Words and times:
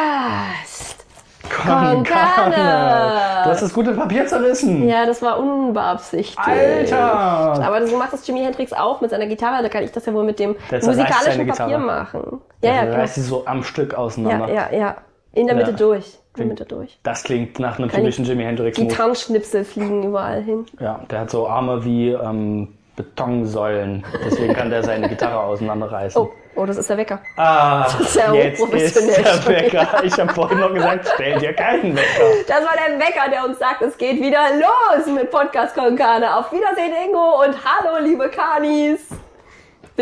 Podcast. 0.00 1.04
Konkane. 1.50 1.94
Konkane. 1.96 2.56
Du 3.44 3.50
hast 3.50 3.62
das 3.62 3.74
gute 3.74 3.92
Papier 3.92 4.26
zerrissen. 4.26 4.88
Ja, 4.88 5.04
das 5.04 5.20
war 5.20 5.38
unbeabsichtigt. 5.38 6.38
Alter. 6.38 7.02
Aber 7.02 7.86
so 7.86 7.96
macht 7.96 8.12
das 8.12 8.26
Jimi 8.26 8.40
Hendrix 8.40 8.72
auch 8.72 9.00
mit 9.00 9.10
seiner 9.10 9.26
Gitarre. 9.26 9.62
Da 9.62 9.68
kann 9.68 9.82
ich 9.82 9.90
das 9.92 10.06
ja 10.06 10.14
wohl 10.14 10.24
mit 10.24 10.38
dem 10.38 10.56
zerreißt 10.68 10.86
musikalischen 10.86 11.46
Papier 11.48 11.78
machen. 11.78 12.40
Ja, 12.62 12.74
ja, 12.74 12.84
Ja, 12.84 12.92
reißt 12.94 13.16
sie 13.16 13.22
so 13.22 13.46
am 13.46 13.62
Stück 13.64 13.94
auseinander. 13.94 14.48
Ja, 14.48 14.68
ja, 14.70 14.78
ja. 14.78 14.96
In 15.32 15.46
der 15.46 15.56
Mitte 15.56 15.72
Ja. 15.72 15.76
durch. 15.76 16.18
In 16.36 16.42
der 16.42 16.46
Mitte 16.46 16.64
durch. 16.64 16.98
Das 17.02 17.24
klingt 17.24 17.58
nach 17.58 17.78
einem 17.78 17.88
Keine 17.88 18.04
typischen 18.04 18.24
Jimi 18.24 18.44
Hendrix 18.44 18.78
Move. 18.78 18.88
Gitarrenschnipsel 18.88 19.64
fliegen 19.64 20.04
überall 20.04 20.42
hin. 20.42 20.66
Ja, 20.78 21.00
der 21.10 21.20
hat 21.20 21.30
so 21.30 21.48
Arme 21.48 21.84
wie 21.84 22.10
ähm, 22.10 22.68
Betonsäulen. 22.96 24.04
Deswegen 24.24 24.54
kann 24.54 24.70
der 24.70 24.82
seine 24.84 25.08
Gitarre 25.08 25.40
auseinanderreißen. 25.44 26.20
Oh, 26.22 26.30
oh, 26.54 26.66
das 26.66 26.76
ist 26.76 26.90
der 26.90 26.96
Wecker. 26.96 27.20
Ah, 27.36 27.86
ist 28.00 28.16
ja 28.16 28.32
jetzt 28.32 28.54
ist 28.54 28.62
hochprofessionell 28.62 29.22
der 29.22 29.46
Wecker. 29.46 30.04
Ich 30.04 30.18
habe 30.18 30.32
vorhin 30.32 30.60
noch 30.60 30.72
gesagt, 30.72 31.10
stell 31.14 31.38
dir 31.38 31.52
keinen 31.52 31.96
Wecker. 31.96 32.24
Das 32.46 32.60
war 32.60 32.74
der 32.74 32.98
Wecker, 32.98 33.30
der 33.30 33.44
uns 33.44 33.58
sagt, 33.58 33.82
es 33.82 33.96
geht 33.96 34.20
wieder 34.20 34.40
los 34.54 35.06
mit 35.06 35.30
Podcast 35.30 35.74
Konkane. 35.74 36.36
Auf 36.36 36.52
Wiedersehen, 36.52 36.92
Ingo, 37.06 37.42
und 37.44 37.56
hallo, 37.64 38.02
liebe 38.02 38.28
Kanis. 38.28 39.00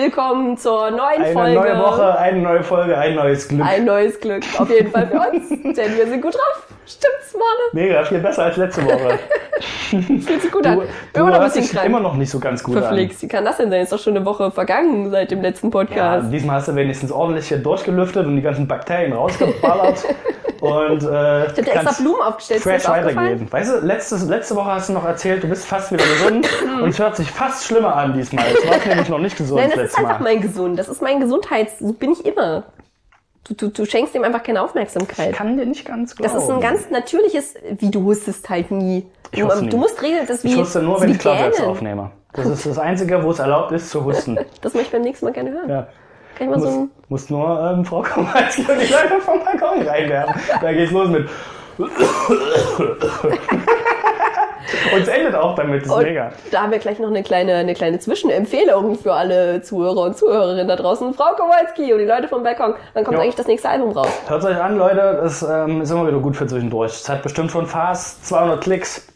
Willkommen 0.00 0.56
zur 0.56 0.92
neuen 0.92 1.22
Eine 1.24 1.32
Folge. 1.32 1.54
neue 1.58 1.78
Woche, 1.80 2.16
eine 2.20 2.38
neue 2.38 2.62
Folge, 2.62 2.96
ein 2.96 3.16
neues 3.16 3.48
Glück. 3.48 3.66
Ein 3.66 3.84
neues 3.84 4.20
Glück. 4.20 4.44
Auf 4.56 4.70
jeden 4.70 4.92
Fall 4.92 5.08
für 5.08 5.18
uns, 5.18 5.48
denn 5.76 5.96
wir 5.96 6.06
sind 6.06 6.22
gut 6.22 6.34
drauf. 6.34 6.68
Stimmt's, 6.86 7.34
Mann? 7.34 7.42
Mega, 7.72 8.04
viel 8.04 8.20
besser 8.20 8.44
als 8.44 8.56
letzte 8.58 8.84
Woche. 8.84 9.18
Fühlt 9.90 10.40
sich 10.42 10.52
gut 10.52 10.64
Du, 10.64 10.68
an. 10.68 10.82
du 11.14 11.20
Immer 11.20 11.30
noch 11.32 11.40
ein 11.40 11.50
bisschen 11.50 11.68
krank. 11.68 11.86
immer 11.86 11.98
noch 11.98 12.14
nicht 12.14 12.30
so 12.30 12.38
ganz 12.38 12.62
gut 12.62 12.76
an. 12.76 12.82
Verpflegt. 12.84 13.20
Wie 13.20 13.26
kann 13.26 13.44
das 13.44 13.56
denn 13.56 13.70
sein? 13.70 13.80
Ist 13.82 13.90
doch 13.92 13.98
schon 13.98 14.14
eine 14.16 14.24
Woche 14.24 14.52
vergangen 14.52 15.10
seit 15.10 15.32
dem 15.32 15.42
letzten 15.42 15.66
Ja, 15.66 15.70
Podcast. 15.72 16.32
diesmal 16.32 16.56
hast 16.58 16.68
du 16.68 16.76
wenigstens 16.76 17.10
ordentlich 17.10 17.48
hier 17.48 17.58
durchgelüftet 17.58 18.24
und 18.24 18.36
die 18.36 18.42
ganzen 18.42 18.68
Bakterien 18.68 19.12
rausgeballert. 19.14 20.04
und 20.60 21.02
äh, 21.02 21.42
ich 21.44 21.48
hab 21.48 21.54
dir 21.54 21.66
extra 21.72 22.02
Blumen 22.02 22.20
aufgestellt. 22.22 22.62
Fresh 22.62 22.88
weitergeben. 22.88 23.46
Weißt 23.50 23.72
du, 23.72 23.78
letztes, 23.86 24.26
letzte 24.28 24.56
Woche 24.56 24.72
hast 24.72 24.88
du 24.88 24.92
noch 24.92 25.04
erzählt, 25.04 25.42
du 25.42 25.48
bist 25.48 25.64
fast 25.66 25.92
wieder 25.92 26.04
gesund 26.04 26.48
und 26.82 26.88
es 26.88 26.98
hört 26.98 27.16
sich 27.16 27.30
fast 27.30 27.64
schlimmer 27.64 27.94
an 27.96 28.14
diesmal. 28.14 28.44
Es 28.52 28.68
war 28.68 28.86
nämlich 28.86 29.08
noch 29.08 29.18
nicht 29.18 29.36
gesund 29.36 29.60
Nein, 29.60 29.70
das 29.74 29.90
ist 29.90 29.98
einfach 29.98 30.20
Mal. 30.20 30.34
mein 30.34 30.40
Gesund. 30.40 30.78
Das 30.78 30.88
ist 30.88 31.02
mein 31.02 31.20
Gesundheits... 31.20 31.78
So 31.78 31.92
bin 31.92 32.12
ich 32.12 32.24
immer. 32.26 32.64
Du, 33.44 33.54
du, 33.54 33.68
du 33.68 33.86
schenkst 33.86 34.14
ihm 34.14 34.24
einfach 34.24 34.42
keine 34.42 34.60
Aufmerksamkeit. 34.62 35.30
Ich 35.30 35.36
kann 35.36 35.56
dir 35.56 35.64
nicht 35.64 35.86
ganz 35.86 36.14
glauben. 36.14 36.32
Das 36.34 36.42
ist 36.42 36.50
ein 36.50 36.60
ganz 36.60 36.90
natürliches, 36.90 37.54
wie 37.78 37.90
du 37.90 38.02
hustest 38.04 38.48
halt 38.50 38.70
nie. 38.70 39.06
Ich 39.30 39.40
Du, 39.40 39.46
nie. 39.60 39.68
du 39.70 39.76
musst 39.78 40.02
regeln, 40.02 40.26
das 40.26 40.44
wie 40.44 40.48
Ich 40.48 40.56
huste 40.56 40.82
nur, 40.82 41.00
wenn 41.00 41.10
ich 41.10 41.18
Gähnen. 41.18 41.52
aufnehme. 41.64 42.10
Das 42.34 42.46
ist 42.46 42.66
das 42.66 42.78
Einzige, 42.78 43.22
wo 43.22 43.30
es 43.30 43.38
erlaubt 43.38 43.72
ist 43.72 43.90
zu 43.90 44.04
husten. 44.04 44.38
Das 44.60 44.74
möchte 44.74 44.88
ich 44.88 44.92
beim 44.92 45.02
nächsten 45.02 45.24
Mal 45.24 45.32
gerne 45.32 45.50
hören. 45.52 45.70
Ja. 45.70 45.86
Kann 46.38 46.48
ich 46.48 46.56
mal 46.56 46.60
so 46.60 46.66
Muss, 46.66 46.76
ein, 46.76 46.90
muss 47.08 47.30
nur 47.30 47.70
ähm, 47.72 47.84
Frau 47.84 48.02
Komalski 48.02 48.62
und 48.62 48.80
die 48.80 48.92
Leute 48.92 49.20
vom 49.20 49.40
Balkon 49.44 49.86
reinwerfen. 49.86 50.34
Da 50.60 50.72
geht's 50.72 50.92
los 50.92 51.08
mit. 51.08 51.28
und 54.92 55.00
es 55.02 55.08
endet 55.08 55.34
auch 55.34 55.54
damit, 55.54 55.82
das 55.82 55.88
ist 55.88 55.94
und 55.94 56.02
mega. 56.04 56.32
da 56.50 56.62
haben 56.62 56.72
wir 56.72 56.78
gleich 56.78 56.98
noch 56.98 57.08
eine 57.08 57.22
kleine, 57.22 57.54
eine 57.54 57.74
kleine 57.74 57.98
Zwischenempfehlung 58.00 58.96
für 58.98 59.12
alle 59.14 59.62
Zuhörer 59.62 60.02
und 60.02 60.16
Zuhörerinnen 60.16 60.66
da 60.68 60.76
draußen. 60.76 61.14
Frau 61.14 61.34
Kowalski 61.36 61.92
und 61.92 62.00
die 62.00 62.04
Leute 62.04 62.28
vom 62.28 62.42
Balkon. 62.42 62.74
Dann 62.94 63.04
kommt 63.04 63.16
Ja. 63.16 63.22
eigentlich 63.22 63.36
das 63.36 63.46
nächste 63.46 63.68
Album 63.68 63.92
raus. 63.92 64.08
Hört 64.26 64.44
euch 64.44 64.56
an, 64.60 64.76
Leute, 64.78 65.20
das 65.22 65.42
ähm, 65.42 65.82
ist 65.82 65.90
immer 65.90 66.06
wieder 66.06 66.18
gut 66.18 66.36
für 66.36 66.46
zwischendurch. 66.46 66.92
Es 66.92 67.08
hat 67.08 67.22
bestimmt 67.22 67.50
schon 67.50 67.66
fast 67.66 68.26
200 68.26 68.60
Klicks. 68.60 69.06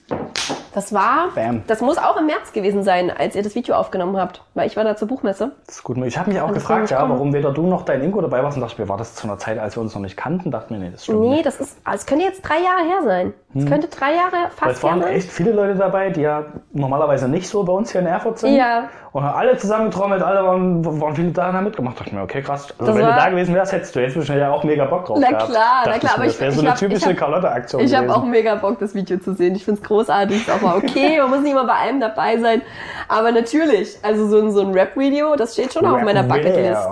Das 0.74 0.92
war, 0.94 1.28
Bam. 1.34 1.62
das 1.66 1.82
muss 1.82 1.98
auch 1.98 2.16
im 2.16 2.26
März 2.26 2.52
gewesen 2.52 2.82
sein, 2.82 3.10
als 3.10 3.36
ihr 3.36 3.42
das 3.42 3.54
Video 3.54 3.74
aufgenommen 3.74 4.16
habt. 4.16 4.42
Weil 4.54 4.66
ich 4.66 4.76
war 4.76 4.84
da 4.84 4.96
zur 4.96 5.06
Buchmesse. 5.06 5.52
Das 5.66 5.76
ist 5.76 5.82
gut. 5.84 5.98
Ich 5.98 6.16
habe 6.16 6.30
mich 6.30 6.40
auch 6.40 6.48
das 6.48 6.54
gefragt, 6.58 6.90
ja, 6.90 7.06
warum 7.08 7.34
weder 7.34 7.52
du 7.52 7.66
noch 7.66 7.84
dein 7.84 8.02
Ingo 8.02 8.20
dabei 8.22 8.42
warst. 8.42 8.56
Und 8.56 8.62
dachte 8.62 8.80
mir, 8.80 8.88
war 8.88 8.96
das 8.96 9.14
zu 9.14 9.26
einer 9.26 9.38
Zeit, 9.38 9.58
als 9.58 9.76
wir 9.76 9.82
uns 9.82 9.94
noch 9.94 10.00
nicht 10.00 10.16
kannten? 10.16 10.50
Dachte 10.50 10.72
mir, 10.72 10.78
nee, 10.80 10.90
das 10.90 11.04
stimmt 11.04 11.20
Nee, 11.20 11.28
nicht. 11.30 11.46
das 11.46 11.60
ist, 11.60 11.76
es 11.92 12.06
könnte 12.06 12.24
jetzt 12.24 12.40
drei 12.42 12.56
Jahre 12.60 12.86
her 12.86 13.02
sein. 13.04 13.34
Es 13.54 13.66
könnte 13.66 13.88
drei 13.88 14.14
Jahre 14.14 14.50
fast 14.56 14.76
es 14.78 14.82
waren 14.82 15.02
sein. 15.02 15.12
echt 15.12 15.30
viele 15.30 15.52
Leute 15.52 15.74
dabei, 15.74 16.08
die 16.08 16.22
ja 16.22 16.44
normalerweise 16.72 17.28
nicht 17.28 17.46
so 17.46 17.62
bei 17.64 17.72
uns 17.74 17.92
hier 17.92 18.00
in 18.00 18.06
Erfurt 18.06 18.38
sind. 18.38 18.56
Ja. 18.56 18.88
Und 19.12 19.22
haben 19.24 19.36
alle 19.38 19.58
zusammengetrommelt, 19.58 20.22
alle 20.22 20.42
waren, 20.42 21.00
waren 21.00 21.14
viele 21.14 21.32
da 21.32 21.50
und 21.50 21.56
haben 21.56 21.64
mitgemacht. 21.64 21.96
Da 21.96 21.98
dachte 21.98 22.10
ich 22.10 22.16
mir, 22.16 22.22
okay, 22.22 22.40
krass. 22.40 22.68
Also 22.78 22.92
Das 22.92 22.94
wenn 22.96 23.04
du 23.06 23.12
da 23.14 23.28
gewesen 23.28 23.54
wärst, 23.54 23.72
hättest 23.72 23.94
du 23.94 24.00
jetzt 24.00 24.16
wahrscheinlich 24.16 24.42
ja 24.42 24.50
auch 24.50 24.64
mega 24.64 24.86
Bock 24.86 25.04
drauf 25.04 25.18
Na 25.20 25.28
gehabt. 25.28 25.50
klar, 25.50 25.82
na 25.84 25.84
Dachte 25.84 26.00
klar, 26.00 26.12
aber 26.14 26.22
mir, 26.22 26.26
das 26.28 26.40
wäre 26.40 26.52
so 26.52 26.60
eine 26.62 26.70
hab- 26.70 26.78
typische 26.78 27.14
Carlotta-Aktion 27.14 27.82
Ich 27.82 27.94
habe 27.94 28.14
auch 28.14 28.24
mega 28.24 28.54
Bock, 28.54 28.78
das 28.78 28.94
Video 28.94 29.18
zu 29.18 29.34
sehen. 29.34 29.54
Ich 29.54 29.66
find's 29.66 29.82
großartig. 29.82 30.36
Ist 30.38 30.50
auch 30.50 30.62
mal 30.62 30.76
okay, 30.78 31.20
man 31.20 31.28
muss 31.28 31.40
nicht 31.42 31.54
mal 31.54 31.66
bei 31.66 31.74
allem 31.74 32.00
dabei 32.00 32.38
sein. 32.38 32.62
Aber 33.08 33.32
natürlich, 33.32 33.98
also 34.02 34.28
so 34.28 34.38
ein, 34.40 34.50
so 34.50 34.62
ein 34.62 34.72
Rap-Video, 34.72 35.36
das 35.36 35.52
steht 35.52 35.74
schon 35.74 35.84
auf 35.84 36.00
meiner 36.02 36.22
Bucketlist. 36.22 36.88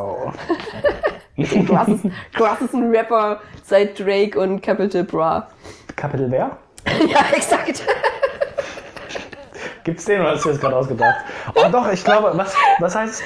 Ist 1.36 1.54
ein 2.74 2.90
Rapper 2.94 3.40
seit 3.64 3.98
Drake 3.98 4.38
und 4.38 4.60
Capital 4.60 5.04
Bra. 5.04 5.48
Capital 6.00 6.30
wer? 6.30 6.56
ja, 6.86 7.20
exakt. 7.34 7.82
Gibt's 9.84 10.06
den 10.06 10.22
oder 10.22 10.30
hast 10.30 10.46
du 10.46 10.48
das 10.48 10.58
gerade 10.58 10.76
ausgedacht? 10.76 11.16
Oh 11.54 11.68
doch, 11.70 11.92
ich 11.92 12.02
glaube, 12.02 12.32
was, 12.34 12.56
was 12.78 12.94
heißt, 12.94 13.22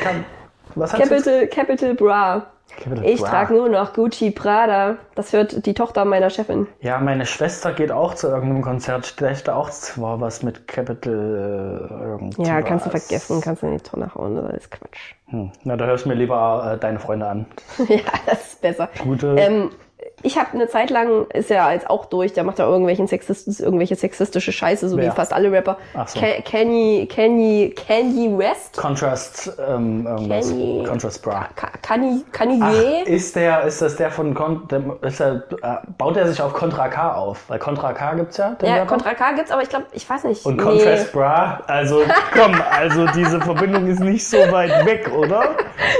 was? 0.75 0.93
Capital, 0.93 1.47
Capital 1.47 1.95
Bra. 1.95 2.47
Capital 2.77 3.05
Ich 3.05 3.21
trage 3.21 3.55
nur 3.55 3.69
noch 3.69 3.93
Gucci 3.93 4.33
Prada. 4.33 4.97
Das 5.15 5.33
hört 5.33 5.65
die 5.67 5.75
Tochter 5.75 6.05
meiner 6.05 6.31
Chefin. 6.31 6.67
Ja, 6.81 6.99
meine 6.99 7.27
Schwester 7.27 7.73
geht 7.73 7.93
auch 7.93 8.15
zu 8.15 8.27
irgendeinem 8.27 8.63
Konzert, 8.63 9.07
vielleicht 9.07 9.49
auch 9.49 9.71
zwar 9.71 10.21
was 10.21 10.43
mit 10.43 10.67
Capital 10.67 11.13
äh, 11.13 12.05
irgendwas. 12.05 12.49
Ja, 12.49 12.61
kannst 12.63 12.87
du 12.87 12.91
vergessen, 12.91 13.41
kannst 13.41 13.63
du 13.63 13.69
in 13.69 13.79
die 13.79 13.85
Tonne 13.85 14.13
hauen, 14.17 14.35
das 14.35 14.53
ist 14.55 14.73
Quatsch. 14.73 15.15
Hm. 15.27 15.53
Na, 15.63 15.77
da 15.77 15.85
hörst 15.85 16.07
du 16.07 16.09
mir 16.09 16.17
lieber 16.17 16.73
äh, 16.75 16.81
deine 16.81 16.99
Freunde 16.99 17.29
an. 17.29 17.47
ja, 17.89 18.01
das 18.27 18.47
ist 18.47 18.61
besser. 18.61 18.89
Gute. 19.01 19.37
Ähm, 19.39 19.71
ich 20.25 20.39
habe 20.39 20.49
eine 20.55 20.69
Zeit 20.69 20.91
lang, 20.91 21.27
ist 21.33 21.51
ja 21.51 21.71
jetzt 21.73 21.89
auch 21.89 22.07
durch, 22.07 22.33
der 22.33 22.45
macht 22.45 22.59
ja 22.59 22.67
irgendwelchen 22.67 23.07
Sexist, 23.07 23.61
irgendwelche 23.61 23.95
sexistische 23.95 24.53
Scheiße, 24.53 24.89
so 24.89 24.97
wie 24.97 25.03
Wer? 25.03 25.13
fast 25.13 25.33
alle 25.33 25.53
Rapper. 25.53 25.77
Ach 25.95 26.09
so. 26.09 26.19
Ke- 26.19 26.43
Kenny, 26.45 27.07
Kenny, 27.11 27.73
Kenny 27.77 28.37
West? 28.37 28.77
Contrast, 28.77 29.53
ähm, 29.69 30.07
irgendwas. 30.07 30.49
Kenny. 30.49 30.85
Contrast 30.89 31.23
Bra. 31.23 31.49
Ka- 31.55 31.69
Kanye, 31.83 32.23
Kanye? 32.33 33.03
Ach, 33.05 33.07
ist 33.07 33.37
der, 33.37 33.63
ist 33.65 33.83
das 33.83 33.97
der 33.97 34.11
von, 34.11 34.35
Con, 34.35 34.67
der, 34.69 34.83
ist 35.03 35.21
der, 35.21 35.43
äh, 35.63 35.77
baut 35.99 36.17
er 36.17 36.27
sich 36.27 36.41
auf 36.41 36.53
Contra 36.55 36.89
K 36.89 37.13
auf? 37.15 37.45
Weil 37.49 37.59
Contra 37.59 37.93
K 37.93 38.15
gibt's 38.15 38.37
ja, 38.39 38.51
den 38.55 38.69
ja, 38.69 38.75
Rapper. 38.77 38.87
Contra 38.87 39.15
K 39.15 39.33
gibt's, 39.33 39.51
aber 39.51 39.63
ich 39.63 39.69
glaube, 39.69 39.87
ich 39.93 40.09
weiß 40.09 40.25
nicht. 40.25 40.45
Und 40.47 40.57
Nee. 40.57 40.63
Contrast 40.63 41.13
Bra, 41.13 41.63
also 41.67 42.01
komm, 42.33 42.55
also 42.71 43.07
diese 43.15 43.41
Verbindung 43.41 43.87
ist 43.87 44.01
nicht 44.01 44.27
so 44.27 44.39
weit 44.51 44.87
weg, 44.87 45.11
oder? 45.15 45.51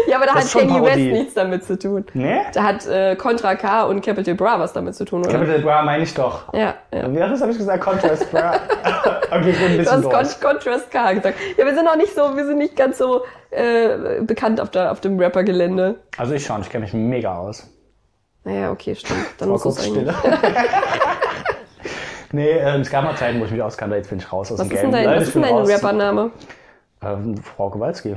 Ja, 0.09 0.17
aber 0.17 0.27
da 0.27 0.35
Das 0.35 0.55
hat 0.55 0.63
Kanye 0.63 0.83
West 0.83 0.97
nichts 0.97 1.35
damit 1.35 1.65
zu 1.65 1.79
tun. 1.79 2.05
Ne? 2.15 2.41
Da 2.55 2.63
hat 2.63 2.87
äh, 2.87 3.17
Contra 3.17 3.55
K 3.57 3.85
und 3.85 4.01
Capital 4.15 4.35
Bra 4.35 4.59
was 4.59 4.73
damit 4.73 4.95
zu 4.95 5.05
tun, 5.05 5.21
oder? 5.21 5.33
Capital 5.33 5.59
Bra 5.61 5.83
meine 5.83 6.05
ich 6.05 6.15
doch. 6.15 6.53
ja, 6.55 6.75
ja. 6.93 7.13
Wie 7.13 7.23
habe 7.23 7.51
ich 7.51 7.59
gesagt? 7.59 7.83
Contrast 7.83 8.31
Bra. 8.31 8.55
okay, 9.31 9.51
ich 9.51 9.59
bin 9.59 9.67
ein 9.67 9.73
Du 9.73 9.79
bisschen 9.79 9.93
hast 9.93 10.05
durch. 10.05 10.41
Con 10.41 10.51
Contrast 10.53 10.91
K 10.91 11.13
gesagt. 11.15 11.39
Ja, 11.57 11.67
wir 11.67 11.75
sind 11.75 11.89
auch 11.89 11.97
nicht 11.97 12.15
so, 12.15 12.37
wir 12.37 12.47
sind 12.47 12.59
nicht 12.59 12.77
ganz 12.77 12.99
so 12.99 13.25
äh, 13.51 14.21
bekannt 14.23 14.61
auf, 14.61 14.71
der, 14.71 14.93
auf 14.93 15.01
dem 15.01 15.19
Rapper-Gelände. 15.19 15.97
Also 16.17 16.35
ich 16.35 16.45
schon, 16.45 16.61
ich 16.61 16.71
kenne 16.71 16.85
mich 16.85 16.95
mega 16.95 17.37
aus. 17.37 17.69
Naja, 18.45 18.71
okay, 18.71 18.95
stimmt. 18.95 19.27
Dann 19.39 19.49
muss 19.49 19.65
es. 19.65 19.85
Stille. 19.87 20.15
nee, 22.33 22.51
ähm, 22.51 22.83
es 22.83 22.91
gab 22.91 23.05
mal 23.05 23.17
Zeiten, 23.17 23.41
wo 23.41 23.45
ich 23.47 23.51
mich 23.51 23.63
auskannte, 23.63 23.97
jetzt 23.97 24.11
bin 24.11 24.19
ich 24.19 24.33
raus 24.33 24.53
aus 24.53 24.59
Was 24.59 24.69
dem 24.69 24.77
ist 24.77 24.83
Game. 24.83 24.93
dein, 24.93 25.07
was 25.07 25.23
ist 25.25 25.35
denn 25.35 25.43
dein. 25.43 25.55
Rappername? 25.55 26.31
Ähm, 27.03 27.37
Frau 27.39 27.71
Kowalski. 27.71 28.17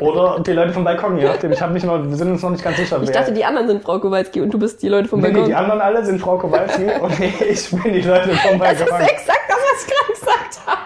Oder 0.00 0.40
die 0.40 0.52
Leute 0.52 0.72
vom 0.72 0.84
Balkon, 0.84 1.18
je 1.18 1.24
nachdem. 1.26 1.52
Ich 1.52 1.60
hab 1.62 1.70
mich 1.72 1.84
noch, 1.84 2.02
wir 2.02 2.16
sind 2.16 2.30
uns 2.32 2.42
noch 2.42 2.50
nicht 2.50 2.64
ganz 2.64 2.76
sicher, 2.76 2.98
Ich 3.02 3.08
wer. 3.08 3.14
dachte, 3.14 3.32
die 3.32 3.44
anderen 3.44 3.68
sind 3.68 3.82
Frau 3.82 3.98
Kowalski 3.98 4.40
und 4.40 4.52
du 4.52 4.58
bist 4.58 4.82
die 4.82 4.88
Leute 4.88 5.08
vom 5.08 5.20
nee, 5.20 5.28
nee, 5.28 5.32
Balkon. 5.34 5.48
die 5.50 5.54
anderen 5.54 5.80
alle 5.80 6.04
sind 6.04 6.20
Frau 6.20 6.38
Kowalski 6.38 6.84
und 7.00 7.12
ich 7.20 7.70
bin 7.70 7.92
die 7.92 8.00
Leute 8.02 8.30
vom 8.36 8.58
das 8.58 8.72
ist 8.80 8.88
Balkon. 8.88 9.00
exakt 9.08 9.40
das, 9.48 9.56
was 9.56 9.86
ich 9.86 9.92
gerade 9.92 10.12
gesagt 10.20 10.60
habe. 10.66 10.78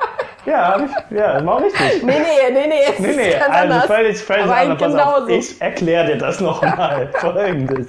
Ja, 0.46 0.76
ich, 1.10 1.16
ja, 1.16 1.34
das 1.34 1.46
war 1.46 1.60
richtig. 1.62 2.02
Nee, 2.04 2.12
nee, 2.20 2.52
nee, 2.52 2.66
nee. 2.68 2.74
Nee, 2.98 3.16
nee, 3.16 3.34
also 3.34 3.52
anders. 3.52 3.86
völlig, 3.86 4.16
völlig 4.18 4.44
anders. 4.44 4.78
Pass 4.78 4.94
auf, 4.94 5.14
genauso. 5.14 5.28
ich 5.28 5.60
erkläre 5.60 6.06
dir 6.06 6.18
das 6.18 6.40
nochmal. 6.40 7.08
Folgendes. 7.14 7.88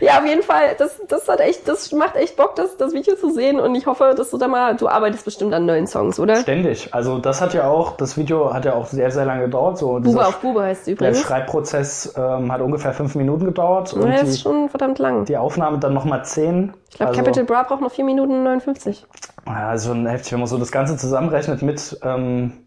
Ja, 0.00 0.18
auf 0.18 0.26
jeden 0.26 0.42
Fall, 0.42 0.74
das, 0.78 1.00
das 1.08 1.28
hat 1.28 1.38
echt, 1.40 1.68
das 1.68 1.92
macht 1.92 2.16
echt 2.16 2.36
Bock, 2.36 2.56
das, 2.56 2.76
das 2.76 2.92
Video 2.92 3.14
zu 3.14 3.30
sehen 3.30 3.60
und 3.60 3.74
ich 3.76 3.86
hoffe, 3.86 4.14
dass 4.16 4.30
du 4.30 4.38
da 4.38 4.48
mal, 4.48 4.74
du 4.76 4.88
arbeitest 4.88 5.24
bestimmt 5.24 5.54
an 5.54 5.64
neuen 5.66 5.86
Songs, 5.86 6.18
oder? 6.18 6.36
Ständig. 6.36 6.92
Also 6.92 7.18
das 7.18 7.40
hat 7.40 7.54
ja 7.54 7.68
auch, 7.68 7.96
das 7.96 8.16
Video 8.16 8.52
hat 8.52 8.64
ja 8.64 8.74
auch 8.74 8.86
sehr, 8.86 9.10
sehr 9.12 9.24
lange 9.24 9.42
gedauert. 9.44 9.78
So 9.78 10.00
Bube 10.00 10.26
auf 10.26 10.38
Bube 10.40 10.62
heißt 10.62 10.80
es 10.80 10.84
Der 10.86 10.94
übrigens. 10.94 11.20
Schreibprozess 11.20 12.14
ähm, 12.16 12.50
hat 12.50 12.60
ungefähr 12.60 12.92
fünf 12.92 13.14
Minuten 13.14 13.44
gedauert 13.44 13.92
und 13.94 14.02
Ja, 14.02 14.12
das 14.12 14.22
die, 14.22 14.28
ist 14.30 14.40
schon 14.42 14.68
verdammt 14.68 14.98
lang. 14.98 15.24
die 15.24 15.36
Aufnahme 15.36 15.78
dann 15.78 15.94
nochmal 15.94 16.24
zehn. 16.24 16.72
Ich 16.90 16.96
glaube, 16.96 17.10
also, 17.10 17.20
Capital 17.22 17.44
Bra 17.44 17.62
braucht 17.62 17.80
noch 17.80 17.92
4 17.92 18.04
Minuten 18.04 18.42
59. 18.42 19.06
Ja, 19.46 19.72
ist 19.72 19.86
schon 19.86 20.06
heftig, 20.06 20.32
wenn 20.32 20.40
man 20.40 20.48
so 20.48 20.58
das 20.58 20.72
Ganze 20.72 20.96
zusammenrechnet 20.96 21.62
mit 21.62 21.98
ähm, 22.02 22.66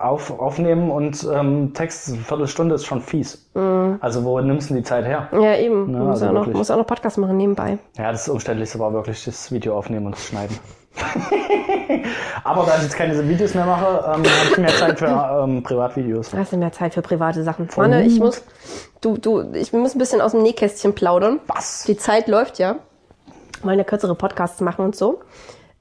auf, 0.00 0.38
aufnehmen 0.38 0.90
und 0.90 1.26
ähm, 1.32 1.72
Text, 1.74 2.08
eine 2.08 2.18
Viertelstunde 2.18 2.74
ist 2.74 2.84
schon 2.84 3.00
fies. 3.00 3.48
Also 4.00 4.24
wo 4.24 4.40
nimmst 4.40 4.70
du 4.70 4.74
die 4.74 4.82
Zeit 4.82 5.04
her? 5.04 5.28
Ja, 5.32 5.56
eben. 5.56 5.92
Ja, 5.92 5.98
du 5.98 6.04
musst, 6.04 6.22
also 6.22 6.26
auch 6.26 6.46
noch, 6.46 6.52
musst 6.52 6.72
auch 6.72 6.76
noch 6.78 6.86
Podcast 6.86 7.18
machen 7.18 7.36
nebenbei. 7.36 7.78
Ja, 7.98 8.10
das 8.10 8.28
Umständlichste 8.28 8.78
war 8.78 8.92
wirklich 8.92 9.24
das 9.24 9.52
Video 9.52 9.76
aufnehmen 9.76 10.06
und 10.06 10.14
das 10.14 10.24
schneiden. 10.24 10.58
Aber 12.44 12.64
da 12.64 12.76
ich 12.76 12.82
jetzt 12.82 12.96
keine 12.96 13.28
Videos 13.28 13.54
mehr 13.54 13.66
mache, 13.66 14.04
ähm, 14.06 14.12
habe 14.12 14.26
ich 14.50 14.58
mehr 14.58 14.68
Zeit 14.68 14.98
für 14.98 15.42
ähm, 15.42 15.62
Privatvideos. 15.62 16.34
Hast 16.34 16.52
du 16.52 16.56
mehr 16.56 16.72
Zeit 16.72 16.94
für 16.94 17.02
private 17.02 17.42
Sachen. 17.44 17.68
Manne, 17.76 18.04
ich 18.04 18.18
muss, 18.18 18.42
du, 19.00 19.16
du, 19.16 19.52
ich 19.52 19.72
muss 19.72 19.94
ein 19.94 19.98
bisschen 19.98 20.20
aus 20.20 20.32
dem 20.32 20.42
Nähkästchen 20.42 20.94
plaudern. 20.94 21.40
Was? 21.46 21.84
Die 21.84 21.96
Zeit 21.96 22.28
läuft 22.28 22.58
ja. 22.58 22.76
Mal 23.62 23.72
eine 23.72 23.84
kürzere 23.84 24.14
Podcasts 24.14 24.60
machen 24.60 24.84
und 24.84 24.96
so. 24.96 25.20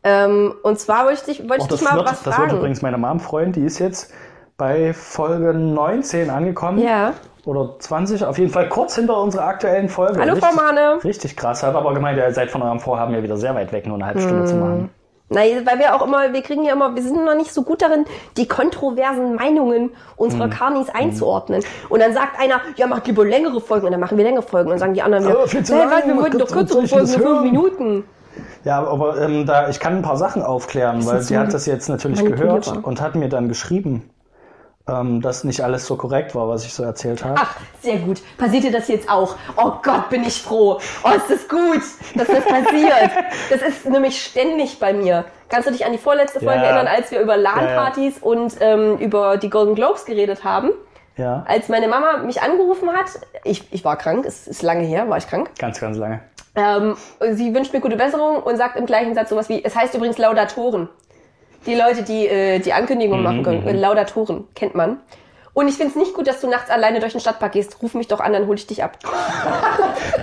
Ähm, 0.03 0.53
und 0.63 0.80
zwar 0.80 1.06
wollte 1.06 1.19
ich 1.31 1.38
dich, 1.38 1.50
wollte 1.50 1.63
Auch 1.63 1.69
ich 1.69 1.80
dich 1.80 1.81
mal 1.89 1.95
wird, 1.95 2.06
was 2.07 2.24
das 2.24 2.25
wird 2.25 2.36
fragen. 2.36 2.57
übrigens 2.57 2.81
meine 2.81 2.98
Mom 2.98 3.19
freuen, 3.19 3.51
die 3.51 3.63
ist 3.63 3.80
jetzt 3.80 4.12
bei 4.57 4.94
Folge 4.94 5.53
19 5.53 6.30
angekommen. 6.30 6.80
Ja. 6.80 7.13
Oder 7.45 7.75
20, 7.80 8.24
auf 8.25 8.38
jeden 8.38 8.51
Fall 8.51 8.69
kurz 8.69 8.95
hinter 8.95 9.19
unserer 9.19 9.45
aktuellen 9.45 9.89
Folge. 9.89 10.19
Hallo, 10.19 10.33
richtig, 10.33 10.50
Frau 10.50 10.56
Mahne. 10.56 11.03
Richtig 11.03 11.36
krass. 11.36 11.63
Hat 11.63 11.74
aber 11.75 11.94
gemeint, 11.94 12.18
ihr 12.18 12.31
seid 12.33 12.51
von 12.51 12.62
eurem 12.62 12.80
Vorhaben 12.80 13.13
ja 13.15 13.24
wieder 13.24 13.38
sehr 13.38 13.56
weit 13.56 13.71
weg, 13.71 13.88
nur 13.88 13.95
eine 13.95 14.06
halbe 14.06 14.21
Stunde 14.21 14.45
zu 14.45 14.56
machen. 14.56 14.89
Nein, 15.30 15.65
weil 15.65 15.80
wir 15.80 15.95
auch 15.95 16.06
immer, 16.06 16.33
wir 16.33 16.42
kriegen 16.42 16.65
ja 16.65 16.74
immer, 16.74 16.94
wir 16.94 17.01
sind 17.01 17.24
noch 17.24 17.36
nicht 17.36 17.54
so 17.54 17.63
gut 17.63 17.81
darin, 17.81 18.06
die 18.36 18.47
kontroversen 18.50 19.36
Meinungen 19.36 19.92
unserer 20.18 20.47
Mhm. 20.47 20.51
Karnis 20.51 20.89
einzuordnen. 20.89 21.63
Und 21.88 22.01
dann 22.01 22.13
sagt 22.13 22.38
einer, 22.38 22.59
ja, 22.75 22.86
macht 22.86 23.07
lieber 23.07 23.24
längere 23.25 23.62
Folgen, 23.62 23.86
und 23.86 23.94
dann 23.94 24.01
machen 24.01 24.18
wir 24.18 24.25
längere 24.25 24.44
Folgen. 24.44 24.68
Und 24.68 24.71
dann 24.74 24.80
sagen 24.80 24.94
die 24.94 25.01
anderen 25.01 25.24
zu 25.24 25.74
hey, 25.74 26.04
wir 26.06 26.18
wollten 26.18 26.38
doch 26.38 26.51
kürzere 26.51 26.86
Folgen, 26.86 27.12
nur 27.12 27.27
fünf? 27.27 27.42
Minuten. 27.44 28.04
Ja, 28.63 28.83
aber 28.83 29.19
ähm, 29.22 29.45
da, 29.45 29.69
ich 29.69 29.80
kann 29.80 29.98
ein 29.98 30.01
paar 30.01 30.18
Sachen 30.18 30.44
aufklären, 30.44 31.06
weil 31.06 31.22
sie 31.22 31.38
hat 31.38 31.54
das 31.54 31.66
jetzt 31.66 31.89
natürlich 31.89 32.24
gehört 32.24 32.68
und 32.83 33.01
hat 33.01 33.16
mir 33.16 33.30
dann 33.30 33.48
geschrieben, 33.48 34.10
ähm, 34.88 35.22
dass 35.22 35.44
nicht 35.44 35.63
alles 35.63 35.86
so 35.86 35.95
korrekt 35.95 36.33
war, 36.36 36.48
was 36.48 36.66
ich 36.66 36.74
so 36.74 36.83
erzählt 36.83 37.24
habe. 37.24 37.36
Ach, 37.38 37.56
sehr 37.81 37.98
gut. 37.98 38.22
Passiert 38.38 38.63
dir 38.63 38.72
das 38.72 38.88
jetzt 38.88 39.10
auch? 39.10 39.36
Oh 39.57 39.74
Gott, 39.83 40.10
bin 40.10 40.24
ich 40.24 40.42
froh. 40.42 40.80
Oh, 41.04 41.10
ist 41.10 41.30
das 41.30 41.48
gut, 41.48 41.81
dass 42.16 42.28
das 42.28 42.45
passiert. 42.45 43.12
Das 43.50 43.62
ist 43.62 43.86
nämlich 43.88 44.24
ständig 44.24 44.80
bei 44.80 44.94
mir. 44.94 45.25
Kannst 45.50 45.68
du 45.68 45.72
dich 45.72 45.86
an 45.86 45.92
die 45.92 45.98
vorletzte 45.98 46.39
Folge 46.39 46.62
Ja. 46.62 46.69
erinnern, 46.69 46.88
als 46.88 47.12
wir 47.12 47.19
über 47.19 47.36
LAN-Partys 47.36 48.19
und 48.19 48.56
ähm, 48.62 48.98
über 48.98 49.38
die 49.38 49.50
Golden 49.50 49.75
Globes 49.75 50.06
geredet 50.06 50.44
haben? 50.44 50.72
Ja, 51.17 51.43
Als 51.47 51.67
meine 51.69 51.87
Mama 51.87 52.17
mich 52.25 52.41
angerufen 52.41 52.89
hat, 52.93 53.07
ich, 53.43 53.71
ich 53.71 53.83
war 53.83 53.97
krank, 53.97 54.25
es 54.25 54.47
ist 54.47 54.61
lange 54.63 54.83
her, 54.85 55.09
war 55.09 55.17
ich 55.17 55.27
krank. 55.27 55.51
ganz, 55.59 55.79
ganz 55.79 55.97
lange. 55.97 56.21
Ähm, 56.55 56.95
sie 57.31 57.53
wünscht 57.53 57.73
mir 57.73 57.79
gute 57.81 57.97
Besserung 57.97 58.41
und 58.43 58.57
sagt 58.57 58.77
im 58.77 58.85
gleichen 58.85 59.13
Satz 59.13 59.29
sowas 59.29 59.47
wie, 59.49 59.63
es 59.63 59.75
heißt 59.75 59.93
übrigens 59.93 60.17
Laudatoren. 60.17 60.89
Die 61.65 61.75
Leute, 61.75 62.03
die 62.03 62.27
äh, 62.27 62.59
die 62.59 62.73
Ankündigung 62.73 63.21
machen 63.23 63.43
können, 63.43 63.67
äh, 63.67 63.73
Laudatoren, 63.73 64.47
kennt 64.55 64.73
man. 64.73 64.97
Und 65.53 65.67
ich 65.67 65.75
finde 65.75 65.89
es 65.91 65.95
nicht 65.97 66.13
gut, 66.13 66.27
dass 66.27 66.39
du 66.39 66.49
nachts 66.49 66.69
alleine 66.69 67.01
durch 67.01 67.11
den 67.11 67.19
Stadtpark 67.19 67.51
gehst. 67.51 67.81
Ruf 67.83 67.93
mich 67.93 68.07
doch 68.07 68.21
an, 68.21 68.31
dann 68.31 68.47
hole 68.47 68.55
ich 68.55 68.67
dich 68.67 68.83
ab. 68.83 68.97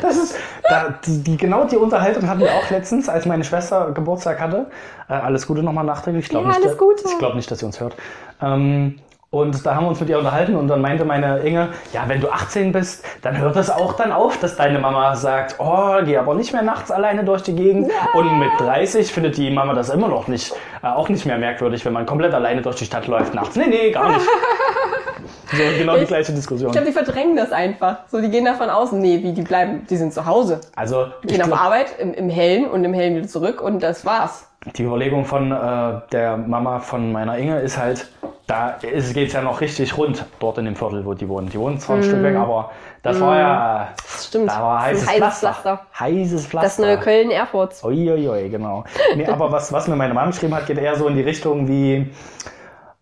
Das 0.00 0.17
ist, 0.17 0.37
da, 0.69 0.94
die, 1.05 1.37
genau 1.37 1.64
die 1.64 1.76
Unterhaltung 1.76 2.29
hatten 2.29 2.40
wir 2.40 2.52
auch 2.55 2.70
letztens, 2.70 3.08
als 3.08 3.26
meine 3.26 3.43
Schwester 3.43 3.90
Geburtstag 3.93 4.38
hatte. 4.40 4.70
Äh, 5.08 5.14
alles 5.14 5.46
Gute 5.46 5.62
nochmal 5.62 5.85
nachträglich. 5.85 6.25
Ich 6.25 6.31
glaube 6.31 6.49
Ja, 6.49 6.55
nicht, 6.56 6.64
alles 6.64 6.79
Gute. 6.79 7.02
Ich 7.05 7.19
glaube 7.19 7.37
nicht, 7.37 7.50
dass 7.50 7.58
sie 7.58 7.67
uns 7.67 7.81
hört. 7.81 7.94
Ähm, 8.40 9.00
und 9.31 9.67
da 9.67 9.75
haben 9.75 9.85
wir 9.85 9.89
uns 9.91 10.01
mit 10.01 10.09
ihr 10.09 10.19
unterhalten 10.19 10.57
und 10.57 10.69
dann 10.69 10.81
meinte 10.81 11.05
meine 11.05 11.41
Inge, 11.41 11.69
ja, 11.93 12.05
wenn 12.07 12.21
du 12.21 12.31
18 12.31 12.73
bist, 12.73 13.05
dann 13.21 13.37
hört 13.37 13.57
es 13.57 13.69
auch 13.69 13.93
dann 13.93 14.11
auf, 14.11 14.39
dass 14.39 14.57
deine 14.57 14.79
Mama 14.79 15.15
sagt, 15.17 15.57
oh, 15.59 15.97
geh 16.03 16.17
aber 16.17 16.35
nicht 16.35 16.55
mehr 16.55 16.63
nachts 16.63 16.91
alleine 16.91 17.25
durch 17.25 17.43
die 17.43 17.55
Gegend. 17.55 17.91
Und 18.15 18.39
mit 18.39 18.49
30 18.59 19.13
findet 19.13 19.37
die 19.37 19.51
Mama 19.51 19.75
das 19.75 19.91
immer 19.91 20.09
noch 20.09 20.29
nicht, 20.29 20.55
äh, 20.83 20.87
auch 20.87 21.11
nicht 21.11 21.27
mehr 21.27 21.37
merkwürdig, 21.37 21.85
wenn 21.85 21.93
man 21.93 22.07
komplett 22.07 22.33
alleine 22.33 22.63
durch 22.63 22.77
die 22.77 22.87
Stadt 22.87 23.07
läuft 23.07 23.35
nachts. 23.35 23.55
Nee, 23.55 23.67
nee, 23.67 23.91
gar 23.91 24.09
nicht. 24.09 24.25
so, 25.53 25.63
genau 25.79 25.99
die 25.99 26.07
gleiche 26.07 26.33
Diskussion. 26.33 26.71
Ich 26.71 26.73
glaube, 26.73 26.87
die 26.87 26.95
verdrängen 26.95 27.37
das 27.37 27.53
einfach. 27.53 27.99
So, 28.11 28.23
die 28.23 28.31
gehen 28.31 28.47
davon 28.47 28.71
aus, 28.71 28.93
nee, 28.93 29.23
wie, 29.23 29.33
die 29.35 29.43
bleiben, 29.43 29.87
die 29.91 29.97
sind 29.99 30.15
zu 30.15 30.25
Hause. 30.25 30.63
Also, 30.75 31.09
ich 31.23 31.29
Gehen 31.29 31.43
auf 31.43 31.49
glaub- 31.49 31.61
Arbeit 31.61 31.99
im, 31.99 32.15
im 32.15 32.31
Hellen 32.31 32.65
und 32.65 32.83
im 32.83 32.95
Hellen 32.95 33.17
wieder 33.17 33.29
zurück 33.29 33.61
und 33.61 33.83
das 33.83 34.07
war's. 34.07 34.49
Die 34.77 34.85
Überlegung 34.85 35.27
von 35.27 35.53
äh, 35.53 36.01
der 36.13 36.39
Mama 36.39 36.81
von 36.81 37.13
meiner 37.13 37.37
Inge 37.37 37.61
ist 37.61 37.77
halt, 37.77 38.09
da 38.49 38.79
geht 38.81 38.95
es 39.29 39.33
ja 39.35 39.43
noch 39.43 39.61
richtig 39.61 39.97
rund 39.97 40.25
dort 40.41 40.56
in 40.59 40.65
dem 40.65 40.75
Viertel, 40.75 41.05
wo 41.05 41.12
die 41.15 41.29
wohnen. 41.29 41.50
Die 41.50 41.59
wohnen 41.59 41.79
zwar 41.79 41.97
ein 41.97 42.03
Stück 42.03 42.23
weg, 42.23 42.35
aber 42.35 42.71
das 43.03 43.21
war 43.21 43.39
ja, 43.39 43.89
Das 43.95 44.27
stimmt. 44.27 44.50
da 44.50 44.62
war 44.62 44.89
Das 44.89 45.03
ist 45.03 45.09
heißes, 45.09 45.09
heißes 45.09 45.39
Pflaster. 45.39 45.53
Pflaster. 45.53 45.87
Heißes 46.00 46.47
Pflaster. 46.47 46.67
Das 46.67 46.79
neue 46.79 46.99
Köln 46.99 47.31
Airports. 47.31 47.85
Uiuiui, 47.85 48.49
genau. 48.49 48.85
Nee, 49.15 49.27
aber 49.27 49.53
was, 49.53 49.71
was 49.73 49.87
mir 49.87 49.97
meine 49.97 50.15
Mama 50.15 50.29
geschrieben 50.29 50.55
hat, 50.55 50.67
geht 50.67 50.79
eher 50.79 50.97
so 50.97 51.06
in 51.09 51.15
die 51.15 51.23
Richtung 51.23 51.69
wie, 51.69 52.11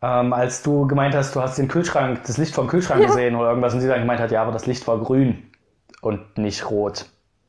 ähm, 0.03 0.33
als 0.33 0.63
du 0.65 0.87
gemeint 0.89 1.15
hast, 1.15 1.35
du 1.37 1.41
hast 1.41 1.57
den 1.59 1.69
Kühlschrank, 1.69 2.21
das 2.27 2.39
Licht 2.39 2.55
vom 2.55 2.67
Kühlschrank 2.67 3.01
Ja. 3.03 3.07
gesehen 3.07 3.37
oder 3.37 3.49
irgendwas 3.49 3.73
und 3.73 3.81
sie 3.81 3.89
dann 3.89 4.01
gemeint 4.01 4.21
hat, 4.21 4.33
ja, 4.33 4.43
aber 4.43 4.53
das 4.53 4.67
Licht 4.67 4.87
war 4.89 4.99
grün 4.99 5.45
und 6.03 6.39
nicht 6.39 6.69
rot. 6.71 7.07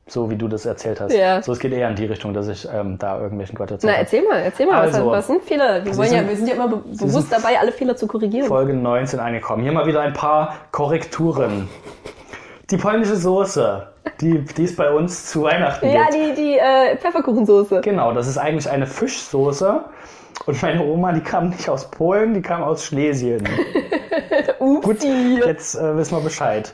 So 0.09 0.29
wie 0.29 0.35
du 0.37 0.47
das 0.47 0.65
erzählt 0.65 1.01
hast. 1.01 1.13
Ja. 1.13 1.41
So, 1.41 1.51
es 1.51 1.59
geht 1.59 1.73
eher 1.73 1.89
in 1.89 1.95
die 1.95 2.05
Richtung, 2.05 2.33
dass 2.33 2.47
ich 2.47 2.67
ähm, 2.73 2.97
da 2.97 3.19
irgendwelchen 3.19 3.57
Quatsch 3.57 3.71
erzählt 3.71 3.93
Na, 3.93 3.99
erzähl 3.99 4.23
mal, 4.23 4.37
erzähl 4.39 4.65
mal, 4.65 4.79
Also, 4.81 5.05
was, 5.07 5.17
was 5.17 5.27
sind 5.27 5.43
Fehler? 5.43 5.83
Wir, 5.83 5.97
wollen 5.97 6.11
ja, 6.11 6.19
sind- 6.19 6.29
wir 6.29 6.35
sind 6.37 6.47
ja 6.47 6.53
immer 6.55 6.67
be 6.69 6.77
bewusst 6.77 7.31
dabei, 7.31 7.59
alle 7.59 7.71
Fehler 7.73 7.95
zu 7.97 8.07
korrigieren. 8.07 8.47
Folge 8.47 8.73
19 8.73 9.19
angekommen. 9.19 9.63
Hier 9.63 9.73
mal 9.73 9.85
wieder 9.85 10.01
ein 10.01 10.13
paar 10.13 10.55
Korrekturen. 10.71 11.67
Die 12.69 12.77
polnische 12.77 13.15
Soße, 13.17 13.87
die, 14.21 14.43
die 14.45 14.63
es 14.63 14.75
bei 14.75 14.89
uns 14.91 15.25
zu 15.27 15.43
Weihnachten 15.43 15.89
Ja, 15.89 16.05
gibt. 16.09 16.37
die, 16.37 16.41
die 16.41 16.57
äh, 16.57 16.97
Pfefferkuchensoße. 16.97 17.81
Genau, 17.81 18.13
das 18.13 18.27
ist 18.27 18.37
eigentlich 18.37 18.69
eine 18.69 18.87
Fischsoße. 18.87 19.81
Und 20.45 20.61
meine 20.61 20.83
Oma, 20.85 21.11
die 21.13 21.21
kam 21.21 21.49
nicht 21.49 21.67
aus 21.69 21.89
Polen, 21.91 22.33
die 22.33 22.41
kam 22.41 22.63
aus 22.63 22.85
Schlesien. 22.85 23.43
Gut, 24.59 24.85
Upsi. 24.85 25.39
jetzt 25.45 25.75
äh, 25.75 25.97
wissen 25.97 26.15
wir 26.17 26.21
Bescheid. 26.21 26.73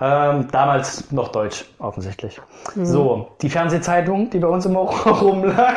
Ähm, 0.00 0.46
damals 0.52 1.10
noch 1.10 1.28
Deutsch, 1.28 1.64
offensichtlich. 1.80 2.40
So, 2.76 3.32
die 3.42 3.50
Fernsehzeitung, 3.50 4.30
die 4.30 4.38
bei 4.38 4.46
uns 4.46 4.64
immer 4.64 4.80
rumlag, 4.80 5.74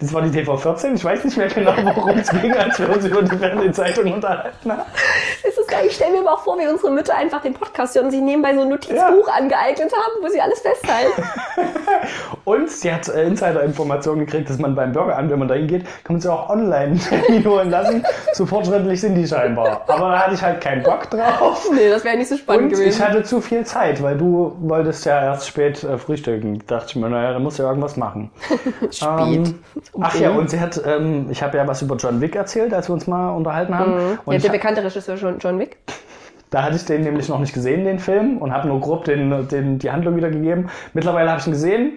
das 0.00 0.12
war 0.12 0.22
die 0.22 0.30
TV14. 0.30 0.94
Ich 0.94 1.04
weiß 1.04 1.24
nicht 1.24 1.36
mehr 1.36 1.48
genau, 1.48 1.72
worum 1.94 2.18
es 2.18 2.30
ging, 2.30 2.52
als 2.52 2.78
wir 2.78 2.88
uns 2.88 3.04
über 3.04 3.22
die 3.22 3.36
Fernsehzeitung 3.36 4.12
unterhalten 4.12 4.72
haben. 4.72 4.82
Ist 5.46 5.58
das 5.58 5.66
geil? 5.66 5.84
Ich 5.86 5.94
stelle 5.96 6.12
mir 6.12 6.20
aber 6.20 6.34
auch 6.34 6.44
vor, 6.44 6.58
wie 6.58 6.66
unsere 6.66 6.90
Mütter 6.90 7.16
einfach 7.16 7.42
den 7.42 7.54
Podcast 7.54 7.94
hören 7.94 8.06
und 8.06 8.10
sich 8.12 8.20
nebenbei 8.20 8.54
so 8.54 8.62
ein 8.62 8.68
Notizbuch 8.68 9.28
angeeignet 9.28 9.92
haben, 9.92 10.22
wo 10.22 10.28
sie 10.28 10.40
alles 10.40 10.60
festhalten. 10.60 11.22
Und 12.44 12.70
sie 12.70 12.92
hat 12.92 13.08
äh, 13.08 13.24
Insider-Informationen 13.26 14.20
gekriegt, 14.20 14.48
dass 14.48 14.58
man 14.58 14.74
beim 14.76 14.92
Bürgeramt, 14.92 15.30
wenn 15.30 15.38
man 15.38 15.48
da 15.48 15.54
hingeht, 15.54 15.84
kann 16.04 16.14
man 16.14 16.20
sich 16.20 16.30
auch 16.30 16.48
online 16.48 16.98
holen 17.44 17.70
lassen. 17.70 18.04
So 18.34 18.46
fortschrittlich 18.46 19.00
sind 19.00 19.16
die 19.16 19.26
scheinbar. 19.26 19.82
Aber 19.88 20.10
da 20.10 20.18
hatte 20.20 20.34
ich 20.34 20.42
halt 20.42 20.60
keinen 20.60 20.82
Bock 20.84 21.10
drauf. 21.10 21.68
nee, 21.74 21.88
das 21.88 22.04
wäre 22.04 22.16
nicht 22.16 22.28
so 22.28 22.36
spannend 22.36 22.66
Und 22.66 22.72
ich 22.72 22.78
gewesen. 22.78 23.04
hatte 23.04 23.22
zu 23.24 23.40
viel 23.40 23.64
Zeit, 23.64 24.00
weil 24.02 24.16
du 24.16 24.54
wolltest 24.60 25.04
ja 25.06 25.20
erst 25.22 25.48
spät 25.48 25.82
äh, 25.82 25.98
frühstücken. 25.98 26.62
Da 26.66 26.76
dachte 26.76 26.90
ich 26.90 26.96
mir, 26.96 27.08
naja, 27.08 27.32
da 27.32 27.38
musst 27.40 27.58
du 27.58 27.64
ja 27.64 27.68
irgendwas 27.68 27.96
machen. 27.96 28.30
Spät. 28.92 29.08
Ähm, 29.18 29.55
ach 30.00 30.14
ja, 30.18 30.30
und 30.30 30.50
sie 30.50 30.60
hat, 30.60 30.80
ähm, 30.84 31.26
ich 31.30 31.42
habe 31.42 31.56
ja 31.56 31.66
was 31.66 31.82
über 31.82 31.96
John 31.96 32.20
Wick 32.20 32.36
erzählt, 32.36 32.72
als 32.74 32.88
wir 32.88 32.94
uns 32.94 33.06
mal 33.06 33.30
unterhalten 33.30 33.76
haben. 33.76 34.18
Und 34.24 34.34
ja, 34.34 34.38
der 34.40 34.50
bekannte 34.50 34.82
Regisseur 34.84 35.16
John, 35.16 35.38
John 35.38 35.58
Wick. 35.58 35.76
da 36.50 36.62
hatte 36.62 36.76
ich 36.76 36.84
den 36.84 37.02
nämlich 37.02 37.28
noch 37.28 37.38
nicht 37.38 37.54
gesehen, 37.54 37.84
den 37.84 37.98
Film, 37.98 38.38
und 38.38 38.52
habe 38.52 38.68
nur 38.68 38.80
grob 38.80 39.04
den, 39.04 39.48
den, 39.48 39.78
die 39.78 39.90
Handlung 39.90 40.16
wiedergegeben. 40.16 40.70
Mittlerweile 40.94 41.30
habe 41.30 41.40
ich 41.40 41.46
ihn 41.46 41.52
gesehen. 41.52 41.92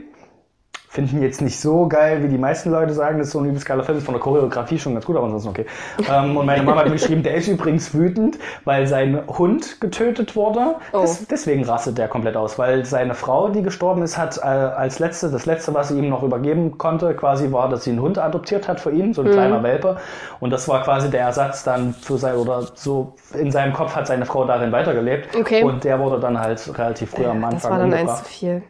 Finde 0.91 1.11
ich 1.11 1.17
ihn 1.17 1.21
jetzt 1.21 1.39
nicht 1.39 1.59
so 1.59 1.87
geil, 1.87 2.23
wie 2.23 2.29
die 2.29 2.39
meisten 2.39 2.71
Leute 2.71 2.93
sagen. 2.93 3.19
Das 3.19 3.27
ist 3.27 3.33
so 3.33 3.39
ein 3.39 3.45
übelst 3.45 3.63
geiler 3.67 3.83
Film. 3.83 3.99
Ist 3.99 4.05
von 4.05 4.15
der 4.15 4.21
Choreografie 4.23 4.79
schon 4.79 4.93
ganz 4.93 5.05
gut, 5.05 5.15
aber 5.17 5.25
ansonsten 5.25 5.49
okay. 5.49 5.67
Ähm, 6.11 6.35
und 6.35 6.47
meine 6.47 6.63
Mama 6.63 6.79
hat 6.79 6.87
mir 6.87 6.93
geschrieben, 6.93 7.21
der 7.21 7.35
ist 7.35 7.47
übrigens 7.47 7.93
wütend, 7.93 8.39
weil 8.65 8.87
sein 8.87 9.21
Hund 9.27 9.79
getötet 9.81 10.35
wurde. 10.35 10.77
Oh. 10.91 11.01
Das, 11.01 11.27
deswegen 11.27 11.63
rastet 11.63 11.99
der 11.99 12.07
komplett 12.07 12.35
aus, 12.35 12.57
weil 12.57 12.85
seine 12.85 13.13
Frau, 13.13 13.49
die 13.49 13.61
gestorben 13.61 14.01
ist, 14.01 14.17
hat 14.17 14.39
äh, 14.39 14.41
als 14.41 14.97
letzte, 14.97 15.29
das 15.29 15.45
letzte, 15.45 15.75
was 15.75 15.89
sie 15.89 15.99
ihm 15.99 16.09
noch 16.09 16.23
übergeben 16.23 16.79
konnte, 16.79 17.13
quasi 17.13 17.51
war, 17.51 17.69
dass 17.69 17.83
sie 17.83 17.91
einen 17.91 18.01
Hund 18.01 18.17
adoptiert 18.17 18.67
hat 18.67 18.79
für 18.79 18.89
ihn, 18.89 19.13
so 19.13 19.21
ein 19.21 19.27
Mhm. 19.27 19.33
kleiner 19.33 19.61
Welpe. 19.61 19.97
Und 20.39 20.49
das 20.49 20.67
war 20.67 20.81
quasi 20.83 21.11
der 21.11 21.21
Ersatz 21.21 21.63
dann 21.63 21.93
für 21.93 22.17
sein, 22.17 22.35
oder 22.35 22.63
so 22.73 23.13
in 23.35 23.51
seinem 23.51 23.73
Kopf 23.73 23.95
hat 23.95 24.07
seine 24.07 24.25
Frau 24.25 24.43
darin 24.45 24.71
weitergelebt. 24.71 25.35
Okay. 25.35 25.63
Und 25.63 25.83
der 25.83 25.99
wurde 25.99 26.19
dann 26.19 26.39
halt 26.39 26.67
relativ 26.79 27.11
früh 27.11 27.25
am 27.25 27.43
Anfang 27.43 27.51
Das 27.51 27.69
war 27.69 27.77
dann 27.77 27.93
eins 27.93 28.17
zu 28.23 28.25
viel. 28.25 28.63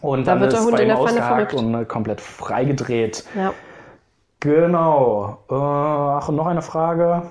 Und 0.00 0.26
Da 0.26 0.32
dann 0.32 0.40
wird 0.40 0.52
der 0.52 0.60
ist 0.60 0.66
Hund 0.66 0.80
in 0.80 0.88
der 0.88 0.96
Pfanne 0.96 1.22
verrückt. 1.22 1.54
und 1.54 1.74
äh, 1.74 1.84
komplett 1.84 2.20
freigedreht. 2.20 3.24
Ja. 3.36 3.52
Genau. 4.40 5.38
Äh, 5.50 5.54
ach, 5.54 6.28
und 6.28 6.36
noch 6.36 6.46
eine 6.46 6.62
Frage. 6.62 7.22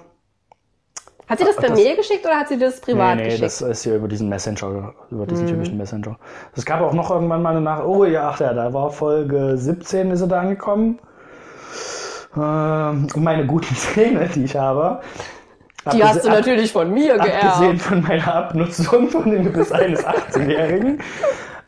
Hat 1.29 1.39
sie 1.39 1.45
das 1.45 1.55
per 1.55 1.69
Das- 1.69 1.79
Mail 1.79 1.95
geschickt 1.95 2.25
oder 2.25 2.35
hat 2.35 2.49
sie 2.49 2.57
das 2.59 2.81
privat 2.81 3.15
nee, 3.15 3.21
nee, 3.21 3.23
geschickt? 3.25 3.43
das 3.43 3.61
ist 3.61 3.83
hier 3.83 3.95
über 3.95 4.07
diesen 4.07 4.27
Messenger, 4.29 4.93
über 5.09 5.25
diesen 5.25 5.47
typischen 5.47 5.77
Messenger. 5.77 6.17
Es 6.55 6.65
gab 6.65 6.81
auch 6.81 6.93
noch 6.93 7.11
irgendwann 7.11 7.41
mal 7.41 7.51
eine 7.51 7.61
Nachricht. 7.61 7.87
Oh 7.87 8.03
ja, 8.05 8.29
ach 8.29 8.39
ja, 8.39 8.53
da 8.53 8.73
war 8.73 8.89
Folge 8.91 9.57
17 9.57 10.11
ist 10.11 10.21
er 10.21 10.27
da 10.27 10.41
angekommen. 10.41 10.99
Ähm, 12.35 13.07
meine 13.15 13.45
guten 13.45 13.75
Zähne, 13.75 14.27
die 14.33 14.43
ich 14.45 14.55
habe. 14.55 15.01
die 15.93 16.03
hast 16.03 16.25
du 16.25 16.29
natürlich 16.29 16.71
von 16.73 16.91
mir 16.91 17.15
Abgesehen 17.15 17.59
geerbt. 17.77 17.81
von 17.81 18.01
meiner 18.01 18.35
Abnutzung 18.35 19.07
von 19.09 19.29
dem 19.29 19.43
Gebiss 19.45 19.71
eines 19.71 20.03
18-Jährigen, 20.05 20.99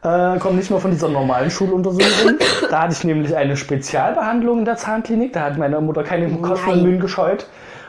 äh, 0.06 0.40
kommt 0.40 0.56
nicht 0.56 0.70
nur 0.70 0.80
von 0.80 0.92
dieser 0.92 1.10
normalen 1.10 1.50
Schuluntersuchung. 1.50 2.38
Da 2.70 2.84
hatte 2.84 2.94
ich 2.94 3.04
nämlich 3.04 3.36
eine 3.36 3.58
Spezialbehandlung 3.58 4.60
in 4.60 4.66
der 4.66 4.78
Zahnklinik. 4.78 5.34
Da 5.34 5.42
hat 5.42 5.58
meine 5.58 5.80
Mutter 5.82 6.04
keine 6.04 6.30
Kosten 6.38 6.70
und. 6.70 6.84
Mühen 6.84 7.00
gescheut. 7.00 7.48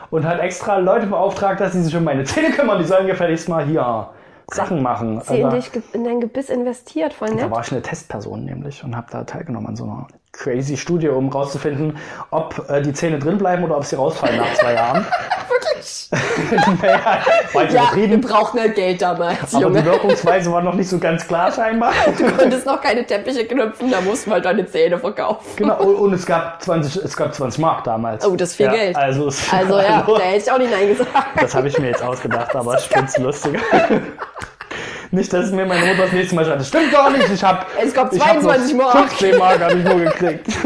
und 0.09 0.25
hat 0.25 0.39
extra 0.39 0.77
Leute 0.77 1.07
beauftragt, 1.07 1.59
dass 1.59 1.73
sie 1.73 1.81
sich 1.81 1.95
um 1.95 2.03
meine 2.03 2.23
Zähne 2.23 2.51
kümmern. 2.51 2.79
Die 2.79 2.85
sollen 2.85 3.07
gefälligst 3.07 3.49
mal 3.49 3.65
hier 3.65 4.09
Sachen 4.51 4.81
machen. 4.81 5.21
Sie 5.21 5.41
in, 5.41 5.49
dich, 5.49 5.71
in 5.93 6.03
dein 6.05 6.21
Gebiss 6.21 6.49
investiert, 6.49 7.13
voll 7.13 7.29
nett. 7.29 7.45
da 7.45 7.51
war 7.51 7.61
ich 7.61 7.71
eine 7.71 7.81
Testperson 7.81 8.45
nämlich 8.45 8.83
und 8.83 8.95
habe 8.95 9.07
da 9.11 9.23
teilgenommen 9.23 9.67
an 9.67 9.75
so 9.75 9.83
einer 9.83 10.07
crazy 10.37 10.77
Studie, 10.77 11.09
um 11.09 11.29
rauszufinden, 11.29 11.97
ob 12.31 12.69
äh, 12.69 12.81
die 12.81 12.93
Zähne 12.93 13.19
drin 13.19 13.37
bleiben 13.37 13.63
oder 13.63 13.77
ob 13.77 13.85
sie 13.85 13.95
rausfallen 13.95 14.37
nach 14.37 14.53
zwei 14.55 14.73
Jahren. 14.73 15.05
Wirklich? 15.49 16.09
naja, 16.81 17.19
weit 17.53 17.73
Ja, 17.73 17.89
wir 17.93 18.21
brauchten 18.21 18.59
halt 18.59 18.75
Geld 18.75 19.01
damals, 19.01 19.53
Aber 19.53 19.63
Junge. 19.63 19.79
die 19.81 19.85
Wirkungsweise 19.85 20.51
war 20.51 20.61
noch 20.61 20.73
nicht 20.73 20.89
so 20.89 20.97
ganz 20.99 21.27
klar 21.27 21.51
scheinbar. 21.51 21.93
Du 22.17 22.31
konntest 22.31 22.65
noch 22.65 22.81
keine 22.81 23.05
Teppiche 23.05 23.45
knüpfen, 23.45 23.91
da 23.91 24.01
mussten 24.01 24.29
wir 24.29 24.35
halt 24.35 24.45
deine 24.45 24.65
Zähne 24.65 24.97
verkaufen. 24.97 25.45
Genau, 25.55 25.77
und, 25.81 25.95
und 25.95 26.13
es 26.13 26.25
gab 26.25 26.61
20, 26.61 27.03
es 27.03 27.15
gab 27.15 27.33
20 27.33 27.59
Mark 27.59 27.83
damals. 27.83 28.25
Oh, 28.25 28.35
das 28.35 28.49
ist 28.49 28.55
viel 28.55 28.67
ja, 28.67 28.71
Geld. 28.73 28.95
Also, 28.95 29.27
es- 29.27 29.51
Also 29.51 29.79
ja, 29.79 30.03
hallo. 30.05 30.17
da 30.17 30.23
hätte 30.23 30.37
ich 30.45 30.51
auch 30.51 30.57
nicht 30.57 30.71
Nein 30.71 30.87
gesagt. 30.89 31.11
das 31.41 31.55
habe 31.55 31.67
ich 31.67 31.77
mir 31.79 31.87
jetzt 31.87 32.03
ausgedacht, 32.03 32.55
aber 32.55 32.77
ich 32.77 32.87
find's 32.87 33.17
lustig. 33.17 33.59
Nicht, 35.11 35.31
dass 35.31 35.51
mir 35.51 35.65
meine 35.65 35.85
Mutter 35.85 36.03
das 36.03 36.11
nächste 36.11 36.35
Mal 36.35 36.45
sagt, 36.45 36.59
das 36.59 36.67
stimmt 36.67 36.91
gar 36.91 37.09
nicht, 37.09 37.29
ich 37.31 37.43
habe 37.43 37.65
Es 37.81 37.93
gab 37.93 38.13
22 38.13 38.75
Mark. 38.75 39.09
15 39.09 39.37
Mark 39.37 39.59
habe 39.61 39.77
ich 39.77 39.83
nur 39.83 39.99
gekriegt. 39.99 40.47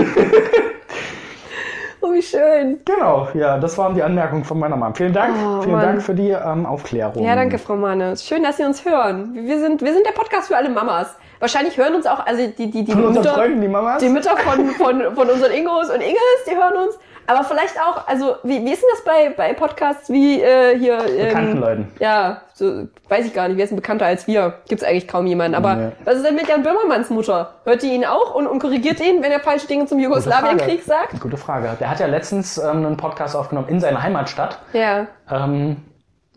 Oh, 2.03 2.11
wie 2.13 2.21
schön. 2.23 2.79
Genau, 2.83 3.27
ja, 3.35 3.59
das 3.59 3.77
waren 3.77 3.93
die 3.93 4.01
Anmerkungen 4.01 4.43
von 4.43 4.57
meiner 4.57 4.75
Mama. 4.75 4.91
Vielen 4.95 5.13
Dank, 5.13 5.35
Oh, 5.37 5.61
vielen 5.61 5.73
Mann. 5.75 5.85
Dank 5.85 6.01
für 6.01 6.15
die 6.15 6.29
ähm, 6.31 6.65
Aufklärung. 6.65 7.23
Ja, 7.23 7.35
danke, 7.35 7.59
Frau 7.59 7.75
Manne. 7.75 8.17
Schön, 8.17 8.41
dass 8.41 8.57
Sie 8.57 8.63
uns 8.63 8.83
hören. 8.83 9.35
Wir 9.35 9.59
sind, 9.59 9.83
wir 9.83 9.93
sind 9.93 10.07
der 10.07 10.13
Podcast 10.13 10.47
für 10.47 10.57
alle 10.57 10.69
Mamas. 10.69 11.15
Wahrscheinlich 11.39 11.77
hören 11.77 11.93
uns 11.93 12.07
auch, 12.07 12.25
also 12.25 12.47
die, 12.57 12.71
die, 12.71 12.83
die 12.85 12.91
Von 12.91 13.13
Mütter, 13.13 13.35
Freunden, 13.35 13.61
die 13.61 13.67
Mamas. 13.67 14.01
die 14.01 14.09
Mütter 14.09 14.35
von, 14.35 14.69
von, 14.71 15.15
von 15.15 15.29
unseren 15.29 15.51
Ingos 15.51 15.91
und 15.91 16.01
Inges, 16.01 16.19
die 16.49 16.55
hören 16.55 16.87
uns. 16.87 16.97
Aber 17.27 17.43
vielleicht 17.43 17.75
auch, 17.79 18.07
also 18.07 18.35
wie, 18.43 18.63
wie 18.65 18.71
ist 18.71 18.81
denn 18.81 18.89
das 18.93 19.03
bei, 19.03 19.29
bei 19.35 19.53
Podcasts 19.53 20.09
wie 20.09 20.41
äh, 20.41 20.77
hier? 20.77 20.97
Bekannten 20.97 21.51
Ähm, 21.57 21.59
Leuten. 21.59 21.91
ja, 21.99 22.41
so, 22.53 22.87
weiß 23.09 23.25
ich 23.25 23.33
gar 23.33 23.47
nicht, 23.47 23.57
wer 23.57 23.63
ist 23.63 23.69
denn 23.69 23.77
bekannter 23.77 24.05
als 24.05 24.27
wir? 24.27 24.55
Gibt's 24.67 24.83
eigentlich 24.83 25.07
kaum 25.07 25.25
jemanden. 25.27 25.55
Aber 25.55 25.75
Nee. 25.75 25.91
was 26.03 26.15
ist 26.17 26.25
denn 26.25 26.35
mit 26.35 26.47
Jan 26.47 26.63
Böhmermanns 26.63 27.09
Mutter? 27.09 27.55
Hört 27.63 27.81
die 27.83 27.93
ihn 27.93 28.05
auch 28.05 28.35
und, 28.35 28.47
und 28.47 28.59
korrigiert 28.59 28.99
ihn, 28.99 29.21
wenn 29.23 29.31
er 29.31 29.39
falsche 29.39 29.67
Dinge 29.67 29.85
zum 29.85 29.99
Jugoslawienkrieg 29.99 30.83
sagt? 30.83 31.19
Gute 31.21 31.37
Frage. 31.37 31.69
Der 31.79 31.89
hat 31.89 31.99
ja 31.99 32.07
letztens 32.07 32.57
ähm, 32.57 32.85
einen 32.85 32.97
Podcast 32.97 33.35
aufgenommen 33.35 33.67
in 33.69 33.79
seiner 33.79 34.01
Heimatstadt. 34.03 34.59
Ja. 34.73 35.07
Ähm, 35.31 35.77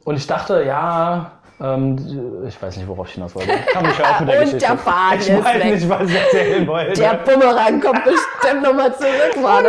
und 0.05 0.17
ich 0.17 0.27
dachte, 0.27 0.63
ja, 0.65 1.33
ähm, 1.63 2.45
ich 2.49 2.61
weiß 2.61 2.77
nicht, 2.77 2.89
worauf 2.89 3.07
ich 3.09 3.15
hinaus 3.15 3.35
wollte. 3.35 3.51
Ich 3.53 3.77
auf 3.77 3.83
mit 4.21 4.29
der 4.29 4.39
Und 4.39 4.45
Geschichte. 4.45 4.59
der 4.59 4.77
Faden 4.79 5.21
ich 5.21 5.29
ist 5.29 5.45
weiß 5.45 5.55
weg. 5.55 5.75
nicht, 5.75 5.89
was 5.89 6.09
ich 6.11 6.17
erzählen 6.17 6.67
wollte. 6.67 7.01
Der 7.01 7.15
Bumerang 7.15 7.81
kommt 7.81 8.05
bestimmt 8.05 8.63
nochmal 8.63 8.95
zurück, 8.97 9.37
Mann. 9.43 9.65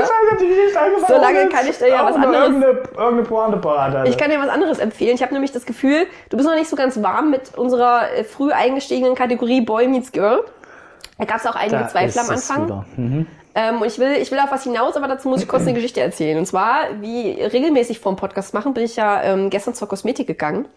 So 1.07 1.13
lange 1.13 1.49
kann 1.49 1.67
ich 1.69 1.77
dir 1.77 1.89
ja 1.89 2.01
Auch 2.03 2.09
was 2.09 2.15
anderes- 2.15 2.35
Irgendeine, 2.45 2.73
irgendeine 2.97 3.23
Pointe 3.23 3.57
parat. 3.57 4.07
Ich 4.07 4.17
kann 4.17 4.29
dir 4.31 4.39
was 4.39 4.49
anderes 4.49 4.79
empfehlen. 4.79 5.15
Ich 5.15 5.21
habe 5.21 5.33
nämlich 5.33 5.51
das 5.51 5.65
Gefühl, 5.65 6.07
du 6.29 6.37
bist 6.37 6.49
noch 6.49 6.55
nicht 6.55 6.69
so 6.69 6.75
ganz 6.75 7.01
warm 7.01 7.29
mit 7.31 7.55
unserer 7.57 8.11
äh, 8.11 8.23
früh 8.23 8.51
eingestiegenen 8.51 9.15
Kategorie 9.15 9.61
Boy 9.61 9.87
Meets 9.87 10.11
Girl. 10.11 10.43
Da 11.17 11.25
gab 11.25 11.37
es 11.37 11.45
auch 11.45 11.55
einige 11.55 11.77
Da 11.77 11.87
Zweifel 11.87 12.19
am 12.19 12.29
Anfang. 12.29 12.85
Mhm. 12.97 13.27
Ähm, 13.57 13.79
und 13.81 13.87
ich 13.87 13.97
will, 13.99 14.13
ich 14.19 14.29
will 14.31 14.39
auf 14.39 14.51
was 14.51 14.63
hinaus, 14.63 14.97
aber 14.97 15.07
dazu 15.07 15.29
muss 15.29 15.41
ich 15.41 15.47
kurz 15.47 15.61
eine 15.61 15.73
Geschichte 15.75 16.01
erzählen. 16.01 16.37
Und 16.37 16.45
zwar, 16.45 16.79
wie 16.99 17.41
regelmäßig 17.41 17.99
vom 17.99 18.17
Podcast 18.17 18.53
machen, 18.53 18.73
bin 18.73 18.83
ich 18.83 18.97
ja 18.97 19.21
ähm, 19.23 19.49
gestern 19.49 19.73
zur 19.75 19.87
Kosmetik 19.87 20.27
gegangen. 20.27 20.67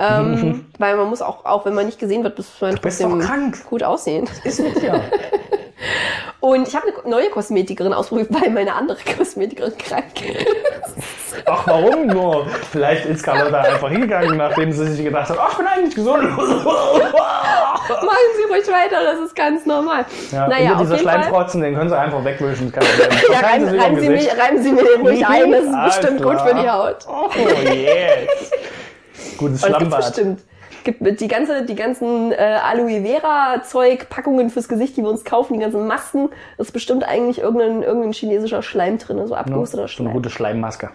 Ähm, 0.00 0.66
weil 0.78 0.96
man 0.96 1.08
muss 1.08 1.22
auch, 1.22 1.44
auch 1.44 1.64
wenn 1.64 1.74
man 1.74 1.86
nicht 1.86 1.98
gesehen 1.98 2.22
wird, 2.22 2.38
muss 2.38 2.60
man 2.60 2.76
bist 2.76 3.00
trotzdem 3.00 3.52
gut 3.68 3.82
aussehen. 3.82 4.28
Ist 4.44 4.60
nicht, 4.60 4.82
ja. 4.82 5.00
Und 6.40 6.68
ich 6.68 6.74
habe 6.74 6.86
eine 6.86 7.10
neue 7.10 7.30
Kosmetikerin 7.30 7.92
ausprobiert, 7.92 8.28
weil 8.30 8.50
meine 8.50 8.74
andere 8.74 8.98
Kosmetikerin 9.16 9.76
krank 9.76 10.04
ist. 10.24 11.42
Ach, 11.46 11.66
warum 11.66 12.06
nur? 12.06 12.46
Vielleicht 12.70 13.06
ist 13.06 13.24
Carlotta 13.24 13.60
einfach 13.60 13.88
hingegangen, 13.88 14.36
nachdem 14.36 14.70
sie 14.72 14.86
sich 14.86 15.04
gedacht 15.04 15.30
hat, 15.30 15.38
ach, 15.40 15.52
ich 15.52 15.58
bin 15.58 15.66
eigentlich 15.66 15.94
gesund. 15.94 16.22
Machen 17.88 18.28
Sie 18.36 18.52
ruhig 18.52 18.68
weiter, 18.68 19.02
das 19.02 19.20
ist 19.20 19.34
ganz 19.34 19.66
normal. 19.66 20.04
Ja, 20.30 20.46
naja, 20.46 20.72
über 20.72 20.84
Fall. 20.84 20.98
Schleimfrotzen, 20.98 21.60
den 21.62 21.74
können 21.74 21.88
sie 21.88 21.98
einfach 21.98 22.24
wegwischen. 22.24 22.72
Ja, 23.32 23.40
reiben, 23.40 23.68
reiben, 23.68 24.00
Sie 24.00 24.08
mich, 24.08 24.28
reiben 24.38 24.62
Sie 24.62 24.72
mir 24.72 24.84
den 24.84 25.00
ruhig 25.00 25.26
ein, 25.26 25.50
das 25.50 25.64
ist 25.64 26.00
bestimmt 26.00 26.22
gut 26.22 26.40
für 26.40 26.54
die 26.54 26.68
Haut. 26.68 26.98
Oh, 27.08 27.28
yes. 27.72 28.50
Gutes 29.38 29.64
Schlammbad. 29.64 30.06
bestimmt. 30.06 30.40
Gibt 30.84 31.20
die 31.20 31.28
ganze, 31.28 31.64
die 31.64 31.74
ganzen 31.74 32.32
äh, 32.32 32.36
Aloe 32.36 33.02
Vera 33.02 33.62
Zeug, 33.64 34.08
Packungen 34.08 34.48
fürs 34.48 34.68
Gesicht, 34.68 34.96
die 34.96 35.02
wir 35.02 35.10
uns 35.10 35.24
kaufen, 35.24 35.54
die 35.54 35.58
ganzen 35.60 35.86
Masken, 35.86 36.30
ist 36.56 36.72
bestimmt 36.72 37.04
eigentlich 37.04 37.40
irgendein, 37.40 37.82
irgendein 37.82 38.12
chinesischer 38.12 38.62
Schleim 38.62 38.96
drin, 38.98 39.26
so 39.26 39.34
abgehusteter 39.34 39.76
So 39.76 39.82
eine 39.82 39.88
Schleim. 39.88 40.12
gute 40.12 40.30
Schleimmaske, 40.30 40.90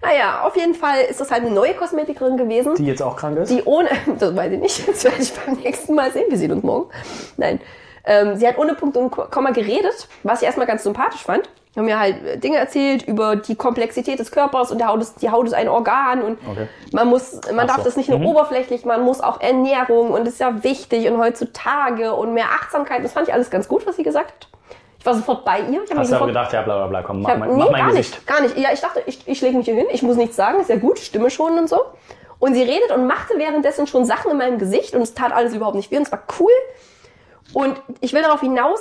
Naja, 0.00 0.42
auf 0.44 0.54
jeden 0.56 0.74
Fall 0.74 1.00
ist 1.10 1.20
das 1.20 1.30
halt 1.30 1.42
eine 1.44 1.50
neue 1.50 1.74
Kosmetikerin 1.74 2.36
gewesen. 2.36 2.74
die 2.76 2.86
jetzt 2.86 3.02
auch 3.02 3.16
krank 3.16 3.38
ist. 3.38 3.50
die 3.50 3.62
ohne, 3.64 3.88
das 4.18 4.36
weiß 4.36 4.52
ich 4.52 4.60
nicht, 4.60 4.88
das 4.88 5.02
werde 5.04 5.22
ich 5.22 5.32
beim 5.32 5.54
nächsten 5.56 5.94
Mal 5.94 6.12
sehen, 6.12 6.26
wir 6.28 6.38
sehen 6.38 6.52
uns 6.52 6.62
morgen. 6.62 6.90
Nein, 7.36 7.60
ähm, 8.04 8.36
sie 8.36 8.46
hat 8.46 8.58
ohne 8.58 8.74
Punkt 8.74 8.96
und 8.96 9.10
Komma 9.10 9.50
geredet, 9.50 10.08
was 10.22 10.40
ich 10.40 10.46
erstmal 10.46 10.66
ganz 10.66 10.84
sympathisch 10.84 11.22
fand. 11.22 11.48
Haben 11.78 11.86
mir 11.86 11.98
halt 11.98 12.24
äh, 12.24 12.36
Dinge 12.38 12.56
erzählt 12.58 13.02
über 13.04 13.36
die 13.36 13.54
Komplexität 13.56 14.18
des 14.18 14.30
Körpers 14.30 14.70
und 14.70 14.78
der 14.78 14.88
Haut 14.88 15.00
ist, 15.00 15.22
die 15.22 15.30
Haut 15.30 15.46
ist 15.46 15.54
ein 15.54 15.68
Organ 15.68 16.22
und 16.22 16.38
Okay. 16.50 16.66
man 16.92 17.08
muss, 17.08 17.40
man 17.54 17.60
Ach 17.60 17.66
darf 17.66 17.76
so. 17.78 17.82
das 17.84 17.96
nicht 17.96 18.08
nur 18.10 18.20
oberflächlich, 18.20 18.84
man 18.84 19.02
muss 19.02 19.20
auch 19.20 19.40
Ernährung 19.40 20.10
und 20.10 20.20
das 20.26 20.34
ist 20.34 20.40
ja 20.40 20.62
wichtig 20.64 21.08
und 21.08 21.18
heutzutage 21.18 22.12
und 22.14 22.34
mehr 22.34 22.46
Achtsamkeit. 22.60 23.04
Das 23.04 23.12
fand 23.12 23.28
ich 23.28 23.34
alles 23.34 23.50
ganz 23.50 23.68
gut, 23.68 23.86
was 23.86 23.96
sie 23.96 24.02
gesagt 24.02 24.30
hat. 24.32 24.48
Ich 24.98 25.06
war 25.06 25.14
sofort 25.14 25.44
bei 25.44 25.60
ihr. 25.60 25.82
Ich 25.84 25.90
hab 25.90 25.98
Hast 25.98 26.10
du 26.10 26.16
aber 26.16 26.26
gedacht, 26.26 26.52
ja, 26.52 26.62
bla 26.62 26.76
bla 26.78 26.86
bla, 26.88 27.02
komm, 27.02 27.22
mach, 27.22 27.30
hab, 27.30 27.38
mein, 27.38 27.50
nee, 27.50 27.56
mach 27.62 27.70
mein 27.70 27.80
gar 27.82 27.90
Gesicht. 27.90 28.14
nicht, 28.16 28.26
gar 28.26 28.40
nicht. 28.42 28.58
Ja, 28.58 28.70
ich 28.72 28.80
dachte, 28.80 29.00
ich, 29.06 29.26
ich 29.28 29.40
lege 29.40 29.56
mich 29.56 29.66
hier 29.66 29.76
hin, 29.76 29.86
ich 29.92 30.02
muss 30.02 30.16
nichts 30.16 30.34
sagen, 30.34 30.58
ist 30.60 30.68
ja 30.70 30.76
gut, 30.76 30.98
Stimme 30.98 31.30
schon 31.30 31.56
und 31.56 31.68
so. 31.68 31.80
Und 32.40 32.54
sie 32.54 32.62
redet 32.62 32.90
und 32.92 33.06
machte 33.06 33.34
währenddessen 33.38 33.86
schon 33.86 34.04
Sachen 34.04 34.32
in 34.32 34.38
meinem 34.38 34.58
Gesicht 34.58 34.94
und 34.96 35.02
es 35.02 35.14
tat 35.14 35.32
alles 35.32 35.54
überhaupt 35.54 35.76
nicht 35.76 35.90
weh 35.92 35.96
und 35.96 36.02
es 36.02 36.10
war 36.12 36.22
cool. 36.40 36.50
Und 37.52 37.80
ich 38.00 38.12
will 38.12 38.22
darauf 38.22 38.40
hinaus, 38.40 38.80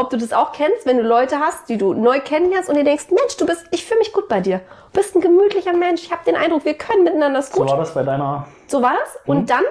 ob 0.00 0.10
du 0.10 0.16
das 0.16 0.32
auch 0.32 0.52
kennst, 0.52 0.86
wenn 0.86 0.96
du 0.96 1.02
Leute 1.02 1.38
hast, 1.38 1.68
die 1.68 1.78
du 1.78 1.92
neu 1.94 2.20
kennenlernst 2.20 2.68
und 2.68 2.76
dir 2.76 2.84
denkst, 2.84 3.06
Mensch, 3.10 3.36
du 3.36 3.46
bist, 3.46 3.64
ich 3.70 3.84
fühle 3.84 4.00
mich 4.00 4.12
gut 4.12 4.28
bei 4.28 4.40
dir. 4.40 4.60
Du 4.92 5.00
bist 5.00 5.14
ein 5.14 5.20
gemütlicher 5.20 5.72
Mensch, 5.72 6.02
ich 6.02 6.10
habe 6.10 6.24
den 6.24 6.36
Eindruck, 6.36 6.64
wir 6.64 6.74
können 6.74 7.04
miteinander 7.04 7.38
es 7.40 7.50
So 7.50 7.60
gut. 7.60 7.70
war 7.70 7.76
das 7.78 7.94
bei 7.94 8.02
deiner... 8.02 8.46
So 8.66 8.82
war 8.82 8.94
das. 8.98 9.18
Und 9.26 9.50
dann, 9.50 9.64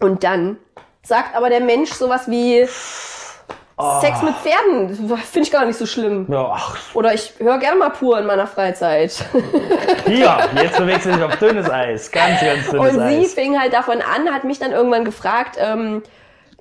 und 0.00 0.24
dann 0.24 0.58
sagt 1.02 1.36
aber 1.36 1.48
der 1.50 1.60
Mensch 1.60 1.92
sowas 1.92 2.28
wie 2.28 2.66
Sex 4.00 4.22
mit 4.22 4.34
Pferden. 4.36 4.88
Finde 5.18 5.46
ich 5.46 5.52
gar 5.52 5.66
nicht 5.66 5.78
so 5.78 5.84
schlimm. 5.84 6.26
Ja, 6.30 6.50
ach, 6.54 6.78
Oder 6.94 7.12
ich 7.12 7.34
höre 7.38 7.58
gerne 7.58 7.78
mal 7.78 7.90
pur 7.90 8.18
in 8.18 8.24
meiner 8.24 8.46
Freizeit. 8.46 9.12
hier, 10.06 10.38
jetzt 10.54 10.78
bewegst 10.78 11.04
du 11.04 11.12
dich 11.12 11.22
auf 11.22 11.36
dünnes 11.36 11.68
Eis. 11.68 12.10
Ganz, 12.10 12.40
ganz 12.40 12.70
dünnes 12.70 12.94
Und 12.94 13.08
sie 13.08 13.18
Eis. 13.24 13.34
fing 13.34 13.60
halt 13.60 13.74
davon 13.74 14.00
an, 14.00 14.32
hat 14.32 14.44
mich 14.44 14.58
dann 14.58 14.72
irgendwann 14.72 15.04
gefragt, 15.04 15.58
ähm, 15.60 16.02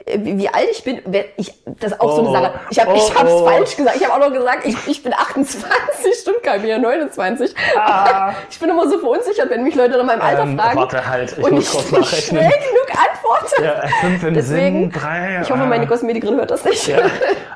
wie, 0.05 0.47
alt 0.49 0.67
ich 0.71 0.83
bin. 0.83 1.01
Ich, 1.35 1.53
das 1.65 1.93
ist 1.93 2.01
auch 2.01 2.15
so 2.15 2.19
eine 2.19 2.29
Oh, 2.29 2.33
Sache. 2.33 2.53
Ich 2.69 2.79
habe 2.79 2.91
oh, 2.91 2.95
ich 2.95 3.15
hab's 3.15 3.31
oh. 3.31 3.45
falsch 3.45 3.75
gesagt. 3.75 3.95
Ich 3.97 4.07
habe 4.07 4.13
auch 4.13 4.29
noch 4.29 4.33
gesagt, 4.33 4.65
ich, 4.65 4.75
ich 4.87 5.01
bin 5.01 5.13
28, 5.17 5.65
stimmt 6.13 6.43
gar 6.43 6.57
nicht, 6.57 6.67
ja 6.67 6.77
29. 6.77 7.55
Ah. 7.75 8.33
Ich 8.49 8.59
bin 8.59 8.69
immer 8.69 8.87
so 8.87 8.99
verunsichert, 8.99 9.49
wenn 9.49 9.63
mich 9.63 9.75
Leute 9.75 9.97
nach 9.97 10.05
meinem 10.05 10.21
Alter 10.21 10.43
Ähm, 10.43 10.57
fragen. 10.57 10.79
warte 10.79 11.07
halt, 11.07 11.35
ich 11.37 11.43
und 11.43 11.53
muss 11.53 11.73
ich 11.73 11.89
kurz 11.89 12.15
schnell 12.23 12.49
genug 12.49 12.89
antworte. 12.89 13.63
Ja, 13.63 13.87
fünf 14.01 14.23
im 14.23 14.33
Deswegen, 14.33 14.79
Sinn, 14.81 14.91
drei... 14.91 15.39
Ich 15.41 15.49
hoffe, 15.49 15.61
ah. 15.63 15.65
meine 15.65 15.87
Kosmetikerin 15.87 16.37
hört 16.37 16.51
das 16.51 16.63
nicht. 16.63 16.87
Ja. 16.87 16.97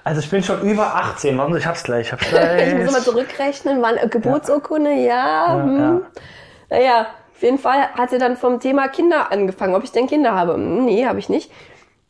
Also 0.03 0.19
ich 0.21 0.29
bin 0.29 0.43
schon 0.43 0.61
über 0.61 0.95
18. 0.95 1.37
Warte, 1.37 1.57
ich 1.57 1.65
hab's 1.65 1.83
gleich. 1.83 2.07
Ich 2.07 2.11
hab's 2.11 2.27
gleich. 2.27 2.67
Ich 2.69 2.75
muss 2.75 2.89
immer 2.89 3.03
zurückrechnen, 3.03 3.81
wann 3.81 3.97
äh, 3.97 4.07
Geburtsurkunde, 4.07 4.91
ja. 4.93 5.55
Ja, 5.57 5.63
hm. 5.63 5.77
ja. 5.79 6.01
Naja, 6.77 7.07
auf 7.35 7.41
jeden 7.43 7.59
Fall 7.59 7.89
hat 7.97 8.09
sie 8.09 8.17
dann 8.17 8.35
vom 8.35 8.59
Thema 8.59 8.87
Kinder 8.87 9.31
angefangen, 9.31 9.75
ob 9.75 9.83
ich 9.83 9.91
denn 9.91 10.07
Kinder 10.07 10.33
habe. 10.35 10.53
Hm, 10.55 10.85
Nee, 10.85 11.05
habe 11.05 11.19
ich 11.19 11.29
nicht. 11.29 11.51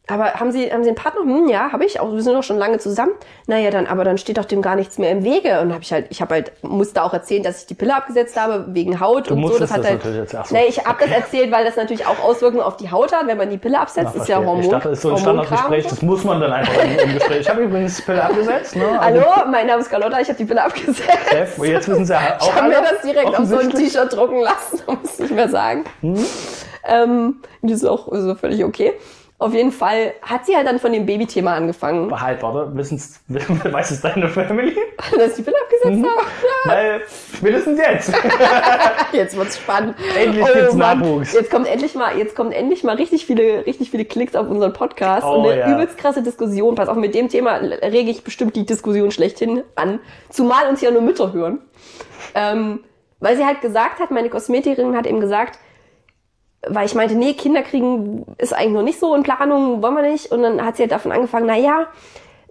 Aber 0.10 0.34
haben 0.34 0.51
Sie, 0.51 0.72
haben 0.72 0.84
Sie 0.84 0.89
einen 0.89 0.96
Partner? 0.96 1.22
Hm, 1.22 1.48
ja, 1.48 1.72
habe 1.72 1.86
ich. 1.86 2.00
Auch, 2.00 2.12
wir 2.13 2.22
sind 2.22 2.34
doch 2.34 2.44
schon 2.44 2.58
lange 2.58 2.80
zusammen. 2.80 3.12
Naja, 3.48 3.70
dann, 3.72 3.86
aber 3.88 4.04
dann 4.04 4.18
steht 4.18 4.38
doch 4.38 4.46
dem 4.46 4.62
gar 4.62 4.75
nichts 4.75 4.98
mehr 4.98 5.12
im 5.12 5.24
Wege. 5.24 5.60
Und 5.62 5.72
habe 5.74 5.84
ich 5.84 5.92
halt, 5.94 6.08
ich 6.10 6.22
habe 6.22 6.34
halt, 6.36 6.51
musste 6.63 7.04
auch 7.04 7.13
erzählen, 7.13 7.44
dass 7.44 7.62
ich 7.62 7.68
die 7.68 7.74
Pille 7.75 7.96
abgesetzt 7.96 8.39
habe 8.39 8.66
wegen 8.70 9.00
Haut 9.00 9.30
und 9.30 9.36
so. 9.36 9.36
musstest 9.36 9.62
Das 9.63 9.72
hat 9.72 9.80
das 9.80 9.86
halt, 9.88 10.06
natürlich 10.06 10.32
jetzt- 10.34 10.50
so. 10.50 10.56
nee, 10.56 10.66
ich 10.68 10.84
habe 10.86 10.98
das 11.06 11.12
erzählt, 11.16 11.51
weil 11.51 11.66
das 11.66 11.75
natürlich 11.75 12.06
auch 12.08 12.20
Auswirkungen 12.24 12.63
auf 12.63 12.78
die 12.78 12.89
Haut 12.92 13.13
hat, 13.13 13.28
wenn 13.28 13.38
man 13.38 13.50
die 13.50 13.58
Pille 13.58 13.80
absetzt. 13.80 14.10
Ach, 14.12 14.22
ist 14.22 14.28
ja. 14.28 14.38
Hormon. 14.38 14.62
Ich 14.62 14.70
dachte, 14.70 14.89
das 14.89 14.98
ist 14.98 15.01
so 15.04 15.12
ein 15.12 15.18
Standardgespräch. 15.18 15.88
Das 15.88 16.01
muss 16.01 16.24
man 16.24 16.42
dann 16.42 16.51
einfach 16.54 16.84
im, 16.84 16.98
im 16.98 17.13
Gespräch. 17.13 17.42
Ich 17.42 17.50
habe 17.50 17.62
übrigens 17.62 17.96
die 17.98 18.01
Pille 18.04 18.24
abgesetzt. 18.24 18.75
Ne? 18.75 18.86
Also, 19.00 19.22
Hallo, 19.22 19.50
mein 19.51 19.68
Name 19.68 19.82
ist 19.82 19.89
Carlotta, 19.89 20.20
ich 20.20 20.28
habe 20.28 20.38
die 20.38 20.46
Pille 20.46 20.63
abgesetzt. 20.63 21.04
Chef, 21.30 21.58
jetzt 21.60 21.88
wissen 21.88 22.06
Sie 22.06 22.13
ja 22.13 22.38
auch 22.39 22.48
Ich 22.48 22.56
habe 22.56 22.68
mir 22.70 22.82
das 22.82 23.01
direkt 23.04 23.38
auf 23.38 23.46
so 23.46 23.58
ein. 23.58 23.70
T-Shirt 23.70 24.12
drucken 24.12 24.42
lassen, 24.42 24.82
muss 24.88 25.13
ich 25.13 25.20
nicht 25.20 25.36
mehr 25.36 25.50
sagen. 25.50 25.86
Ähm, 26.88 27.42
das 27.62 27.74
ist 27.74 27.86
auch 27.86 28.08
ist 28.12 28.25
auch 28.28 28.38
völlig 28.38 28.63
okay. 28.63 28.94
Auf 29.39 29.53
jeden 29.53 29.72
Fall 29.72 30.13
hat 30.22 30.46
sie 30.46 30.53
halt 30.53 30.67
dann 30.67 30.79
von 30.79 30.91
dem 30.91 31.05
Babythema 31.05 31.55
angefangen, 31.55 32.12
Halt, 32.19 32.43
warte, 32.43 32.75
wissen's, 32.75 33.22
weiß 33.29 33.91
es 33.91 34.01
deine 34.01 34.27
Family? 34.27 34.75
dass 35.17 35.36
die 35.36 35.43
Pille 35.43 35.55
abgesetzt 35.63 36.05
habe. 36.05 36.25
Weil 36.65 37.01
spätestens 37.38 37.79
jetzt. 37.79 38.13
Jetzt 39.13 39.38
wird's 39.38 39.58
spannend. 39.58 39.96
Oh 39.98 40.19
Endlich 40.19 40.46
gibt's 40.46 40.74
Mann, 40.74 41.00
Nachwuchs. 41.00 41.34
Jetzt 41.34 41.50
kommt 41.50 41.67
endlich 41.67 41.96
mal, 41.96 42.17
jetzt 42.17 42.36
kommt 42.36 42.53
endlich 42.53 42.84
mal 42.84 42.96
richtig 42.98 43.25
viele, 43.25 43.65
richtig 43.65 43.91
viele 43.91 44.03
Klicks 44.03 44.36
auf 44.36 44.48
unseren 44.50 44.74
Podcast 44.74 45.25
Oh, 45.25 45.36
und 45.39 45.48
eine 45.50 45.60
ja. 45.60 45.74
übelst 45.74 45.98
krasse 45.98 46.22
Diskussion. 46.22 46.75
Pass 46.75 46.89
auf, 46.89 46.98
mit 46.98 47.15
dem 47.15 47.29
Thema 47.29 47.55
rege 47.55 48.12
ich 48.12 48.24
bestimmt 48.25 48.58
die 48.58 48.65
Diskussion 48.65 49.10
schlechthin 49.10 49.63
an. 49.75 50.00
Zumal 50.29 50.67
uns 50.67 50.81
ja 50.81 50.91
nur 50.91 51.01
Mütter 51.01 51.31
hören. 51.31 51.60
Ähm, 52.36 52.81
Weil 53.22 53.38
sie 53.38 53.46
halt 53.46 53.62
gesagt 53.62 54.00
hat, 54.01 54.12
meine 54.12 54.29
Kosmetikerin 54.29 54.98
hat 54.98 55.08
eben 55.08 55.22
gesagt, 55.22 55.60
weil 56.68 56.86
ich 56.86 56.96
meinte, 56.96 57.16
nee, 57.16 57.34
Kinder 57.34 57.62
kriegen 57.62 58.25
ist 58.38 58.54
eigentlich 58.54 58.74
noch 58.74 58.84
nicht 58.84 59.00
so 59.00 59.16
in 59.16 59.24
Planung, 59.24 59.82
wollen 59.82 59.96
wir 59.96 60.01
nicht. 60.01 60.32
Und 60.32 60.44
dann 60.44 60.63
hat 60.66 60.75
sie 60.75 60.84
halt 60.84 60.92
davon 60.92 61.12
angefangen, 61.12 61.46
na 61.48 61.58
ja, 61.58 61.88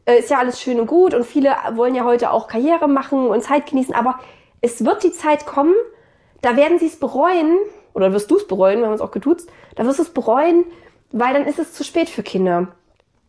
äh, 0.06 0.18
ist 0.18 0.30
ja 0.30 0.38
alles 0.38 0.60
schön 0.60 0.80
und 0.80 0.86
gut 0.86 1.14
und 1.14 1.26
viele 1.26 1.54
wollen 1.74 1.94
ja 1.94 2.04
heute 2.04 2.30
auch 2.30 2.48
Karriere 2.48 2.88
machen 2.88 3.28
und 3.28 3.42
Zeit 3.42 3.66
genießen, 3.66 3.94
aber 3.94 4.18
es 4.60 4.84
wird 4.84 5.04
die 5.04 5.12
Zeit 5.12 5.46
kommen, 5.46 5.74
da 6.40 6.56
werden 6.56 6.78
sie 6.78 6.86
es 6.86 6.98
bereuen, 6.98 7.58
oder 7.94 8.12
wirst 8.12 8.30
du 8.30 8.36
es 8.36 8.46
bereuen, 8.46 8.80
wir 8.80 8.86
haben 8.86 8.94
es 8.94 9.00
auch 9.00 9.10
getutzt, 9.10 9.50
da 9.76 9.84
wirst 9.84 9.98
du 9.98 10.04
es 10.04 10.10
bereuen, 10.10 10.64
weil 11.12 11.34
dann 11.34 11.46
ist 11.46 11.58
es 11.58 11.72
zu 11.72 11.84
spät 11.84 12.08
für 12.08 12.22
Kinder. 12.22 12.68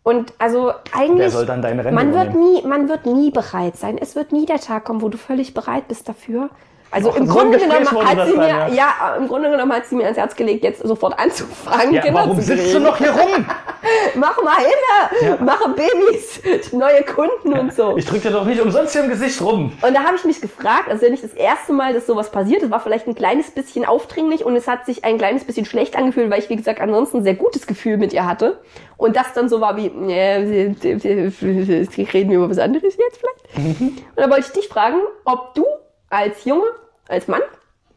Und 0.04 0.34
also 0.40 0.72
eigentlich, 0.94 1.20
Wer 1.20 1.32
soll 1.32 1.46
dann 1.46 1.62
deine 1.62 1.84
Rente 1.84 1.94
man 1.94 2.14
wird 2.14 2.34
nie, 2.34 2.66
man 2.66 2.88
wird 2.88 3.06
nie 3.06 3.32
bereit 3.32 3.76
sein. 3.76 3.98
Es 3.98 4.16
wird 4.16 4.32
nie 4.32 4.46
der 4.46 4.60
Tag 4.60 4.86
kommen, 4.86 5.02
wo 5.02 5.10
du 5.10 5.18
völlig 5.18 5.54
bereit 5.54 5.88
bist 5.88 6.08
dafür. 6.08 6.50
Also 6.92 7.12
Ach, 7.12 7.18
im 7.18 7.28
so 7.28 7.34
Grunde 7.34 7.60
genommen 7.60 7.88
hat 7.88 8.10
sie 8.10 8.16
dann, 8.16 8.38
mir, 8.38 8.48
ja. 8.48 8.68
ja. 8.68 9.16
im 9.18 9.28
Grunde 9.28 9.52
genommen 9.52 9.72
hat 9.74 9.86
sie 9.86 9.96
mir 9.96 10.06
ans 10.06 10.18
Herz 10.18 10.36
gelegt, 10.36 10.64
jetzt 10.64 10.82
sofort 10.82 11.20
anzufangen, 11.20 11.94
Ja, 11.94 12.02
Kinder 12.02 12.20
warum 12.22 12.38
zu 12.38 12.46
sitzt 12.46 12.74
du 12.74 12.80
noch 12.80 12.98
hier 12.98 13.12
rum? 13.12 13.46
Mach 14.16 14.42
mal 14.42 14.58
hin, 14.58 15.22
Ja. 15.22 15.38
mache 15.44 15.70
Babys, 15.70 16.42
neue 16.74 17.04
Kunden 17.04 17.54
und 17.54 17.74
so. 17.74 17.96
Ich 17.96 18.06
drück 18.06 18.24
dir 18.24 18.32
doch 18.32 18.46
nicht 18.46 18.60
umsonst 18.60 18.94
hier 18.94 19.04
im 19.04 19.10
Gesicht 19.10 19.40
rum. 19.42 19.72
Und 19.82 19.94
da 19.94 20.04
habe 20.04 20.16
ich 20.16 20.26
mich 20.26 20.42
gefragt, 20.42 20.90
also 20.90 21.06
ja 21.06 21.12
nicht 21.12 21.24
das 21.24 21.34
erste 21.34 21.74
Mal, 21.74 21.94
dass 21.94 22.08
sowas 22.08 22.32
passiert, 22.32 22.64
es 22.64 22.72
war 22.72 22.80
vielleicht 22.80 23.08
ein 23.08 23.16
kleines 23.16 23.52
bisschen 23.52 23.86
aufdringlich 23.86 24.44
und 24.44 24.56
es 24.56 24.68
hat 24.68 24.86
sich 24.88 25.06
ein 25.06 25.18
kleines 25.20 25.44
bisschen 25.44 25.66
schlecht 25.66 25.96
angefühlt, 25.96 26.32
weil 26.32 26.40
ich, 26.40 26.50
wie 26.50 26.56
gesagt, 26.56 26.82
ansonsten 26.82 27.18
ein 27.18 27.24
sehr 27.24 27.36
gutes 27.36 27.68
Gefühl 27.68 27.98
mit 27.98 28.14
ihr 28.14 28.26
hatte. 28.26 28.60
Und 28.98 29.16
das 29.16 29.32
dann 29.34 29.48
so 29.48 29.62
war 29.62 29.78
wie, 29.78 29.88
äh, 30.12 30.74
reden 30.82 32.30
wir 32.32 32.38
über 32.38 32.50
was 32.50 32.60
anderes 32.60 32.98
jetzt 32.98 33.20
vielleicht. 33.20 33.68
Und 33.78 34.04
da 34.18 34.30
wollte 34.30 34.42
ich 34.48 34.52
dich 34.52 34.68
fragen, 34.68 34.98
ob 35.24 35.54
du 35.54 35.66
als 36.10 36.46
Junge, 36.46 36.64
als 37.08 37.28
Mann, 37.28 37.42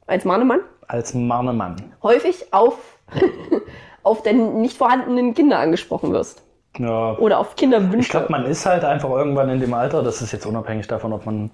als 0.07 0.25
Mannemann, 0.25 0.61
Als 0.89 1.15
Marnemann. 1.15 1.77
häufig 2.03 2.53
auf, 2.53 2.99
auf 4.03 4.23
deine 4.23 4.43
nicht 4.53 4.77
vorhandenen 4.77 5.35
Kinder 5.35 5.59
angesprochen 5.59 6.13
wirst. 6.13 6.43
Ja. 6.79 7.17
Oder 7.19 7.39
auf 7.39 7.55
Kinderwünsche. 7.57 7.99
Ich 7.99 8.09
glaube, 8.09 8.29
man 8.31 8.47
ist 8.47 8.65
halt 8.65 8.85
einfach 8.85 9.11
irgendwann 9.11 9.51
in 9.51 9.61
dem 9.61 9.75
Alter, 9.75 10.03
das 10.03 10.23
ist 10.23 10.33
jetzt 10.33 10.47
unabhängig 10.47 10.87
davon, 10.87 11.13
ob 11.13 11.27
man 11.27 11.51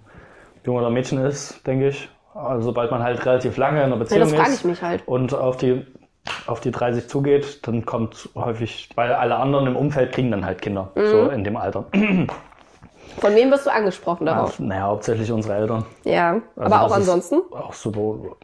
Junge 0.64 0.80
oder 0.80 0.90
Mädchen 0.90 1.18
ist, 1.18 1.66
denke 1.66 1.88
ich. 1.88 2.08
Also 2.34 2.66
sobald 2.66 2.90
man 2.92 3.02
halt 3.02 3.24
relativ 3.26 3.56
lange 3.56 3.78
in 3.78 3.86
einer 3.86 3.96
Beziehung 3.96 4.28
frage 4.28 4.52
ist 4.52 4.82
halt. 4.82 5.06
und 5.08 5.34
auf 5.34 5.56
die 5.56 5.84
auf 6.46 6.60
die 6.60 6.70
30 6.70 7.08
zugeht, 7.08 7.66
dann 7.66 7.86
kommt 7.86 8.28
häufig, 8.34 8.90
weil 8.96 9.12
alle 9.12 9.36
anderen 9.36 9.66
im 9.66 9.76
Umfeld 9.76 10.12
kriegen 10.12 10.30
dann 10.30 10.44
halt 10.44 10.60
Kinder, 10.60 10.90
Mhm. 10.94 11.06
so 11.06 11.28
in 11.30 11.42
dem 11.42 11.56
Alter. 11.56 11.86
Von 13.20 13.34
wem 13.34 13.50
wirst 13.50 13.66
du 13.66 13.70
angesprochen 13.72 14.26
darauf? 14.26 14.58
Naja, 14.58 14.82
hauptsächlich 14.82 15.30
unsere 15.32 15.54
Eltern. 15.56 15.84
Ja, 16.04 16.40
Also 16.56 16.75
aber 16.75 16.84
auch 16.87 16.92
ansonsten. 16.94 17.42
Auch 17.50 17.72
so 17.72 18.37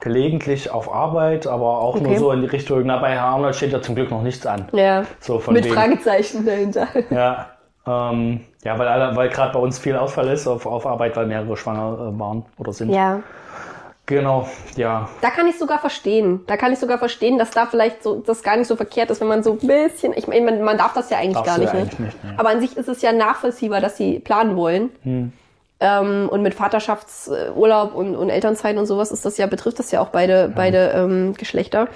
gelegentlich 0.00 0.70
auf 0.70 0.92
Arbeit, 0.92 1.46
aber 1.46 1.78
auch 1.78 1.94
Okay. 1.96 2.04
nur 2.08 2.18
so 2.18 2.32
in 2.32 2.40
die 2.40 2.46
Richtung, 2.48 2.82
na 2.84 2.98
bei 2.98 3.10
Herr 3.10 3.22
Arnold 3.24 3.54
steht 3.54 3.72
ja 3.72 3.80
zum 3.80 3.94
Glück 3.94 4.10
noch 4.10 4.22
nichts 4.22 4.44
an. 4.46 4.66
Ja. 4.72 5.04
So 5.20 5.38
von 5.38 5.54
Mit 5.54 5.64
wegen. 5.64 5.74
Fragezeichen 5.74 6.44
dahinter. 6.44 6.88
Ja, 7.10 7.50
ähm, 7.86 8.40
ja, 8.64 8.78
weil, 8.78 8.88
alle- 8.88 9.16
weil 9.16 9.28
gerade 9.28 9.52
bei 9.52 9.58
uns 9.60 9.78
viel 9.78 9.96
Ausfall 9.96 10.28
ist 10.28 10.46
auf, 10.46 10.66
auf 10.66 10.86
Arbeit, 10.86 11.16
weil 11.16 11.26
mehrere 11.26 11.56
schwanger 11.56 11.94
äh, 12.14 12.18
waren 12.18 12.44
oder 12.58 12.72
sind. 12.72 12.90
Ja. 12.90 13.20
Genau, 14.12 14.46
ja. 14.76 15.08
Da 15.22 15.30
kann 15.30 15.46
ich 15.46 15.58
sogar 15.58 15.78
verstehen. 15.78 16.40
Da 16.46 16.58
kann 16.58 16.70
ich 16.70 16.78
sogar 16.78 16.98
verstehen, 16.98 17.38
dass 17.38 17.50
da 17.50 17.64
vielleicht 17.64 18.02
so 18.02 18.16
das 18.16 18.42
gar 18.42 18.58
nicht 18.58 18.66
so 18.66 18.76
verkehrt 18.76 19.10
ist, 19.10 19.22
wenn 19.22 19.28
man 19.28 19.42
so 19.42 19.52
ein 19.52 19.66
bisschen. 19.66 20.12
Ich 20.14 20.26
meine, 20.26 20.44
man, 20.50 20.62
man 20.62 20.76
darf 20.76 20.92
das 20.92 21.08
ja 21.08 21.16
eigentlich 21.16 21.42
Darfst 21.42 21.46
gar 21.46 21.58
nicht, 21.58 21.72
ja 21.72 21.74
ne? 21.74 21.80
eigentlich 21.80 21.98
nicht, 21.98 22.24
nee. 22.24 22.30
Aber 22.36 22.50
an 22.50 22.60
sich 22.60 22.76
ist 22.76 22.88
es 22.88 23.00
ja 23.00 23.12
nachvollziehbar, 23.12 23.80
dass 23.80 23.96
sie 23.96 24.18
planen 24.18 24.54
wollen. 24.56 24.90
Hm. 25.02 25.32
Ähm, 25.80 26.28
und 26.28 26.42
mit 26.42 26.52
Vaterschaftsurlaub 26.52 27.94
und, 27.94 28.14
und 28.14 28.28
Elternzeit 28.28 28.76
und 28.76 28.84
sowas 28.84 29.10
ist 29.12 29.24
das 29.24 29.38
ja, 29.38 29.46
betrifft 29.46 29.78
das 29.78 29.90
ja 29.90 30.00
auch 30.02 30.08
beide, 30.08 30.52
beide 30.54 30.92
ähm, 30.94 31.32
Geschlechter. 31.32 31.88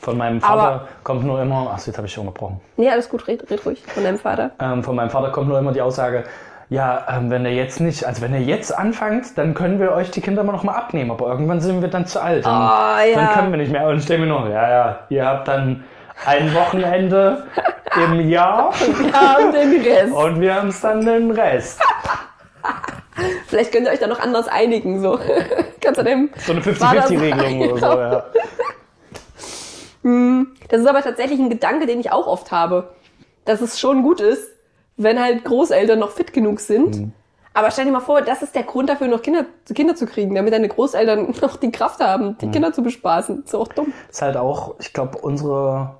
Von 0.00 0.16
meinem 0.16 0.40
Vater 0.40 0.62
Aber- 0.62 0.88
kommt 1.04 1.24
nur 1.24 1.42
immer, 1.42 1.70
ach, 1.74 1.86
jetzt 1.86 1.98
habe 1.98 2.06
ich 2.06 2.14
dich 2.14 2.18
unterbrochen. 2.18 2.62
Nee, 2.78 2.88
alles 2.88 3.10
gut, 3.10 3.28
red, 3.28 3.48
red 3.50 3.66
ruhig 3.66 3.82
von 3.86 4.04
deinem 4.04 4.18
Vater. 4.18 4.52
Ähm, 4.58 4.82
von 4.82 4.96
meinem 4.96 5.10
Vater 5.10 5.30
kommt 5.30 5.48
nur 5.48 5.58
immer 5.58 5.72
die 5.72 5.82
Aussage, 5.82 6.24
ja, 6.70 7.06
ähm, 7.10 7.30
wenn 7.30 7.44
ihr 7.46 7.54
jetzt 7.54 7.80
nicht, 7.80 8.04
also 8.04 8.20
wenn 8.22 8.34
ihr 8.34 8.42
jetzt 8.42 8.76
anfangt, 8.76 9.38
dann 9.38 9.54
können 9.54 9.80
wir 9.80 9.92
euch 9.92 10.10
die 10.10 10.20
Kinder 10.20 10.42
immer 10.42 10.52
noch 10.52 10.64
mal 10.64 10.74
abnehmen, 10.74 11.10
aber 11.10 11.28
irgendwann 11.28 11.60
sind 11.60 11.80
wir 11.80 11.88
dann 11.88 12.06
zu 12.06 12.20
alt. 12.22 12.44
Und 12.44 12.52
Ah, 12.52 13.02
ja. 13.04 13.16
Dann 13.16 13.28
können 13.34 13.50
wir 13.52 13.58
nicht 13.58 13.72
mehr. 13.72 13.86
Und 13.88 14.06
denke 14.08 14.26
mir 14.26 14.28
noch, 14.32 14.46
ja, 14.48 14.68
ja, 14.70 14.98
ihr 15.08 15.24
habt 15.26 15.48
dann 15.48 15.84
ein 16.26 16.54
Wochenende 16.54 17.44
im 17.96 18.28
Jahr 18.28 18.72
Ja, 19.12 19.36
und 19.38 19.52
den 19.54 19.80
Rest. 19.82 20.12
und 20.12 20.40
wir 20.40 20.54
haben 20.54 20.68
es 20.68 20.80
dann 20.80 21.04
den 21.04 21.30
Rest. 21.30 21.80
Vielleicht 23.46 23.72
könnt 23.72 23.86
ihr 23.86 23.92
euch 23.92 23.98
da 23.98 24.06
noch 24.06 24.20
anders 24.20 24.46
einigen, 24.48 25.00
so. 25.00 25.18
Kannst 25.80 26.00
du 26.00 26.04
dem 26.04 26.30
So 26.36 26.52
eine 26.52 26.62
Vater 26.62 27.06
50-50-Regelung 27.06 27.70
oder 27.72 27.78
so, 27.80 27.98
ja. 27.98 28.24
Das 30.68 30.80
ist 30.80 30.86
aber 30.86 31.02
tatsächlich 31.02 31.38
ein 31.38 31.50
Gedanke, 31.50 31.86
den 31.86 31.98
ich 32.00 32.12
auch 32.12 32.26
oft 32.26 32.52
habe. 32.52 32.90
Dass 33.44 33.60
es 33.60 33.80
schon 33.80 34.02
gut 34.02 34.20
ist, 34.20 34.46
wenn 34.98 35.18
halt 35.20 35.44
Großeltern 35.44 35.98
noch 35.98 36.10
fit 36.10 36.32
genug 36.32 36.60
sind. 36.60 36.98
Mhm. 37.00 37.12
Aber 37.54 37.70
stell 37.72 37.86
dir 37.86 37.90
mal 37.92 38.00
vor, 38.00 38.20
das 38.22 38.42
ist 38.42 38.54
der 38.54 38.62
Grund 38.62 38.88
dafür, 38.88 39.08
noch 39.08 39.20
Kinder, 39.22 39.44
Kinder 39.74 39.96
zu 39.96 40.06
kriegen, 40.06 40.32
damit 40.34 40.52
deine 40.52 40.68
Großeltern 40.68 41.34
noch 41.42 41.56
die 41.56 41.72
Kraft 41.72 41.98
haben, 42.00 42.26
Mhm. 42.28 42.38
die 42.38 42.50
Kinder 42.50 42.72
zu 42.72 42.82
bespaßen. 42.82 43.42
ist 43.44 43.54
auch 43.54 43.68
dumm. 43.68 43.92
ist 44.10 44.22
halt 44.22 44.36
auch, 44.36 44.74
ich 44.78 44.92
glaube, 44.92 45.18
unsere, 45.18 45.96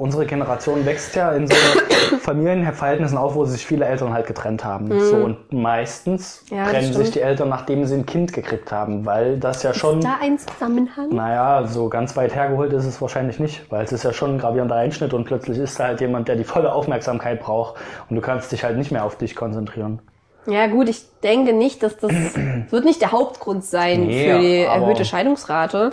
unsere 0.00 0.24
Generation 0.26 0.86
wächst 0.86 1.14
ja 1.14 1.32
in 1.32 1.46
so 1.46 1.54
Familienverhältnissen 2.20 3.18
auf, 3.18 3.34
wo 3.34 3.44
sich 3.44 3.64
viele 3.66 3.84
Eltern 3.84 4.12
halt 4.12 4.26
getrennt 4.26 4.64
haben. 4.64 4.98
So, 5.00 5.16
und 5.16 5.52
meistens 5.52 6.44
Mhm. 6.50 6.56
Ja, 6.56 6.62
das 6.64 6.72
trennen 6.72 6.92
sich 6.94 7.10
die 7.10 7.20
Eltern, 7.20 7.48
nachdem 7.48 7.84
sie 7.84 7.94
ein 7.94 8.06
Kind 8.06 8.32
gekriegt 8.32 8.72
haben, 8.72 9.04
weil 9.06 9.38
das 9.38 9.62
ja 9.62 9.74
schon, 9.74 10.00
Da 10.00 10.16
ein 10.20 10.38
Zusammenhang. 10.38 11.10
naja, 11.10 11.66
so 11.66 11.88
ganz 11.88 12.16
weit 12.16 12.34
hergeholt 12.34 12.72
ist 12.72 12.86
es 12.86 13.00
wahrscheinlich 13.00 13.38
nicht, 13.38 13.70
weil 13.70 13.84
es 13.84 13.92
ist 13.92 14.02
ja 14.04 14.12
schon 14.12 14.34
ein 14.34 14.38
gravierender 14.38 14.76
Einschnitt 14.76 15.12
und 15.12 15.24
plötzlich 15.24 15.58
ist 15.58 15.78
da 15.78 15.88
halt 15.88 16.00
jemand, 16.00 16.28
der 16.28 16.36
die 16.36 16.44
volle 16.44 16.72
Aufmerksamkeit 16.72 17.40
braucht 17.40 17.76
und 18.08 18.16
du 18.16 18.22
kannst 18.22 18.50
dich 18.52 18.64
halt 18.64 18.76
nicht 18.78 18.90
mehr 18.90 19.04
auf 19.04 19.16
dich 19.16 19.36
konzentrieren. 19.36 20.00
Ja 20.46 20.66
gut, 20.68 20.88
ich 20.88 21.04
denke 21.22 21.52
nicht, 21.52 21.82
dass 21.82 21.98
das 21.98 22.12
wird 22.70 22.84
nicht 22.84 23.00
der 23.02 23.12
Hauptgrund 23.12 23.64
sein 23.64 24.06
Nee, 24.06 24.24
für 24.32 24.38
die 24.40 24.60
erhöhte 24.62 25.04
Scheidungsrate. 25.04 25.90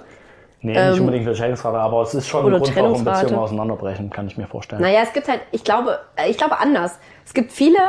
Nee, 0.68 0.76
Ähm, 0.78 0.92
nicht 0.92 1.00
unbedingt 1.00 1.26
für 1.26 1.36
Scheidungsrate, 1.36 1.78
aber 1.78 2.02
es 2.02 2.14
ist 2.14 2.28
schon 2.28 2.46
ein 2.46 2.60
Grund, 2.60 2.76
warum. 2.76 3.04
Beziehungen 3.04 3.36
auseinanderbrechen, 3.36 4.10
kann 4.10 4.28
ich 4.28 4.38
mir 4.38 4.48
vorstellen. 4.48 4.82
Naja, 4.82 5.00
es 5.04 5.14
gibt 5.14 5.28
halt, 5.28 5.42
ich 5.52 5.64
glaube, 5.64 6.00
äh, 6.16 6.30
ich 6.30 6.38
glaube 6.38 6.60
anders. 6.60 7.00
Es 7.26 7.34
gibt 7.34 7.52
viele 7.52 7.80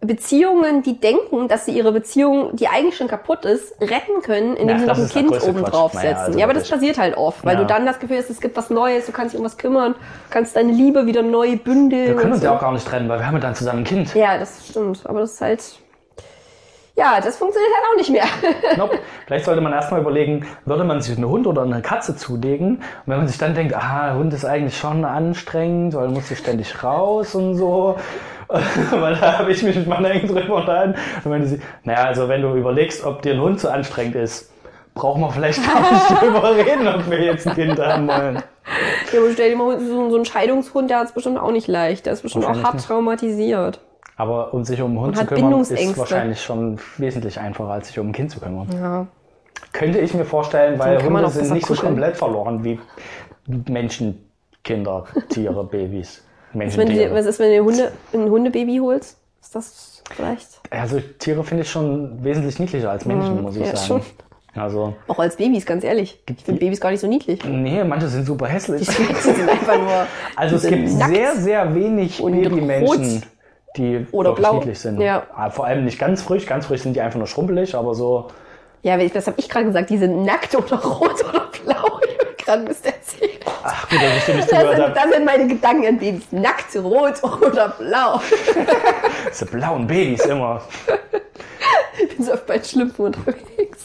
Beziehungen, 0.00 0.82
die 0.82 1.00
denken, 1.00 1.48
dass 1.48 1.64
sie 1.64 1.72
ihre 1.72 1.90
Beziehung, 1.90 2.54
die 2.56 2.68
eigentlich 2.68 2.94
schon 2.96 3.08
kaputt 3.08 3.46
ist, 3.46 3.74
retten 3.80 4.20
können, 4.22 4.54
indem 4.54 4.78
sie 4.80 4.84
noch 4.86 4.98
ein 4.98 5.08
Kind 5.08 5.30
oben 5.42 5.60
Quatsch. 5.62 5.72
drauf 5.72 5.94
Naja, 5.94 6.08
setzen. 6.10 6.24
also 6.26 6.38
ja, 6.38 6.44
aber 6.44 6.52
das 6.52 6.68
passiert 6.68 6.98
halt 6.98 7.16
oft, 7.16 7.42
weil 7.44 7.54
Ja. 7.54 7.60
du 7.62 7.66
dann 7.66 7.86
das 7.86 7.98
Gefühl 7.98 8.18
hast, 8.18 8.28
es 8.28 8.40
gibt 8.40 8.54
was 8.56 8.68
Neues, 8.68 9.06
du 9.06 9.12
kannst 9.12 9.32
dich 9.32 9.38
um 9.40 9.46
was 9.46 9.56
kümmern, 9.56 9.94
kannst 10.28 10.56
deine 10.56 10.72
Liebe 10.72 11.06
wieder 11.06 11.22
neu 11.22 11.56
bündeln. 11.56 12.08
Wir 12.08 12.16
können 12.16 12.32
uns 12.32 12.42
so. 12.42 12.46
ja 12.48 12.54
auch 12.54 12.60
gar 12.60 12.72
nicht 12.72 12.86
trennen, 12.86 13.08
weil 13.08 13.18
wir 13.18 13.26
haben 13.26 13.34
ja 13.34 13.40
dann 13.40 13.54
zusammen 13.54 13.78
ein 13.78 13.84
Kind. 13.84 14.14
Ja, 14.14 14.36
das 14.36 14.68
stimmt. 14.68 15.00
Aber 15.04 15.20
das 15.20 15.32
ist 15.32 15.40
halt. 15.40 15.62
Ja, 16.96 17.20
das 17.20 17.36
funktioniert 17.36 17.72
halt 17.74 17.84
auch 17.92 17.96
nicht 17.96 18.10
mehr. 18.10 18.24
Nope. 18.76 19.00
Vielleicht 19.26 19.46
sollte 19.46 19.60
man 19.60 19.72
erstmal 19.72 20.00
überlegen, 20.00 20.46
würde 20.64 20.84
man 20.84 21.00
sich 21.00 21.16
einen 21.16 21.28
Hund 21.28 21.46
oder 21.46 21.62
eine 21.62 21.82
Katze 21.82 22.14
zulegen? 22.16 22.76
Und 22.76 22.82
wenn 23.06 23.18
man 23.18 23.26
sich 23.26 23.38
dann 23.38 23.54
denkt, 23.54 23.74
ah, 23.74 24.14
Hund 24.14 24.32
ist 24.32 24.44
eigentlich 24.44 24.76
schon 24.76 25.04
anstrengend, 25.04 25.94
weil 25.94 26.08
muss 26.08 26.28
ständig 26.36 26.84
raus 26.84 27.34
und 27.34 27.56
so. 27.56 27.96
weil 28.48 29.16
da 29.16 29.38
habe 29.38 29.50
ich 29.50 29.62
mich 29.62 29.74
mit 29.74 29.88
meiner 29.88 30.10
Enkel 30.10 30.28
drüber 30.28 30.56
unterhalten. 30.56 30.94
Und 31.24 31.30
meinte 31.30 31.48
sie, 31.48 31.60
naja, 31.82 32.04
also 32.04 32.28
wenn 32.28 32.42
du 32.42 32.54
überlegst, 32.54 33.04
ob 33.04 33.22
dir 33.22 33.34
ein 33.34 33.40
Hund 33.40 33.58
zu 33.58 33.72
anstrengend 33.72 34.14
ist, 34.14 34.52
brauchen 34.94 35.20
wir 35.22 35.30
vielleicht 35.30 35.66
gar 35.66 35.80
nicht 35.80 36.10
drüber 36.22 36.56
reden, 36.56 36.86
ob 36.86 37.10
wir 37.10 37.22
jetzt 37.22 37.48
ein 37.48 37.54
Kind 37.54 37.78
haben 37.80 38.06
wollen. 38.06 38.36
ja, 39.12 39.18
aber 39.18 39.30
stell 39.32 39.50
dir 39.50 39.56
mal 39.56 39.80
so, 39.80 40.10
so 40.10 40.16
einen 40.16 40.24
Scheidungshund, 40.24 40.90
der 40.90 40.98
hat 41.00 41.08
es 41.08 41.12
bestimmt 41.12 41.38
auch 41.38 41.50
nicht 41.50 41.66
leicht. 41.66 42.06
Der 42.06 42.12
ist 42.12 42.22
bestimmt 42.22 42.44
auch 42.44 42.62
hart 42.62 42.74
nicht. 42.74 42.86
traumatisiert. 42.86 43.80
Aber 44.16 44.54
um 44.54 44.64
sich 44.64 44.80
um 44.80 44.90
einen 44.92 45.00
Hund 45.00 45.18
Und 45.18 45.28
zu 45.28 45.34
kümmern, 45.34 45.60
ist 45.60 45.98
wahrscheinlich 45.98 46.40
schon 46.42 46.78
wesentlich 46.98 47.38
einfacher, 47.40 47.70
als 47.70 47.88
sich 47.88 47.98
um 47.98 48.08
ein 48.08 48.12
Kind 48.12 48.30
zu 48.30 48.40
kümmern. 48.40 48.68
Ja. 48.72 49.06
Könnte 49.72 49.98
ich 49.98 50.14
mir 50.14 50.24
vorstellen, 50.24 50.78
weil 50.78 51.02
Hunde 51.02 51.28
sind 51.30 51.50
nicht 51.52 51.66
so 51.66 51.74
kuscheln. 51.74 51.88
komplett 51.94 52.16
verloren 52.16 52.62
wie 52.64 52.78
Menschen, 53.68 54.28
Kinder, 54.62 55.04
Tiere, 55.30 55.64
Babys. 55.70 56.22
Was, 56.52 56.52
dir- 56.52 56.58
Menschentiere. 56.58 57.14
was 57.14 57.26
ist, 57.26 57.38
wenn 57.40 57.52
du 57.58 57.64
Hunde, 57.64 57.92
ein 58.12 58.30
Hundebaby 58.30 58.78
holst? 58.78 59.18
Ist 59.42 59.54
das 59.54 60.02
vielleicht? 60.10 60.48
Also 60.70 61.00
Tiere 61.18 61.42
finde 61.42 61.64
ich 61.64 61.70
schon 61.70 62.22
wesentlich 62.22 62.58
niedlicher 62.60 62.90
als 62.90 63.04
Menschen, 63.04 63.42
muss 63.42 63.56
ich 63.56 63.66
ja, 63.66 63.74
sagen. 63.76 63.86
schon. 63.86 64.02
Also, 64.62 64.94
Auch 65.08 65.18
als 65.18 65.34
Babys, 65.34 65.66
ganz 65.66 65.82
ehrlich. 65.82 66.22
Ich 66.30 66.44
finde 66.44 66.60
Babys 66.60 66.80
gar 66.80 66.92
nicht 66.92 67.00
so 67.00 67.08
niedlich. 67.08 67.44
nee, 67.44 67.82
manche 67.82 68.06
sind 68.06 68.24
super 68.24 68.46
hässlich. 68.46 68.86
Die 68.86 68.92
sind 68.92 69.48
einfach 69.48 69.76
nur. 69.76 70.06
Also 70.36 70.56
es 70.56 70.62
gibt 70.68 70.92
nackt. 70.92 71.12
sehr, 71.12 71.34
sehr 71.36 71.74
wenig 71.74 72.22
Babymenschen. 72.22 73.24
Die 73.76 74.06
Oder 74.12 74.32
blau. 74.34 74.54
niedlich 74.54 74.78
sind. 74.78 75.00
Ja. 75.00 75.24
Ah, 75.34 75.50
Vor 75.50 75.66
allem 75.66 75.84
nicht 75.84 75.98
ganz 75.98 76.22
frisch. 76.22 76.46
Ganz 76.46 76.66
frisch 76.66 76.82
sind 76.82 76.94
die 76.94 77.00
einfach 77.00 77.18
nur 77.18 77.26
schrumpelig, 77.26 77.74
aber 77.74 77.94
so. 77.94 78.28
Ja, 78.82 78.96
das 78.96 79.26
habe 79.26 79.38
ich 79.40 79.48
gerade 79.48 79.66
gesagt. 79.66 79.90
Die 79.90 79.98
sind 79.98 80.24
nackt 80.24 80.54
oder 80.54 80.76
rot 80.82 81.24
oder 81.28 81.46
blau. 81.64 81.98
Ich 82.06 82.18
habe 82.18 82.34
gerade 82.36 82.62
Mist 82.64 82.84
erzählt. 82.86 83.40
Ach 83.64 83.88
gut, 83.88 83.98
dass 84.00 84.16
ich 84.18 84.24
dir 84.26 84.34
nicht 84.34 84.52
Das 84.52 84.58
zugehört 84.58 84.76
sind, 84.76 84.84
habe. 84.84 84.94
das 84.94 85.10
sind 85.14 85.24
meine 85.24 85.46
Gedanken 85.46 85.86
an 85.86 85.98
Babys. 85.98 86.32
Nackt, 86.32 86.76
rot 86.76 87.14
oder 87.40 87.68
blau. 87.70 88.20
Diese 89.30 89.46
blauen 89.46 89.86
Babys 89.86 90.24
immer. 90.26 90.62
Ich 92.00 92.16
bin 92.16 92.26
so 92.26 92.32
oft 92.34 92.46
bei 92.46 92.62
Schlüpfen 92.62 93.06
unterwegs. 93.06 93.78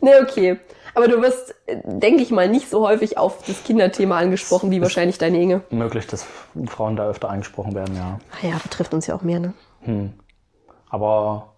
Nee, 0.00 0.12
okay. 0.22 0.58
Aber 0.96 1.08
du 1.08 1.20
wirst, 1.20 1.54
äh, 1.66 1.76
denke 1.84 2.22
ich 2.22 2.30
mal, 2.30 2.48
nicht 2.48 2.70
so 2.70 2.88
häufig 2.88 3.18
auf 3.18 3.44
das 3.46 3.62
Kinderthema 3.64 4.16
angesprochen, 4.16 4.70
wie 4.70 4.80
wahrscheinlich 4.80 5.18
deine 5.18 5.38
Inge. 5.38 5.60
Möglich, 5.68 6.06
dass 6.06 6.26
Frauen 6.68 6.96
da 6.96 7.06
öfter 7.06 7.28
angesprochen 7.28 7.74
werden, 7.74 7.94
ja. 7.94 8.18
Ah 8.32 8.46
ja, 8.46 8.56
betrifft 8.62 8.94
uns 8.94 9.06
ja 9.06 9.14
auch 9.14 9.20
mehr, 9.20 9.38
ne? 9.38 9.52
Aber 10.88 11.48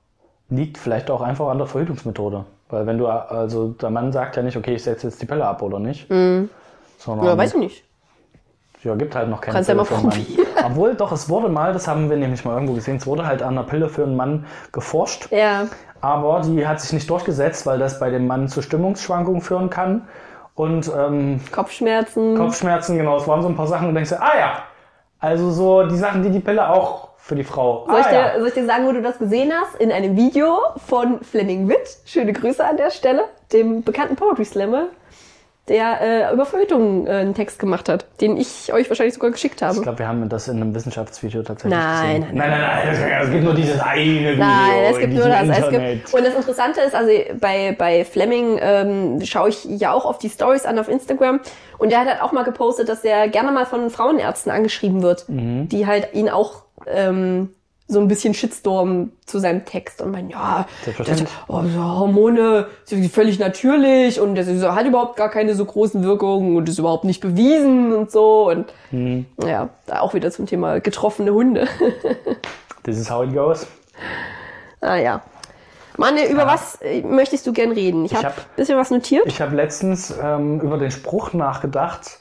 liegt 0.48 0.76
vielleicht 0.76 1.08
auch 1.08 1.20
einfach 1.20 1.46
an 1.48 1.58
der 1.58 1.68
Verhütungsmethode. 1.68 2.46
Weil 2.68 2.86
wenn 2.86 2.98
du, 2.98 3.06
also 3.06 3.68
der 3.68 3.90
Mann 3.90 4.12
sagt 4.12 4.34
ja 4.36 4.42
nicht, 4.42 4.56
okay, 4.56 4.74
ich 4.74 4.82
setze 4.82 5.06
jetzt 5.06 5.22
die 5.22 5.26
Pille 5.26 5.46
ab 5.46 5.62
oder 5.62 5.78
nicht. 5.78 6.08
Sondern 6.08 7.26
Ja, 7.26 7.38
weiß 7.38 7.54
ich 7.54 7.60
nicht. 7.60 7.84
Ja, 8.84 8.94
gibt 8.94 9.14
halt 9.14 9.28
noch 9.28 9.40
keine 9.40 9.54
Kannst 9.54 9.68
ja 9.68 9.74
Pille 9.74 9.82
mal 9.82 9.84
für 9.84 9.94
einen 9.96 10.06
Mann. 10.06 10.46
Obwohl, 10.66 10.94
doch, 10.94 11.12
es 11.12 11.28
wurde 11.28 11.48
mal, 11.48 11.72
das 11.72 11.88
haben 11.88 12.10
wir 12.10 12.16
nämlich 12.16 12.44
mal 12.44 12.54
irgendwo 12.54 12.74
gesehen, 12.74 12.96
es 12.96 13.06
wurde 13.06 13.26
halt 13.26 13.42
an 13.42 13.58
einer 13.58 13.66
Pille 13.66 13.88
für 13.88 14.04
einen 14.04 14.16
Mann 14.16 14.46
geforscht. 14.72 15.30
Ja. 15.32 15.66
Aber 16.00 16.42
die 16.44 16.66
hat 16.66 16.80
sich 16.80 16.92
nicht 16.92 17.10
durchgesetzt, 17.10 17.66
weil 17.66 17.78
das 17.78 17.98
bei 17.98 18.10
dem 18.10 18.26
Mann 18.26 18.48
zu 18.48 18.62
Stimmungsschwankungen 18.62 19.40
führen 19.40 19.68
kann. 19.68 20.06
Und 20.54 20.90
ähm, 20.96 21.40
Kopfschmerzen. 21.52 22.36
Kopfschmerzen, 22.36 22.98
genau, 22.98 23.16
es 23.16 23.28
waren 23.28 23.42
so 23.42 23.48
ein 23.48 23.56
paar 23.56 23.68
Sachen 23.68 23.88
und 23.88 23.94
denkst 23.94 24.10
du, 24.10 24.20
ah 24.20 24.38
ja, 24.38 24.62
also 25.20 25.50
so 25.50 25.86
die 25.86 25.96
Sachen, 25.96 26.22
die 26.22 26.30
die 26.30 26.40
Pille 26.40 26.68
auch 26.68 27.08
für 27.16 27.34
die 27.34 27.44
Frau. 27.44 27.84
Soll 27.86 28.00
ich, 28.00 28.06
ah, 28.06 28.10
dir, 28.10 28.16
ja. 28.16 28.38
soll 28.38 28.48
ich 28.48 28.54
dir 28.54 28.66
sagen, 28.66 28.86
wo 28.86 28.92
du 28.92 29.02
das 29.02 29.18
gesehen 29.18 29.52
hast? 29.52 29.80
In 29.80 29.92
einem 29.92 30.16
Video 30.16 30.58
von 30.88 31.20
Fleming 31.22 31.68
Witt. 31.68 31.98
Schöne 32.06 32.32
Grüße 32.32 32.64
an 32.64 32.76
der 32.76 32.90
Stelle. 32.90 33.24
Dem 33.52 33.82
bekannten 33.82 34.16
Poetry 34.16 34.44
Slammer, 34.44 34.86
der 35.68 36.30
äh, 36.30 36.32
über 36.34 36.46
Verhütung 36.46 37.06
äh, 37.06 37.10
einen 37.10 37.34
Text 37.34 37.58
gemacht 37.58 37.88
hat, 37.88 38.06
den 38.20 38.36
ich 38.36 38.72
euch 38.72 38.88
wahrscheinlich 38.88 39.14
sogar 39.14 39.30
geschickt 39.30 39.62
habe. 39.62 39.76
Ich 39.76 39.82
glaube, 39.82 39.98
wir 39.98 40.08
haben 40.08 40.28
das 40.28 40.48
in 40.48 40.56
einem 40.60 40.74
Wissenschaftsvideo 40.74 41.42
tatsächlich 41.42 41.78
Nein, 41.78 42.20
gesehen. 42.22 42.36
nein, 42.36 42.50
nein, 42.50 42.60
nein, 42.60 42.80
nein, 43.08 43.22
es 43.24 43.30
gibt 43.30 43.44
nur 43.44 43.54
dieses 43.54 43.80
eine 43.80 44.32
Video 44.32 44.36
Nein, 44.36 44.84
es 44.90 44.96
in 44.96 45.00
gibt 45.00 45.14
nur 45.14 45.28
das. 45.28 45.42
Es 45.48 45.56
Internet. 45.58 46.04
gibt, 46.04 46.14
und 46.14 46.26
das 46.26 46.34
Interessante 46.34 46.80
ist, 46.80 46.94
also 46.94 47.10
bei, 47.40 47.74
bei 47.78 48.04
Fleming 48.04 48.58
ähm, 48.60 49.20
schaue 49.24 49.50
ich 49.50 49.64
ja 49.64 49.92
auch 49.92 50.04
auf 50.06 50.18
die 50.18 50.28
Stories 50.30 50.64
an 50.66 50.78
auf 50.78 50.88
Instagram. 50.88 51.40
Und 51.78 51.92
der 51.92 52.00
hat 52.00 52.08
halt 52.08 52.22
auch 52.22 52.32
mal 52.32 52.44
gepostet, 52.44 52.88
dass 52.88 53.04
er 53.04 53.28
gerne 53.28 53.52
mal 53.52 53.66
von 53.66 53.90
Frauenärzten 53.90 54.50
angeschrieben 54.50 55.02
wird, 55.02 55.28
Mhm. 55.28 55.68
die 55.68 55.86
halt 55.86 56.14
ihn 56.14 56.28
auch 56.28 56.62
ähm, 56.86 57.50
so 57.90 57.98
ein 58.00 58.06
bisschen 58.08 58.34
Shitstorm 58.34 59.12
zu 59.24 59.38
seinem 59.38 59.64
Text 59.64 60.02
und 60.02 60.10
meinen, 60.10 60.28
ja, 60.28 60.66
das, 60.98 61.24
oh, 61.48 61.62
so 61.62 61.82
Hormone 61.82 62.66
sind 62.84 63.10
völlig 63.10 63.38
natürlich 63.38 64.20
und 64.20 64.34
das 64.34 64.46
ist, 64.46 64.62
hat 64.62 64.84
überhaupt 64.86 65.16
gar 65.16 65.30
keine 65.30 65.54
so 65.54 65.64
großen 65.64 66.02
Wirkungen 66.04 66.56
und 66.56 66.68
ist 66.68 66.78
überhaupt 66.78 67.04
nicht 67.04 67.20
bewiesen 67.22 67.94
und 67.94 68.10
so. 68.10 68.48
Und 68.50 68.66
Mhm. 68.90 69.24
ja, 69.42 69.70
da 69.86 70.00
auch 70.00 70.12
wieder 70.14 70.30
zum 70.30 70.46
Thema 70.46 70.80
getroffene 70.80 71.32
Hunde. 71.32 71.66
This 72.84 72.98
is 72.98 73.10
how 73.10 73.24
it 73.24 73.34
goes. 73.34 73.66
Ah 74.80 74.96
ja. 74.96 75.22
Manne, 75.96 76.28
über 76.28 76.46
was 76.46 76.76
äh, 76.80 77.02
möchtest 77.02 77.46
du 77.46 77.52
gern 77.52 77.72
reden? 77.72 78.04
Ich, 78.04 78.12
Ich 78.12 78.18
hab 78.18 78.24
hab- 78.26 78.38
ein 78.38 78.44
bisschen 78.56 78.78
was 78.78 78.90
notiert. 78.90 79.24
Ich 79.26 79.40
habe 79.40 79.56
letztens 79.56 80.14
ähm, 80.22 80.60
über 80.60 80.78
den 80.78 80.90
Spruch 80.92 81.32
nachgedacht, 81.32 82.20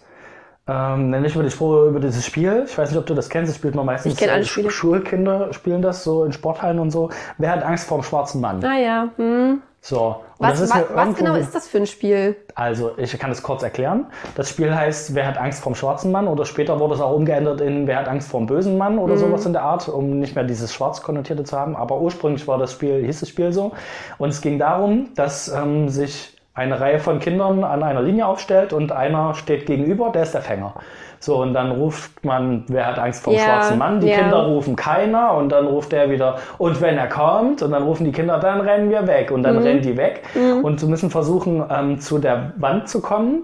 ähm, 0.68 1.10
nämlich 1.10 1.34
über 1.34 1.44
den 1.44 1.52
Spruch 1.52 1.88
über 1.88 2.00
dieses 2.00 2.26
Spiel. 2.26 2.64
Ich 2.68 2.78
weiß 2.78 2.90
nicht, 2.90 3.00
ob 3.00 3.06
du 3.06 3.14
das 3.14 3.30
kennst. 3.30 3.50
Das 3.52 3.58
spielt 3.58 3.76
man 3.76 3.86
meistens. 3.86 4.14
Ich 4.14 4.20
kenn 4.20 4.30
alle 4.30 4.44
Spiele. 4.46 4.70
Schulkinder 4.70 5.54
spielen 5.54 5.82
das 5.82 6.04
so 6.04 6.24
in 6.26 6.34
Sporthallen 6.34 6.80
und 6.80 6.92
so. 6.92 7.10
Wer 7.38 7.52
hat 7.52 7.64
Angst 7.64 7.88
vor 7.88 8.00
dem 8.00 8.04
schwarzen 8.04 8.42
Mann? 8.42 8.64
ah 8.64 8.78
ja. 8.78 9.10
Hm. 9.18 9.62
So. 9.80 10.18
Was, 10.40 10.60
wa 10.70 10.76
mir 10.76 10.82
was 10.82 11.08
irgendwo- 11.08 11.18
genau 11.18 11.36
ist 11.36 11.56
das 11.56 11.68
für 11.68 11.78
ein 11.78 11.88
Spiel? 11.88 12.36
Also, 12.56 12.92
ich 12.98 13.18
kann 13.18 13.32
es 13.32 13.42
kurz 13.42 13.64
erklären. 13.64 14.08
Das 14.36 14.50
Spiel 14.50 14.76
heißt, 14.76 15.16
wer 15.16 15.26
hat 15.26 15.38
Angst 15.38 15.64
vom 15.64 15.76
schwarzen 15.76 16.12
Mann? 16.12 16.28
Oder 16.28 16.46
später 16.46 16.80
wurde 16.80 16.96
es 16.96 17.00
auch 17.02 17.16
umgeändert 17.16 17.62
in, 17.62 17.88
wer 17.88 17.98
hat 18.00 18.08
Angst 18.10 18.30
vom 18.30 18.48
bösen 18.48 18.78
Mann? 18.78 19.00
Oder 19.00 19.16
sowas 19.18 19.46
in 19.46 19.54
der 19.54 19.62
Art, 19.62 19.88
um 19.88 20.20
nicht 20.20 20.36
mehr 20.36 20.44
dieses 20.44 20.74
schwarz 20.74 21.02
konnotierte 21.02 21.44
zu 21.44 21.58
haben. 21.58 21.76
Aber 21.76 22.02
ursprünglich 22.02 22.48
war 22.48 22.58
das 22.58 22.74
Spiel, 22.74 23.06
hieß 23.06 23.22
das 23.22 23.30
Spiel 23.30 23.54
so. 23.54 23.72
Und 24.18 24.30
es 24.30 24.42
ging 24.42 24.60
darum, 24.60 25.10
dass 25.16 25.48
ähm, 25.48 25.88
sich 25.90 26.37
eine 26.58 26.80
Reihe 26.82 27.00
von 27.00 27.20
Kindern 27.20 27.64
an 27.64 27.84
einer 27.84 28.02
Linie 28.02 28.26
aufstellt 28.28 28.74
und 28.74 28.92
einer 28.92 29.36
steht 29.36 29.66
gegenüber, 29.68 30.10
der 30.10 30.24
ist 30.24 30.34
der 30.34 30.42
Fänger. 30.42 30.74
So, 31.20 31.42
und 31.42 31.54
dann 31.54 31.72
ruft 31.72 32.24
man, 32.26 32.64
wer 32.68 32.86
hat 32.86 33.00
Angst 33.00 33.24
vom 33.24 33.34
Ja, 33.34 33.40
schwarzen 33.40 33.78
Mann? 33.78 34.00
Die 34.00 34.08
ja. 34.08 34.18
Kinder 34.18 34.46
rufen 34.46 34.76
keiner 34.76 35.34
und 35.34 35.50
dann 35.50 35.66
ruft 35.66 35.92
der 35.92 36.10
wieder, 36.12 36.38
und 36.58 36.80
wenn 36.82 36.98
er 36.98 37.08
kommt, 37.08 37.62
und 37.64 37.72
dann 37.72 37.84
rufen 37.84 38.06
die 38.06 38.12
Kinder, 38.12 38.38
dann 38.40 38.62
rennen 38.62 38.90
wir 38.90 39.08
weg 39.08 39.32
und 39.32 39.44
dann 39.44 39.56
Mhm. 39.58 39.62
rennen 39.64 39.82
die 39.82 39.98
weg 39.98 40.24
und 40.64 40.80
sie 40.80 40.88
müssen 40.88 41.10
versuchen, 41.10 41.64
ähm, 41.72 42.00
zu 42.00 42.20
der 42.20 42.54
Wand 42.58 42.88
zu 42.90 43.02
kommen, 43.02 43.44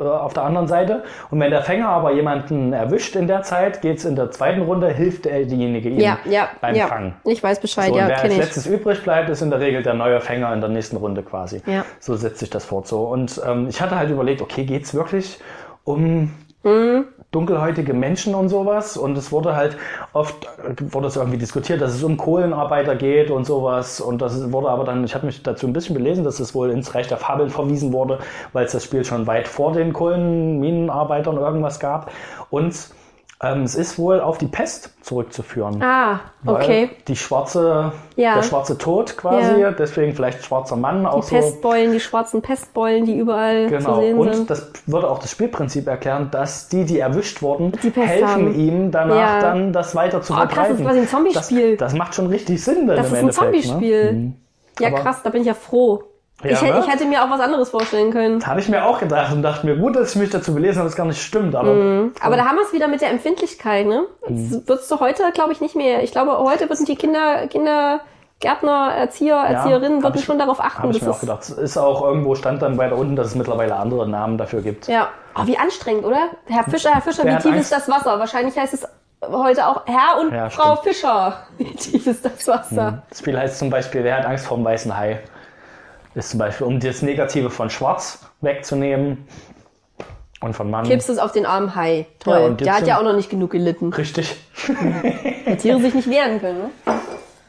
auf 0.00 0.32
der 0.32 0.44
anderen 0.44 0.66
Seite. 0.66 1.04
Und 1.30 1.40
wenn 1.40 1.50
der 1.50 1.62
Fänger 1.62 1.88
aber 1.88 2.12
jemanden 2.12 2.72
erwischt 2.72 3.16
in 3.16 3.26
der 3.26 3.42
Zeit, 3.42 3.82
geht's 3.82 4.04
in 4.04 4.16
der 4.16 4.30
zweiten 4.30 4.62
Runde, 4.62 4.88
hilft 4.88 5.26
er 5.26 5.44
diejenige 5.44 5.90
ihm 5.90 5.98
Ja, 6.00 6.18
ja, 6.24 6.48
beim 6.60 6.74
ja. 6.74 6.86
Fangen. 6.86 7.14
Ich 7.24 7.42
weiß 7.42 7.60
Bescheid, 7.60 7.88
So, 7.90 7.98
ja, 7.98 8.06
wer 8.08 8.14
als 8.14 8.22
kenne 8.22 8.34
ich. 8.34 8.40
letztes 8.40 8.66
übrig 8.66 9.02
bleibt, 9.02 9.28
ist 9.28 9.42
in 9.42 9.50
der 9.50 9.60
Regel 9.60 9.82
der 9.82 9.94
neue 9.94 10.20
Fänger 10.20 10.52
in 10.54 10.60
der 10.60 10.70
nächsten 10.70 10.96
Runde 10.96 11.22
quasi. 11.22 11.62
Ja. 11.66 11.84
So 12.00 12.16
setzt 12.16 12.38
sich 12.40 12.50
das 12.50 12.64
fort. 12.64 12.86
So. 12.88 13.02
Und 13.04 13.40
ähm, 13.46 13.68
ich 13.68 13.80
hatte 13.80 13.96
halt 13.96 14.10
überlegt, 14.10 14.40
okay, 14.42 14.64
geht's 14.64 14.94
wirklich 14.94 15.38
um 15.84 16.32
Mhm. 16.66 17.04
Dunkelhäutige 17.34 17.94
Menschen 17.94 18.34
und 18.34 18.48
sowas? 18.48 18.96
Und 18.96 19.18
es 19.18 19.32
wurde 19.32 19.56
halt 19.56 19.76
oft, 20.12 20.34
wurde 20.92 21.08
es 21.08 21.16
irgendwie 21.16 21.38
diskutiert, 21.38 21.80
dass 21.80 21.94
es 21.94 22.02
um 22.02 22.16
Kohlenarbeiter 22.16 22.94
geht 22.96 23.30
und 23.30 23.44
sowas. 23.44 24.00
Und 24.00 24.22
das 24.22 24.52
wurde 24.52 24.68
aber 24.68 24.84
dann, 24.84 25.04
ich 25.04 25.14
habe 25.14 25.26
mich 25.26 25.42
dazu 25.42 25.66
ein 25.66 25.72
bisschen 25.72 25.94
belesen, 25.94 26.24
dass 26.24 26.40
es 26.40 26.54
wohl 26.54 26.70
ins 26.70 26.94
Reich 26.94 27.08
der 27.08 27.18
Fabeln 27.18 27.50
verwiesen 27.50 27.92
wurde, 27.92 28.18
weil 28.52 28.66
es 28.66 28.72
das 28.72 28.84
Spiel 28.84 29.04
schon 29.04 29.26
weit 29.26 29.48
vor 29.48 29.72
den 29.72 29.92
Kohlenminenarbeitern 29.92 31.36
irgendwas 31.36 31.80
gab. 31.80 32.10
Und 32.50 32.74
ähm, 33.42 33.62
es 33.64 33.74
ist 33.74 33.98
wohl 33.98 34.20
auf 34.20 34.38
die 34.38 34.46
Pest 34.46 34.90
zurückzuführen. 35.02 35.82
Ah, 35.82 36.20
okay. 36.46 36.90
Die 37.08 37.16
schwarze, 37.16 37.92
Ja. 38.16 38.36
der 38.36 38.42
schwarze 38.42 38.78
Tod 38.78 39.16
quasi, 39.16 39.60
Ja. 39.60 39.72
deswegen 39.72 40.14
vielleicht 40.14 40.44
schwarzer 40.44 40.76
Mann 40.76 41.04
auch 41.04 41.20
Die 41.24 41.30
so. 41.30 41.36
Pestbeulen, 41.36 41.92
die 41.92 42.00
schwarzen 42.00 42.40
Pestbeulen, 42.42 43.04
die 43.04 43.16
überall 43.18 43.66
Genau. 43.68 43.94
zu 43.96 44.00
sehen 44.00 44.18
Und 44.18 44.34
sind. 44.34 44.50
das 44.50 44.70
würde 44.86 45.10
auch 45.10 45.18
das 45.18 45.30
Spielprinzip 45.32 45.86
erklären, 45.88 46.28
dass 46.30 46.68
die, 46.68 46.84
die 46.84 47.00
erwischt 47.00 47.42
wurden, 47.42 47.72
Die 47.82 47.90
helfen 47.90 48.26
haben. 48.28 48.54
ihm 48.54 48.90
danach 48.90 49.16
Ja. 49.16 49.40
dann 49.40 49.72
das 49.72 49.94
weiter 49.94 50.22
zu 50.22 50.32
Oh, 50.32 50.36
krass, 50.36 50.42
das 50.48 50.50
ist 50.50 50.54
verbreiten. 50.76 50.84
quasi 50.86 50.98
ein 51.00 51.08
Zombie-Spiel. 51.08 51.76
Das, 51.76 51.90
das 51.92 51.98
macht 51.98 52.14
schon 52.14 52.26
richtig 52.28 52.62
Sinn 52.64 52.86
dann 52.86 52.96
Das 52.96 53.08
im 53.08 53.28
ist 53.28 53.38
ein 53.38 53.48
Endeffekt. 53.48 53.64
Zombie-Spiel. 53.66 54.12
Ne? 54.12 54.32
Ja, 54.80 54.88
Aber- 54.88 54.98
krass, 55.00 55.20
da 55.22 55.30
bin 55.30 55.40
ich 55.42 55.46
ja 55.48 55.54
froh. 55.54 56.02
Ja, 56.42 56.50
ich, 56.50 56.60
hätte, 56.62 56.72
ne? 56.74 56.80
ich 56.84 56.92
hätte 56.92 57.04
mir 57.06 57.22
auch 57.24 57.30
was 57.30 57.40
anderes 57.40 57.70
vorstellen 57.70 58.12
können. 58.12 58.44
Habe 58.46 58.60
ich 58.60 58.68
mir 58.68 58.84
auch 58.84 58.98
gedacht 58.98 59.32
und 59.32 59.42
dachte 59.42 59.64
mir, 59.66 59.76
gut, 59.76 59.96
dass 59.96 60.10
ich 60.14 60.16
mich 60.20 60.30
dazu 60.30 60.52
belesen 60.52 60.78
habe, 60.80 60.88
das 60.88 60.96
gar 60.96 61.06
nicht 61.06 61.22
stimmt. 61.22 61.54
Aber 61.54 61.72
Mhm. 61.72 62.12
Aber 62.20 62.36
da 62.36 62.44
haben 62.46 62.56
wir 62.56 62.64
es 62.64 62.72
wieder 62.72 62.88
mit 62.88 63.00
der 63.00 63.10
Empfindlichkeit, 63.10 63.86
ne? 63.86 64.04
Mhm. 64.28 64.50
Das 64.50 64.68
würdest 64.68 64.90
du 64.90 65.00
heute, 65.00 65.22
glaube 65.32 65.52
ich, 65.52 65.60
nicht 65.60 65.76
mehr. 65.76 66.02
Ich 66.02 66.12
glaube, 66.12 66.36
heute 66.38 66.68
würden 66.68 66.84
die 66.86 66.96
Kinder, 66.96 67.46
Kinder, 67.46 68.00
Gärtner, 68.40 68.92
Erzieher, 68.98 69.36
Erzieherinnen 69.36 69.98
hab 69.98 70.02
würden 70.10 70.18
ich- 70.18 70.24
schon 70.24 70.38
darauf 70.38 70.60
achten. 70.60 70.82
habe 70.82 70.92
ich 70.92 71.00
mir 71.00 71.08
auch 71.10 71.14
es- 71.14 71.20
gedacht. 71.20 71.40
Es 71.42 71.50
ist 71.50 71.76
auch 71.78 72.02
irgendwo 72.02 72.34
stand 72.34 72.60
dann 72.60 72.76
weiter 72.76 72.96
unten, 72.96 73.16
dass 73.16 73.28
es 73.28 73.34
mittlerweile 73.36 73.76
andere 73.76 74.06
Namen 74.08 74.36
dafür 74.36 74.60
gibt. 74.60 74.88
Ja. 74.88 75.08
Oh, 75.36 75.46
wie 75.46 75.56
anstrengend, 75.56 76.04
oder? 76.04 76.18
Herr 76.46 76.64
Fischer, 76.64 76.90
Herr 76.90 77.00
Fischer, 77.00 77.24
wie 77.24 77.36
tief 77.38 77.54
ist 77.56 77.72
das 77.72 77.88
Wasser? 77.88 78.18
Wahrscheinlich 78.18 78.58
heißt 78.58 78.74
es 78.74 78.86
heute 79.26 79.66
auch 79.66 79.82
Herr 79.86 80.20
und 80.20 80.34
Ja, 80.34 80.50
Frau 80.50 80.76
Fischer. 80.76 81.38
Wie 81.56 81.74
tief 81.74 82.06
ist 82.06 82.24
das 82.24 82.46
Wasser? 82.46 83.02
Das 83.08 83.20
Spiel 83.20 83.38
heißt 83.38 83.58
zum 83.58 83.70
Beispiel, 83.70 84.04
wer 84.04 84.18
hat 84.18 84.26
Angst 84.26 84.46
vor 84.46 84.58
dem 84.58 84.64
weißen 84.66 84.94
Hai? 84.94 85.20
Ist 86.14 86.30
zum 86.30 86.38
Beispiel, 86.38 86.66
um 86.66 86.78
das 86.80 87.02
Negative 87.02 87.50
von 87.50 87.70
Schwarz 87.70 88.20
wegzunehmen 88.40 89.26
und 90.40 90.54
von 90.54 90.70
Mann. 90.70 90.84
Kippst 90.86 91.08
es 91.10 91.18
auf 91.18 91.32
den 91.32 91.46
armen 91.46 91.74
Hai. 91.74 92.06
Toll. 92.20 92.40
Ja, 92.40 92.48
Der 92.50 92.74
hat 92.76 92.86
ja 92.86 92.98
auch 92.98 93.02
noch 93.02 93.16
nicht 93.16 93.30
genug 93.30 93.50
gelitten. 93.50 93.92
Richtig. 93.92 94.36
Die 95.46 95.56
Tiere 95.56 95.80
sich 95.80 95.94
nicht 95.94 96.08
wehren 96.08 96.40
können, 96.40 96.58
ne? 96.58 96.70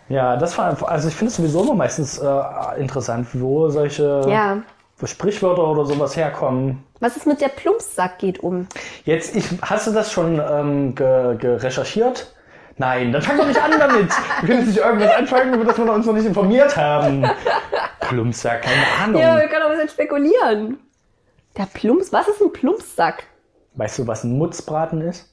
Ja, 0.08 0.38
das 0.38 0.58
war, 0.58 0.78
also 0.88 1.08
ich 1.08 1.16
finde 1.16 1.30
es 1.32 1.38
sowieso 1.38 1.64
immer 1.64 1.74
meistens 1.74 2.20
äh, 2.20 2.80
interessant, 2.80 3.28
wo 3.34 3.70
solche 3.70 4.22
Ja. 4.28 4.58
Sprichwörter 5.04 5.68
oder 5.68 5.86
sowas 5.86 6.16
herkommen. 6.16 6.84
Was 7.00 7.18
ist 7.18 7.28
mit 7.28 7.42
der 7.42 7.50
Plumpsack 7.50 8.20
geht 8.20 8.40
um? 8.40 8.68
Jetzt, 9.04 9.36
ich, 9.36 9.46
hast 9.62 9.88
du 9.88 9.92
das 9.92 10.12
schon 10.12 10.40
ähm, 10.40 10.96
ge, 10.96 11.36
ge 11.38 11.56
recherchiert? 11.56 12.32
Nein, 12.78 13.12
dann 13.12 13.22
fang 13.22 13.38
doch 13.38 13.48
nicht 13.48 13.62
an 13.62 13.72
damit. 13.78 14.10
Wir 14.42 14.56
können 14.56 14.68
nicht 14.68 14.78
irgendwas 14.78 15.12
anfangen, 15.16 15.54
über 15.54 15.66
das 15.66 15.78
wir 15.78 15.92
uns 15.92 16.06
noch 16.06 16.14
nicht 16.14 16.26
informiert 16.26 16.76
haben. 16.78 17.26
Plumpsack, 18.10 18.62
keine 18.64 18.84
Ahnung. 19.04 19.22
Ja, 19.22 19.38
wir 19.40 19.48
können 19.48 19.64
auch 19.64 19.70
ein 19.70 19.74
bisschen 19.74 19.90
spekulieren. 19.90 20.78
Der 21.58 21.66
Plumps, 21.74 22.12
was 22.12 22.28
ist 22.28 22.42
ein 22.42 22.52
Plumpsack? 22.52 23.24
Weißt 23.76 24.00
du, 24.00 24.08
was 24.08 24.24
ein 24.24 24.38
Mutzbraten 24.38 25.02
ist? 25.02 25.32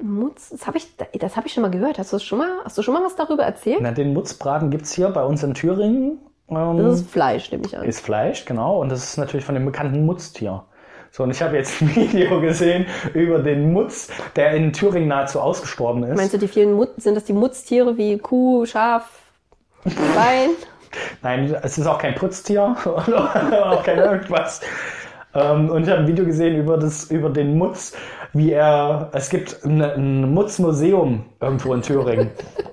Mutz, 0.00 0.50
das 0.50 0.66
habe 0.66 0.76
ich, 0.76 0.94
das 1.18 1.36
habe 1.36 1.46
ich 1.46 1.54
schon 1.54 1.62
mal 1.62 1.70
gehört. 1.70 1.98
Hast 1.98 2.12
du 2.12 2.18
schon 2.18 2.38
mal, 2.38 2.50
hast 2.64 2.76
du 2.76 2.82
schon 2.82 2.94
mal 2.94 3.02
was 3.02 3.16
darüber 3.16 3.44
erzählt? 3.44 3.78
Na, 3.80 3.92
den 3.92 4.12
Mutzbraten 4.12 4.70
gibt's 4.70 4.92
hier 4.92 5.08
bei 5.08 5.24
uns 5.24 5.42
in 5.42 5.54
Thüringen. 5.54 6.18
Ähm, 6.48 6.76
Das 6.78 7.00
ist 7.00 7.10
Fleisch, 7.10 7.50
nehme 7.50 7.64
ich 7.66 7.76
an. 7.76 7.84
ist 7.84 8.00
Fleisch, 8.00 8.44
genau. 8.44 8.80
Und 8.80 8.90
das 8.90 9.02
ist 9.02 9.16
natürlich 9.16 9.44
von 9.46 9.54
dem 9.54 9.64
bekannten 9.64 10.04
Mutztier. 10.04 10.64
So, 11.12 11.22
und 11.22 11.30
ich 11.30 11.40
habe 11.40 11.56
jetzt 11.56 11.80
ein 11.80 11.94
Video 11.96 12.40
gesehen 12.40 12.86
über 13.14 13.38
den 13.38 13.72
Mutz, 13.72 14.08
der 14.36 14.52
in 14.52 14.72
Thüringen 14.72 15.08
nahezu 15.08 15.40
ausgestorben 15.40 16.02
ist. 16.04 16.16
Meinst 16.16 16.34
du, 16.34 16.38
die 16.38 16.48
vielen 16.48 16.74
Mutz, 16.74 17.02
sind 17.02 17.14
das 17.14 17.24
die 17.24 17.32
Mutztiere 17.32 17.96
wie 17.96 18.18
Kuh, 18.18 18.66
Schaf, 18.66 19.08
Schwein? 19.86 20.50
Nein, 21.22 21.54
es 21.62 21.78
ist 21.78 21.86
auch 21.86 21.98
kein 21.98 22.14
Putztier 22.14 22.76
oder 22.84 23.70
auch 23.70 23.82
kein 23.82 23.98
irgendwas. 23.98 24.60
Ähm, 25.34 25.70
und 25.70 25.84
ich 25.84 25.90
habe 25.90 26.00
ein 26.00 26.06
Video 26.06 26.24
gesehen 26.24 26.56
über, 26.56 26.78
das, 26.78 27.10
über 27.10 27.30
den 27.30 27.58
Mutz, 27.58 27.94
wie 28.32 28.52
er. 28.52 29.10
Es 29.12 29.28
gibt 29.28 29.64
ein, 29.64 29.82
ein 29.82 30.32
Mutzmuseum 30.32 31.24
irgendwo 31.40 31.74
in 31.74 31.82
Thüringen. 31.82 32.30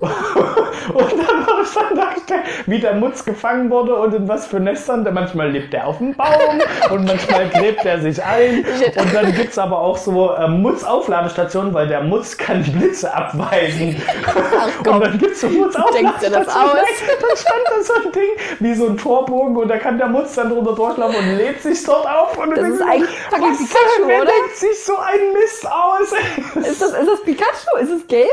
Und 0.92 1.12
dann 1.12 1.43
dann 1.72 1.96
dargestellt, 1.96 2.42
wie 2.66 2.78
der 2.78 2.94
Mutz 2.94 3.24
gefangen 3.24 3.70
wurde 3.70 3.94
und 3.94 4.14
in 4.14 4.28
was 4.28 4.46
für 4.46 4.60
Nestern. 4.60 5.04
Manchmal 5.14 5.50
lebt 5.50 5.72
er 5.74 5.86
auf 5.86 5.98
dem 5.98 6.14
Baum 6.14 6.60
und 6.90 7.04
manchmal 7.04 7.48
gräbt 7.48 7.84
er 7.84 8.00
sich 8.00 8.22
ein. 8.22 8.64
Und 8.96 9.14
dann 9.14 9.32
gibt's 9.34 9.58
aber 9.58 9.78
auch 9.78 9.96
so 9.96 10.32
äh, 10.32 10.48
Mutz-Aufladestationen, 10.48 11.74
weil 11.74 11.86
der 11.86 12.02
Mutz 12.02 12.36
kann 12.36 12.62
die 12.62 12.70
Blitze 12.70 13.12
abweisen. 13.12 14.00
komm. 14.84 14.96
und 14.96 15.04
dann 15.04 15.18
gibt's 15.18 15.40
so 15.40 15.48
mutz 15.48 15.74
Denkst 15.92 16.12
du 16.20 16.30
das 16.30 16.48
aus? 16.48 16.54
Dann 16.54 17.36
stand 17.36 17.62
da 17.68 17.82
so 17.82 17.94
ein 17.94 18.12
Ding 18.12 18.30
wie 18.60 18.74
so 18.74 18.86
ein 18.86 18.96
Torbogen 18.96 19.56
und 19.56 19.68
da 19.68 19.76
kann 19.78 19.98
der 19.98 20.08
Mutz 20.08 20.34
dann 20.34 20.50
drunter 20.50 20.74
durchlaufen 20.74 21.16
und 21.16 21.36
lädt 21.36 21.62
sich 21.62 21.82
dort 21.84 22.06
auf. 22.06 22.36
Und 22.38 22.56
Das 22.56 22.68
ist 22.68 22.82
eigentlich 22.82 23.10
fucking 23.30 23.50
was 23.50 23.58
Pikachu, 23.58 24.08
wer 24.08 24.22
oder? 24.22 24.30
denkt 24.30 24.56
sich 24.56 24.84
so 24.84 24.96
ein 24.96 25.32
Mist 25.32 25.66
aus? 25.66 26.66
Ist 26.66 26.82
das, 26.82 26.90
ist 26.92 27.08
das 27.08 27.22
Pikachu? 27.22 27.76
Ist 27.80 27.90
es 27.90 28.06
gelb? 28.06 28.28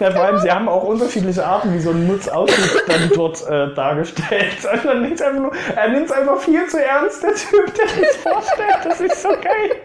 Ja, 0.00 0.10
vor 0.10 0.22
allem, 0.22 0.38
sie 0.40 0.50
haben 0.50 0.68
auch 0.68 0.84
unterschiedliche 0.84 1.44
Arten, 1.44 1.72
wie 1.74 1.80
so 1.80 1.91
ein 1.92 2.06
Mutz 2.06 2.28
aussieht, 2.28 2.82
dann 2.88 3.10
dort 3.14 3.46
äh, 3.48 3.74
dargestellt. 3.74 4.56
Und 4.72 4.84
dann 4.84 5.02
nimmt 5.02 5.22
einfach 5.22 5.40
nur, 5.40 5.52
er 5.76 5.88
nimmt 5.88 6.06
es 6.06 6.12
einfach 6.12 6.38
viel 6.40 6.66
zu 6.68 6.82
ernst, 6.84 7.22
der 7.22 7.34
Typ, 7.34 7.74
der 7.74 7.84
das 7.86 8.16
vorstellt. 8.16 8.78
Das 8.84 9.00
ist 9.00 9.22
so 9.22 9.28
geil. 9.28 9.76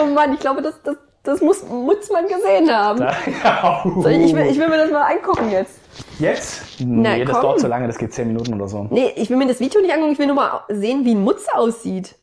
Oh 0.00 0.06
Mann, 0.06 0.34
ich 0.34 0.40
glaube, 0.40 0.62
das, 0.62 0.80
das, 0.82 0.96
das 1.22 1.40
muss 1.40 1.62
Mutzmann 1.64 2.26
gesehen 2.28 2.70
haben. 2.74 3.00
Ja. 3.00 3.82
So, 3.84 4.08
ich, 4.08 4.34
will, 4.34 4.46
ich 4.46 4.58
will 4.58 4.68
mir 4.68 4.76
das 4.78 4.90
mal 4.90 5.02
angucken 5.10 5.50
jetzt. 5.50 5.80
Jetzt? 6.18 6.62
Na, 6.80 7.14
Nee, 7.16 7.24
das 7.24 7.32
komm. 7.34 7.42
dauert 7.42 7.60
zu 7.60 7.66
lange, 7.68 7.86
das 7.86 7.98
geht 7.98 8.12
10 8.12 8.28
Minuten 8.28 8.54
oder 8.54 8.68
so. 8.68 8.86
Nee, 8.90 9.12
ich 9.16 9.28
will 9.30 9.36
mir 9.36 9.46
das 9.48 9.60
Video 9.60 9.80
nicht 9.80 9.92
angucken, 9.92 10.12
ich 10.12 10.18
will 10.18 10.26
nur 10.26 10.36
mal 10.36 10.60
sehen, 10.68 11.04
wie 11.04 11.14
ein 11.14 11.22
Mutz 11.24 11.46
aussieht. 11.52 12.14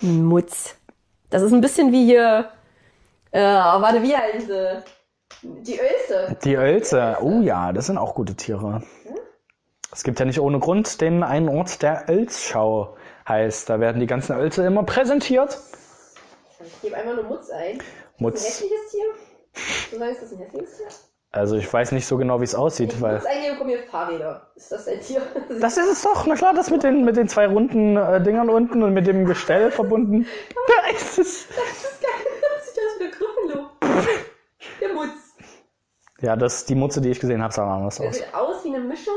Mutz. 0.00 0.76
Das 1.30 1.42
ist 1.42 1.52
ein 1.52 1.60
bisschen 1.60 1.92
wie 1.92 2.04
hier. 2.04 2.48
Äh, 3.30 3.40
warte, 3.42 4.02
wie 4.02 4.14
heißt 4.16 4.46
sie? 4.46 4.82
Die 5.42 5.78
Ölse. 5.78 6.36
Die 6.44 6.54
Ölze, 6.54 7.16
oh 7.20 7.40
ja, 7.40 7.72
das 7.72 7.86
sind 7.86 7.98
auch 7.98 8.14
gute 8.14 8.36
Tiere. 8.36 8.82
Es 9.92 10.04
gibt 10.04 10.20
ja 10.20 10.24
nicht 10.24 10.40
ohne 10.40 10.60
Grund 10.60 11.00
den 11.00 11.22
einen 11.22 11.48
Ort, 11.48 11.82
der 11.82 12.04
Ölzschau 12.08 12.96
heißt. 13.28 13.68
Da 13.68 13.80
werden 13.80 14.00
die 14.00 14.06
ganzen 14.06 14.36
Ölze 14.36 14.64
immer 14.64 14.84
präsentiert. 14.84 15.58
Ich 16.64 16.80
gebe 16.80 16.96
einfach 16.96 17.14
nur 17.14 17.24
Mutz 17.24 17.50
ein. 17.50 17.76
Ist 17.76 17.80
ein 17.80 17.84
Mutz. 18.18 18.44
hässliches 18.46 18.90
Tier? 18.90 19.04
Du 19.90 19.98
sagst, 19.98 20.22
das 20.22 20.32
ist 20.32 20.38
ein 20.38 20.44
hässliches 20.44 20.76
Tier? 20.76 20.86
Also 21.32 21.56
ich 21.56 21.72
weiß 21.72 21.92
nicht 21.92 22.06
so 22.06 22.16
genau, 22.18 22.40
wie 22.40 22.44
es 22.44 22.54
aussieht, 22.54 23.00
weil. 23.00 23.14
Mutz 23.16 23.26
eingeben, 23.26 23.58
kommen 23.58 23.70
hier 23.70 23.82
Fahrräder. 23.90 24.52
Ist 24.54 24.70
das 24.70 24.86
ein 24.86 25.00
Tier? 25.00 25.22
Das 25.60 25.76
ist 25.76 25.90
es 25.90 26.02
doch, 26.02 26.24
na 26.26 26.36
klar, 26.36 26.54
das 26.54 26.70
mit 26.70 26.84
den, 26.84 27.04
mit 27.04 27.16
den 27.16 27.26
zwei 27.26 27.48
runden 27.48 27.96
äh, 27.96 28.22
Dingern 28.22 28.48
unten 28.48 28.82
und 28.82 28.94
mit 28.94 29.06
dem 29.08 29.24
Gestell 29.24 29.72
verbunden. 29.72 30.26
Da 30.68 30.90
ist 30.96 31.18
es. 31.18 31.48
Das 31.48 31.90
ist 31.92 32.00
geil. 32.00 32.10
Das 32.56 32.66
sieht 32.66 32.78
aus 32.78 32.98
wie 32.98 33.04
eine 33.04 33.12
Griffelo. 33.12 33.70
Der 34.80 34.94
Mutz. 34.94 35.32
Ja, 36.22 36.36
das 36.36 36.64
die 36.64 36.74
Mutze, 36.74 37.00
die 37.00 37.10
ich 37.10 37.20
gesehen 37.20 37.42
habe, 37.42 37.52
sah 37.52 37.74
anders 37.76 37.96
Der 37.96 38.08
aus. 38.08 38.16
sieht 38.16 38.34
aus 38.34 38.64
wie 38.64 38.68
eine 38.74 38.80
Mischung 38.80 39.14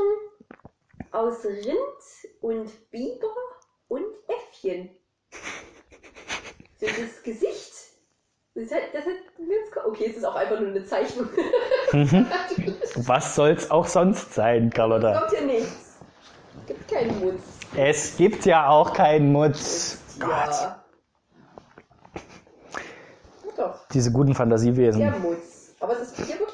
aus 1.12 1.44
Rind 1.44 2.36
und 2.40 2.90
Biber 2.90 3.32
und 3.88 4.04
Äffchen. 4.28 4.90
So 6.80 6.86
das 6.86 7.22
Gesicht. 7.22 7.72
Das 8.54 8.64
ist 8.64 8.72
halt, 8.72 8.84
das 8.92 9.04
hat, 9.04 9.86
okay, 9.86 10.06
es 10.10 10.16
ist 10.16 10.24
auch 10.24 10.34
einfach 10.34 10.58
nur 10.58 10.70
eine 10.70 10.84
Zeichnung. 10.84 11.28
Was 12.96 13.34
soll's 13.34 13.70
auch 13.70 13.86
sonst 13.86 14.34
sein, 14.34 14.70
Carlotta? 14.70 15.20
Kommt 15.20 15.30
hier 15.32 15.46
nichts. 15.46 15.98
Gibt 16.66 16.90
keinen 16.90 17.20
Mutz. 17.20 17.42
Es 17.76 18.16
gibt 18.16 18.44
ja 18.46 18.68
auch 18.68 18.92
keinen 18.94 19.30
Mutz. 19.30 19.98
Gott. 20.18 20.28
Ja. 20.30 20.84
Ja, 22.14 23.52
Doch, 23.56 23.88
Diese 23.92 24.10
guten 24.10 24.34
Fantasiewesen. 24.34 25.00
der 25.00 25.10
Mutz. 25.18 25.74
Aber 25.80 25.92
es 25.92 26.12
ist 26.12 26.18
wirklich. 26.18 26.45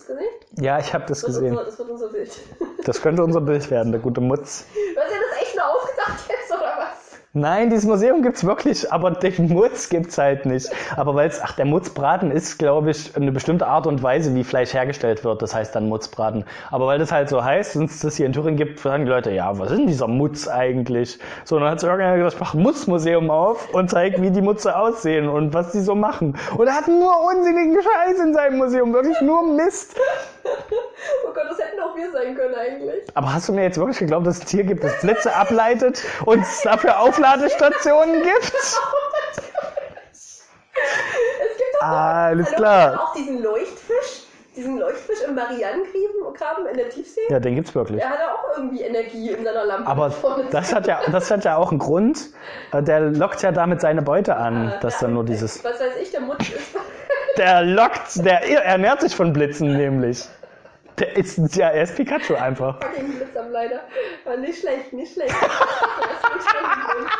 Hast 0.00 0.08
du 0.08 0.14
das 0.14 0.22
gesehen? 0.22 0.64
Ja, 0.64 0.78
ich 0.78 0.94
habe 0.94 1.04
das 1.06 1.20
Das 1.20 1.26
gesehen. 1.34 1.50
unser, 1.50 1.64
das 1.64 1.78
wird 1.78 1.90
unser 1.90 2.08
Bild. 2.08 2.40
Das 2.86 3.02
könnte 3.02 3.22
unser 3.22 3.40
Bild 3.42 3.70
werden, 3.70 3.92
der 3.92 4.00
gute 4.00 4.20
Mutz. 4.22 4.64
Du 4.94 5.00
hast 5.00 5.10
ja 5.10 5.18
das 5.30 5.42
echt 5.42 5.56
nur 5.56 5.66
ausgedacht 5.66 6.24
jetzt, 6.28 6.50
oder 6.50 6.74
was? 6.78 7.19
Nein, 7.32 7.70
dieses 7.70 7.84
Museum 7.84 8.22
gibt's 8.22 8.44
wirklich, 8.44 8.92
aber 8.92 9.12
den 9.12 9.52
Mutz 9.52 9.88
gibt's 9.88 10.18
halt 10.18 10.46
nicht. 10.46 10.68
Aber 10.96 11.14
weil 11.14 11.28
es, 11.28 11.40
ach, 11.40 11.52
der 11.52 11.64
Mutzbraten 11.64 12.32
ist, 12.32 12.58
glaube 12.58 12.90
ich, 12.90 13.14
eine 13.14 13.30
bestimmte 13.30 13.68
Art 13.68 13.86
und 13.86 14.02
Weise, 14.02 14.34
wie 14.34 14.42
Fleisch 14.42 14.74
hergestellt 14.74 15.22
wird. 15.22 15.40
Das 15.40 15.54
heißt 15.54 15.72
dann 15.76 15.88
Mutzbraten. 15.88 16.44
Aber 16.72 16.88
weil 16.88 16.98
das 16.98 17.12
halt 17.12 17.28
so 17.28 17.44
heißt, 17.44 17.76
und 17.76 17.84
es 17.84 18.00
das 18.00 18.16
hier 18.16 18.26
in 18.26 18.32
Thüringen 18.32 18.56
gibt, 18.56 18.80
fragen 18.80 19.04
die 19.04 19.12
Leute, 19.12 19.30
ja, 19.30 19.56
was 19.56 19.70
ist 19.70 19.78
denn 19.78 19.86
dieser 19.86 20.08
Mutz 20.08 20.48
eigentlich? 20.48 21.20
So, 21.44 21.60
dann 21.60 21.70
hat 21.70 21.80
irgendeiner 21.84 22.16
gesagt, 22.16 22.34
ich 22.34 22.40
mach 22.40 22.54
Mutzmuseum 22.54 23.30
auf 23.30 23.72
und 23.72 23.88
zeigt, 23.88 24.20
wie 24.20 24.32
die 24.32 24.42
Mutze 24.42 24.76
aussehen 24.76 25.28
und 25.28 25.54
was 25.54 25.70
die 25.70 25.82
so 25.82 25.94
machen. 25.94 26.36
Und 26.56 26.66
er 26.66 26.74
hat 26.74 26.88
nur 26.88 27.12
unsinnigen 27.28 27.80
Scheiß 27.80 28.18
in 28.18 28.34
seinem 28.34 28.58
Museum, 28.58 28.92
wirklich 28.92 29.20
nur 29.20 29.46
Mist. 29.46 29.94
Oh 30.44 31.32
Gott, 31.32 31.44
das 31.48 31.58
hätten 31.58 31.78
auch 31.78 31.94
wir 31.94 32.10
sein 32.30 32.36
können 32.36 32.54
eigentlich. 32.54 33.02
Aber 33.14 33.32
hast 33.32 33.48
du 33.48 33.52
mir 33.52 33.62
jetzt 33.64 33.78
wirklich 33.78 33.98
geglaubt, 33.98 34.26
dass 34.26 34.36
es 34.36 34.42
ein 34.42 34.46
Tier 34.46 34.64
gibt, 34.64 34.82
das 34.84 35.00
Blitze 35.00 35.34
ableitet 35.34 36.02
und 36.24 36.40
es 36.42 36.62
dafür 36.62 37.00
Aufladestationen 37.00 38.22
gibt? 38.22 38.52
Es 40.72 41.56
gibt 41.58 41.74
doch 41.80 41.86
Alles 41.86 42.46
Hallo, 42.46 42.56
klar. 42.56 43.02
auch 43.02 43.14
diesen 43.14 43.42
Leuchtfisch, 43.42 44.24
diesen 44.56 44.78
Leuchtfisch 44.78 45.18
im 45.26 45.34
Marianengraben 45.34 46.34
Graben 46.34 46.66
in 46.66 46.76
der 46.76 46.88
Tiefsee. 46.88 47.20
Ja, 47.28 47.38
den 47.40 47.56
gibt's 47.56 47.74
wirklich. 47.74 47.98
Der 48.00 48.08
hat 48.08 48.18
ja 48.18 48.32
auch 48.34 48.56
irgendwie 48.56 48.82
Energie 48.82 49.30
in 49.30 49.44
seiner 49.44 49.64
Lampe. 49.64 49.86
Aber 49.88 50.10
das 50.50 50.72
hat 50.74 50.86
ja, 50.86 51.00
das 51.10 51.30
hat 51.30 51.44
ja 51.44 51.56
auch 51.56 51.70
einen 51.70 51.78
Grund. 51.80 52.30
Äh, 52.72 52.82
Der 52.82 53.00
lockt 53.00 53.42
ja 53.42 53.52
damit 53.52 53.80
seine 53.82 54.00
Beute 54.02 54.36
an, 54.36 54.72
dass 54.80 54.98
dann 55.00 55.12
nur 55.14 55.24
dieses. 55.24 55.62
Was 55.64 55.80
weiß 55.80 55.96
ich, 56.00 56.10
der 56.12 56.20
Mutz 56.20 56.48
ist. 56.48 56.74
Der 57.36 57.62
lockt, 57.62 58.24
der 58.24 58.64
ernährt 58.64 59.00
sich 59.02 59.14
von 59.14 59.32
Blitzen 59.32 59.76
nämlich. 59.76 60.26
Der 61.00 61.16
ist, 61.16 61.56
ja, 61.56 61.68
er 61.70 61.82
ist 61.84 61.96
Pikachu 61.96 62.34
einfach. 62.34 62.78
Blitzableiter. 63.18 63.80
Aber 64.24 64.36
nicht 64.36 64.60
schlecht, 64.60 64.92
nicht 64.92 65.12
schlecht. 65.14 65.34
Nicht. 65.34 65.50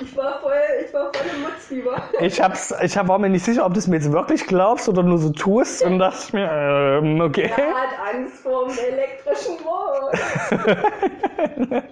Ich 0.00 0.16
war 0.16 0.40
voll, 0.40 0.52
ich 0.86 0.94
war 0.94 1.12
voll 1.12 1.26
im 1.34 1.42
Mutzfieber. 1.42 2.00
Ich 2.20 2.40
hab's, 2.40 2.72
ich 2.82 2.96
hab, 2.96 3.08
war 3.08 3.18
mir 3.18 3.28
nicht 3.28 3.44
sicher, 3.44 3.66
ob 3.66 3.72
du 3.74 3.80
es 3.80 3.88
mir 3.88 3.96
jetzt 3.96 4.12
wirklich 4.12 4.46
glaubst 4.46 4.88
oder 4.88 5.02
nur 5.02 5.18
so 5.18 5.30
tust 5.30 5.82
und 5.82 5.98
dachte 5.98 6.18
ich 6.22 6.32
mir, 6.32 6.48
ähm, 6.48 7.20
okay. 7.20 7.50
Er 7.56 7.74
hat 7.74 8.14
Angst 8.14 8.36
vor 8.44 8.68
dem 8.68 8.78
elektrischen 8.78 9.56
Moor. 9.64 10.12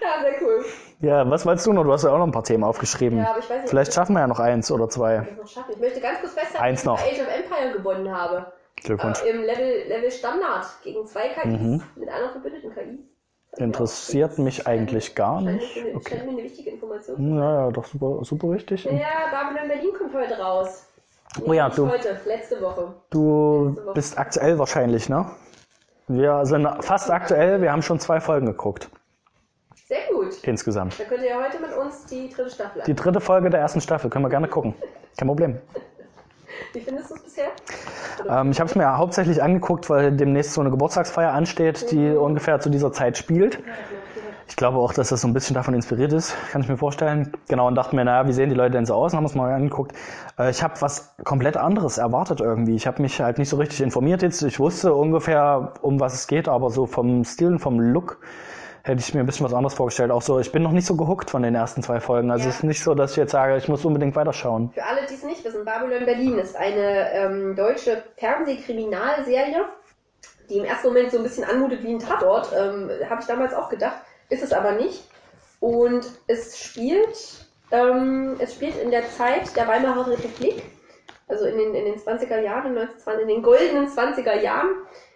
Ja, 0.00 0.22
sehr 0.22 0.40
cool. 0.42 0.64
Ja, 1.00 1.28
was 1.30 1.44
wolltest 1.44 1.66
du 1.66 1.72
noch? 1.74 1.82
Du 1.84 1.92
hast 1.92 2.04
ja 2.04 2.10
auch 2.10 2.18
noch 2.18 2.26
ein 2.26 2.32
paar 2.32 2.44
Themen 2.44 2.64
aufgeschrieben. 2.64 3.18
Ja, 3.18 3.30
aber 3.30 3.40
ich 3.40 3.50
weiß 3.50 3.60
nicht, 3.60 3.68
Vielleicht 3.68 3.92
schaffen 3.92 4.14
wir 4.14 4.20
ja 4.20 4.26
noch 4.26 4.40
eins 4.40 4.70
oder 4.70 4.88
zwei. 4.88 5.26
ich 5.70 5.76
möchte 5.78 6.00
ganz 6.00 6.20
kurz 6.20 6.32
festhalten, 6.32 6.64
Eins 6.64 6.84
noch. 6.84 6.98
dass 6.98 7.12
ich 7.12 7.20
Age 7.20 7.26
of 7.28 7.34
Empire 7.34 7.72
gewonnen 7.76 8.16
habe. 8.16 8.46
Glückwunsch. 8.82 9.22
Äh, 9.22 9.30
Im 9.30 9.42
Level, 9.42 9.88
Level 9.88 10.10
Standard 10.10 10.66
gegen 10.82 11.06
zwei 11.06 11.28
KIs 11.28 11.44
Mhm. 11.60 11.82
mit 11.96 12.08
einer 12.08 12.30
verbündeten 12.30 12.72
KI. 12.74 12.98
Interessiert 13.56 14.38
mich 14.38 14.66
eigentlich 14.66 15.14
gar 15.14 15.40
Scheint 15.40 15.56
nicht. 15.56 15.78
eine, 15.78 15.96
Okay. 15.96 16.10
scheint 16.16 16.26
mir 16.26 16.32
eine 16.32 16.42
wichtige 16.44 16.70
Information. 16.70 17.36
Ja, 17.38 17.64
ja, 17.64 17.70
doch 17.70 17.84
super, 17.86 18.24
super 18.24 18.50
wichtig. 18.52 18.84
Ja, 18.84 18.90
Babylon 19.32 19.68
Berlin 19.68 19.90
kommt 19.98 20.14
heute 20.14 20.38
raus. 20.38 20.86
Oh 21.44 21.52
ja, 21.52 21.68
du- 21.68 21.90
heute, 21.90 22.16
letzte 22.26 22.60
Woche. 22.62 22.94
Du 23.10 23.76
bist 23.94 24.18
aktuell 24.18 24.58
wahrscheinlich, 24.58 25.08
ne? 25.08 25.26
Wir 26.06 26.46
sind 26.46 26.66
fast 26.84 27.10
aktuell, 27.10 27.60
wir 27.60 27.70
haben 27.72 27.82
schon 27.82 27.98
zwei 28.00 28.20
Folgen 28.20 28.46
geguckt. 28.46 28.88
Sehr 29.86 29.98
gut. 30.12 30.42
Insgesamt. 30.44 30.98
Dann 30.98 31.06
könnt 31.06 31.22
ihr 31.22 31.30
ja 31.30 31.42
heute 31.42 31.60
mit 31.60 31.74
uns 31.76 32.04
die 32.06 32.28
dritte 32.28 32.50
Staffel 32.50 32.82
Die 32.86 32.90
an. 32.92 32.96
dritte 32.96 33.20
Folge 33.20 33.50
der 33.50 33.60
ersten 33.60 33.80
Staffel, 33.80 34.08
können 34.10 34.24
wir 34.24 34.30
gerne 34.30 34.48
gucken. 34.48 34.74
Kein 35.18 35.28
Problem. 35.28 35.58
Wie 36.72 36.80
findest 36.80 37.10
du 37.10 37.14
es 37.14 37.22
bisher? 37.22 37.48
Ähm, 38.28 38.50
ich 38.50 38.60
habe 38.60 38.68
es 38.68 38.76
mir 38.76 38.96
hauptsächlich 38.96 39.42
angeguckt, 39.42 39.88
weil 39.90 40.12
demnächst 40.12 40.52
so 40.52 40.60
eine 40.60 40.70
Geburtstagsfeier 40.70 41.32
ansteht, 41.32 41.90
die 41.90 42.10
ungefähr 42.10 42.60
zu 42.60 42.70
dieser 42.70 42.92
Zeit 42.92 43.16
spielt. 43.16 43.58
Ich 44.48 44.56
glaube 44.56 44.78
auch, 44.78 44.94
dass 44.94 45.10
das 45.10 45.20
so 45.20 45.28
ein 45.28 45.34
bisschen 45.34 45.54
davon 45.54 45.74
inspiriert 45.74 46.12
ist, 46.12 46.34
kann 46.50 46.62
ich 46.62 46.68
mir 46.68 46.78
vorstellen. 46.78 47.32
Genau, 47.48 47.66
und 47.66 47.74
dachte 47.74 47.94
mir, 47.94 48.04
naja, 48.04 48.26
wie 48.26 48.32
sehen 48.32 48.48
die 48.48 48.54
Leute 48.54 48.72
denn 48.72 48.86
so 48.86 48.94
aus? 48.94 49.12
Und 49.12 49.18
haben 49.18 49.26
es 49.26 49.34
mal 49.34 49.52
angeguckt. 49.52 49.92
Äh, 50.38 50.50
ich 50.50 50.62
habe 50.62 50.74
was 50.80 51.14
komplett 51.24 51.56
anderes 51.56 51.98
erwartet 51.98 52.40
irgendwie. 52.40 52.74
Ich 52.74 52.86
habe 52.86 53.02
mich 53.02 53.20
halt 53.20 53.38
nicht 53.38 53.50
so 53.50 53.56
richtig 53.56 53.82
informiert 53.82 54.22
jetzt. 54.22 54.42
Ich 54.42 54.58
wusste 54.58 54.94
ungefähr, 54.94 55.74
um 55.82 56.00
was 56.00 56.14
es 56.14 56.26
geht, 56.26 56.48
aber 56.48 56.70
so 56.70 56.86
vom 56.86 57.24
Stil 57.24 57.48
und 57.48 57.58
vom 57.58 57.78
Look 57.78 58.20
hätte 58.88 59.00
ich 59.00 59.14
mir 59.14 59.20
ein 59.20 59.26
bisschen 59.26 59.44
was 59.46 59.52
anderes 59.54 59.74
vorgestellt. 59.74 60.10
Auch 60.10 60.22
so, 60.22 60.40
ich 60.40 60.50
bin 60.50 60.62
noch 60.62 60.72
nicht 60.72 60.86
so 60.86 60.96
gehuckt 60.96 61.30
von 61.30 61.42
den 61.42 61.54
ersten 61.54 61.82
zwei 61.82 62.00
Folgen. 62.00 62.30
Also 62.30 62.44
Ja. 62.44 62.50
es 62.50 62.56
ist 62.56 62.64
nicht 62.64 62.82
so, 62.82 62.94
dass 62.94 63.12
ich 63.12 63.16
jetzt 63.18 63.32
sage, 63.32 63.56
ich 63.56 63.68
muss 63.68 63.84
unbedingt 63.84 64.16
weiterschauen. 64.16 64.70
Für 64.72 64.84
alle, 64.84 65.06
die 65.06 65.14
es 65.14 65.22
nicht 65.22 65.44
wissen, 65.44 65.64
Babylon 65.64 66.04
Berlin 66.06 66.38
ist 66.38 66.56
eine 66.56 67.12
ähm, 67.12 67.54
deutsche 67.54 68.02
Fernsehkriminalserie, 68.16 69.64
die 70.48 70.58
im 70.58 70.64
ersten 70.64 70.88
Moment 70.88 71.10
so 71.10 71.18
ein 71.18 71.22
bisschen 71.22 71.44
anmutet 71.44 71.82
wie 71.82 71.92
ein 71.92 71.98
Tatort. 71.98 72.50
Ähm, 72.56 72.90
Habe 73.08 73.20
ich 73.20 73.26
damals 73.26 73.54
auch 73.54 73.68
gedacht, 73.68 73.96
ist 74.30 74.42
es 74.42 74.52
aber 74.52 74.72
nicht. 74.72 75.04
Und 75.60 76.06
es 76.26 76.58
spielt, 76.58 77.46
ähm, 77.70 78.36
es 78.38 78.54
spielt 78.54 78.76
in 78.82 78.90
der 78.90 79.08
Zeit 79.10 79.54
der 79.56 79.66
Weimarer 79.68 80.08
Republik, 80.10 80.62
also 81.26 81.44
in 81.44 81.58
den, 81.58 81.74
in 81.74 81.84
den 81.84 81.94
20er 81.96 82.40
Jahren, 82.40 82.76
1920, 82.78 83.22
in 83.22 83.28
den 83.28 83.42
goldenen 83.42 83.88
20er 83.88 84.40
Jahren 84.40 84.68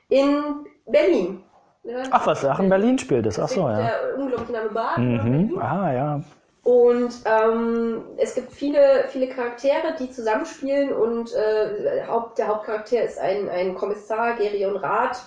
in 0.09 0.67
Berlin. 0.87 1.42
Ja, 1.85 2.03
Ach 2.11 2.27
was, 2.27 2.45
ach 2.45 2.61
in 2.61 2.69
Berlin 2.69 2.99
spielt 2.99 3.27
es. 3.27 3.39
Ach 3.39 3.49
so, 3.49 3.69
ja. 3.69 3.77
Der 3.77 4.17
unglaubliche 4.17 4.53
Name 4.53 4.71
Baden. 4.71 5.49
Mhm. 5.51 5.59
Ah, 5.59 5.93
ja. 5.93 6.21
Und 6.63 7.13
ähm, 7.25 8.03
es 8.19 8.37
gibt 8.37 8.53
viele, 8.53 9.07
viele 9.09 9.27
Charaktere, 9.27 9.97
die 9.99 10.09
zusammenspielen 10.11 10.93
und 10.93 11.35
äh, 11.35 12.07
Haupt, 12.07 12.39
der 12.39 12.47
Hauptcharakter 12.47 13.03
ist 13.03 13.19
ein, 13.19 13.49
ein 13.49 13.75
Kommissar, 13.75 14.35
Gerion 14.37 14.77
Rath, 14.77 15.23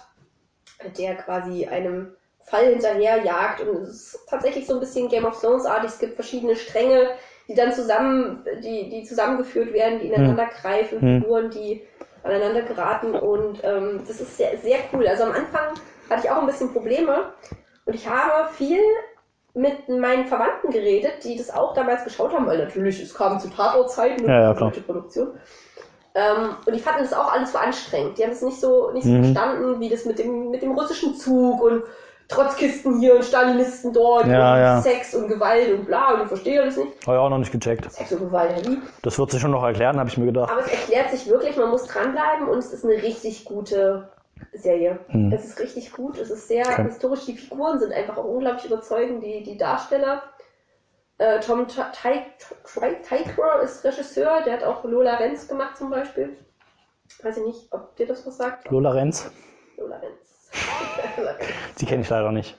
der 0.97 1.15
quasi 1.15 1.65
einem 1.65 2.13
Fall 2.45 2.67
hinterherjagt 2.67 3.61
und 3.61 3.81
es 3.83 4.13
ist 4.13 4.19
tatsächlich 4.29 4.65
so 4.65 4.75
ein 4.75 4.79
bisschen 4.79 5.09
Game 5.09 5.25
of 5.25 5.37
Thrones-artig. 5.41 5.89
Es 5.89 5.99
gibt 5.99 6.15
verschiedene 6.15 6.55
Stränge, 6.55 7.09
die 7.49 7.55
dann 7.55 7.73
zusammen, 7.73 8.45
die, 8.63 8.89
die 8.89 9.03
zusammengeführt 9.03 9.73
werden, 9.73 9.99
die 9.99 10.07
ineinander 10.07 10.45
greifen, 10.61 11.01
Hm. 11.01 11.21
Figuren, 11.21 11.49
die 11.49 11.81
aneinander 12.23 12.61
geraten 12.61 13.13
und 13.13 13.59
ähm, 13.63 14.03
das 14.07 14.21
ist 14.21 14.37
sehr, 14.37 14.57
sehr 14.59 14.77
cool. 14.93 15.05
Also 15.05 15.23
am 15.23 15.33
Anfang 15.33 15.75
hatte 16.09 16.21
ich 16.25 16.31
auch 16.31 16.37
ein 16.37 16.45
bisschen 16.47 16.71
Probleme 16.73 17.33
und 17.85 17.93
ich 17.93 18.07
habe 18.07 18.49
viel 18.53 18.79
mit 19.53 19.87
meinen 19.87 20.25
Verwandten 20.25 20.69
geredet, 20.71 21.23
die 21.23 21.37
das 21.37 21.49
auch 21.53 21.73
damals 21.73 22.03
geschaut 22.03 22.33
haben, 22.33 22.45
weil 22.45 22.57
natürlich, 22.57 23.01
es 23.01 23.13
kam 23.13 23.39
zu 23.39 23.49
Tatortzeiten 23.49 24.27
Ja, 24.27 24.41
ja, 24.41 24.53
klar. 24.53 24.71
Produktion. 24.85 25.29
Ähm, 26.13 26.55
und 26.65 26.73
die 26.73 26.79
fanden 26.79 27.03
das 27.03 27.13
auch 27.13 27.31
alles 27.31 27.51
so 27.51 27.57
anstrengend. 27.57 28.17
Die 28.17 28.23
haben 28.23 28.31
es 28.31 28.41
nicht 28.41 28.59
so, 28.59 28.91
nicht 28.91 29.03
so 29.05 29.11
Mhm. 29.11 29.23
verstanden, 29.33 29.79
wie 29.79 29.89
das 29.89 30.05
mit 30.05 30.19
dem, 30.19 30.49
mit 30.49 30.61
dem 30.61 30.71
russischen 30.77 31.15
Zug 31.15 31.61
und 31.61 31.83
Trotzkisten 32.27 32.99
hier 32.99 33.15
und 33.15 33.23
Stalinisten 33.23 33.93
dort 33.93 34.25
Ja, 34.25 34.53
und 34.55 34.59
ja. 34.59 34.81
Sex 34.81 35.13
und 35.13 35.27
Gewalt 35.27 35.71
und 35.71 35.85
bla 35.85 36.13
und 36.15 36.21
ich 36.23 36.27
verstehe 36.27 36.61
alles 36.61 36.75
nicht. 36.77 36.91
Habe 37.05 37.17
ich 37.17 37.21
auch 37.21 37.29
noch 37.29 37.37
nicht 37.37 37.51
gecheckt. 37.51 37.91
Sex 37.91 38.11
und 38.13 38.19
Gewalt, 38.19 38.57
ja 38.57 38.71
wie? 38.71 38.79
Das 39.03 39.19
wird 39.19 39.31
sich 39.31 39.41
schon 39.41 39.51
noch 39.51 39.63
erklären, 39.63 39.99
habe 39.99 40.09
ich 40.09 40.17
mir 40.17 40.25
gedacht. 40.25 40.51
Aber 40.51 40.61
es 40.61 40.67
erklärt 40.71 41.11
sich 41.11 41.27
wirklich, 41.29 41.55
man 41.55 41.69
muss 41.69 41.85
dranbleiben 41.85 42.47
und 42.49 42.57
es 42.57 42.73
ist 42.73 42.83
eine 42.83 42.95
richtig 42.95 43.45
gute 43.45 44.09
Serie. 44.53 44.99
Hm. 45.07 45.31
Es 45.31 45.45
ist 45.45 45.59
richtig 45.59 45.91
gut, 45.93 46.17
es 46.17 46.29
ist 46.29 46.47
sehr 46.47 46.65
Okay. 46.67 46.83
historisch, 46.83 47.25
die 47.25 47.37
Figuren 47.37 47.79
sind 47.79 47.91
einfach 47.93 48.17
auch 48.17 48.25
unglaublich 48.25 48.65
überzeugend, 48.65 49.23
die, 49.23 49.43
die 49.43 49.57
Darsteller. 49.57 50.23
Äh, 51.17 51.39
Tom 51.39 51.65
Tykwer 51.67 53.61
ist 53.63 53.83
Regisseur, 53.85 54.41
der 54.43 54.53
hat 54.53 54.63
auch 54.63 54.83
Lola 54.83 55.15
Renz 55.15 55.47
gemacht 55.47 55.77
zum 55.77 55.89
Beispiel. 55.89 56.35
Weiß 57.23 57.37
ich 57.37 57.45
nicht, 57.45 57.71
ob 57.71 57.95
dir 57.95 58.07
das 58.07 58.25
was 58.27 58.37
sagt. 58.37 58.69
Lola 58.69 58.91
Renz, 58.91 59.31
Lola 59.77 59.97
Renz. 59.97 60.49
Die 61.79 61.85
kenne 61.85 62.01
ich 62.01 62.09
leider 62.09 62.31
nicht. 62.31 62.57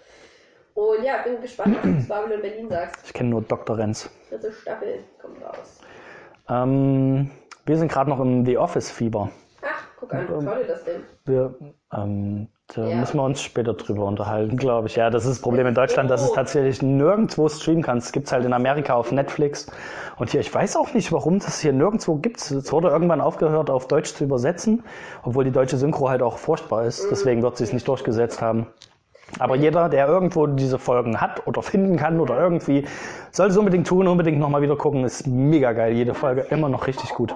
Und 0.75 1.03
ja, 1.03 1.22
bin 1.22 1.40
gespannt, 1.40 1.77
was 1.83 1.83
du 1.83 2.09
Babylon 2.09 2.42
Berlin 2.42 2.68
sagst. 2.68 3.07
Ich 3.07 3.12
kenne 3.14 3.31
nur 3.31 3.42
Dr. 3.42 3.79
Renz. 3.79 4.11
Dritte 4.29 4.53
Staffel 4.53 5.05
kommt 5.20 5.42
raus. 5.42 5.81
Ähm, 6.49 7.31
wir 7.64 7.79
sind 7.79 7.90
gerade 7.90 8.11
noch 8.11 8.20
im 8.20 8.44
The 8.44 8.59
Office-Fieber. 8.59 9.31
Guck 10.09 10.14
an, 10.14 10.27
schau 10.29 10.55
dir 10.55 10.66
das 10.66 10.85
denn. 10.85 11.03
Wir, 11.25 11.55
ähm, 11.92 12.49
da 12.75 12.88
Ja. 12.88 12.97
müssen 12.97 13.16
wir 13.19 13.25
uns 13.25 13.42
später 13.42 13.75
drüber 13.75 14.05
unterhalten, 14.07 14.57
glaube 14.57 14.88
ich. 14.88 14.97
Ja, 14.97 15.11
das 15.11 15.25
ist 15.25 15.31
das 15.31 15.40
Problem 15.40 15.66
in 15.66 15.75
Deutschland, 15.75 16.11
dass 16.11 16.23
es 16.23 16.33
tatsächlich 16.33 16.83
nirgendwo 16.83 17.49
streamen 17.49 17.83
kannst. 17.83 18.07
Es 18.09 18.12
gibt 18.12 18.31
halt 18.33 18.45
in 18.45 18.53
Amerika 18.53 18.95
auf 18.95 19.12
Netflix. 19.12 19.66
Und 20.19 20.31
hier, 20.31 20.40
ich 20.40 20.53
weiß 20.53 20.77
auch 20.77 20.92
nicht, 20.95 21.12
warum 21.12 21.38
das 21.38 21.61
hier 21.61 21.73
nirgendwo 21.73 22.16
gibt. 22.16 22.38
Es 22.38 22.73
wurde 22.73 22.88
irgendwann 22.88 23.21
aufgehört, 23.21 23.71
auf 23.71 23.87
Deutsch 23.88 24.14
zu 24.14 24.25
übersetzen, 24.25 24.83
obwohl 25.23 25.45
die 25.45 25.53
deutsche 25.53 25.77
Synchro 25.77 26.09
halt 26.09 26.23
auch 26.23 26.38
furchtbar 26.38 26.85
ist. 26.85 27.09
Deswegen 27.11 27.42
wird 27.42 27.57
sie 27.57 27.64
es 27.64 27.73
nicht 27.73 27.87
durchgesetzt 27.87 28.40
haben. 28.40 28.66
Aber 29.39 29.57
jeder, 29.57 29.89
der 29.89 30.07
irgendwo 30.07 30.47
diese 30.47 30.79
Folgen 30.79 31.21
hat 31.21 31.47
oder 31.47 31.61
finden 31.62 31.97
kann 31.97 32.21
oder 32.21 32.39
irgendwie, 32.39 32.87
soll 33.33 33.49
es 33.49 33.57
unbedingt 33.57 33.87
tun, 33.87 34.07
unbedingt 34.07 34.39
nochmal 34.39 34.62
wieder 34.62 34.77
gucken. 34.77 35.05
Ist 35.05 35.27
mega 35.27 35.73
geil. 35.73 35.93
Jede 35.93 36.15
Folge 36.15 36.47
immer 36.51 36.69
noch 36.69 36.87
richtig 36.87 37.11
gut. 37.11 37.35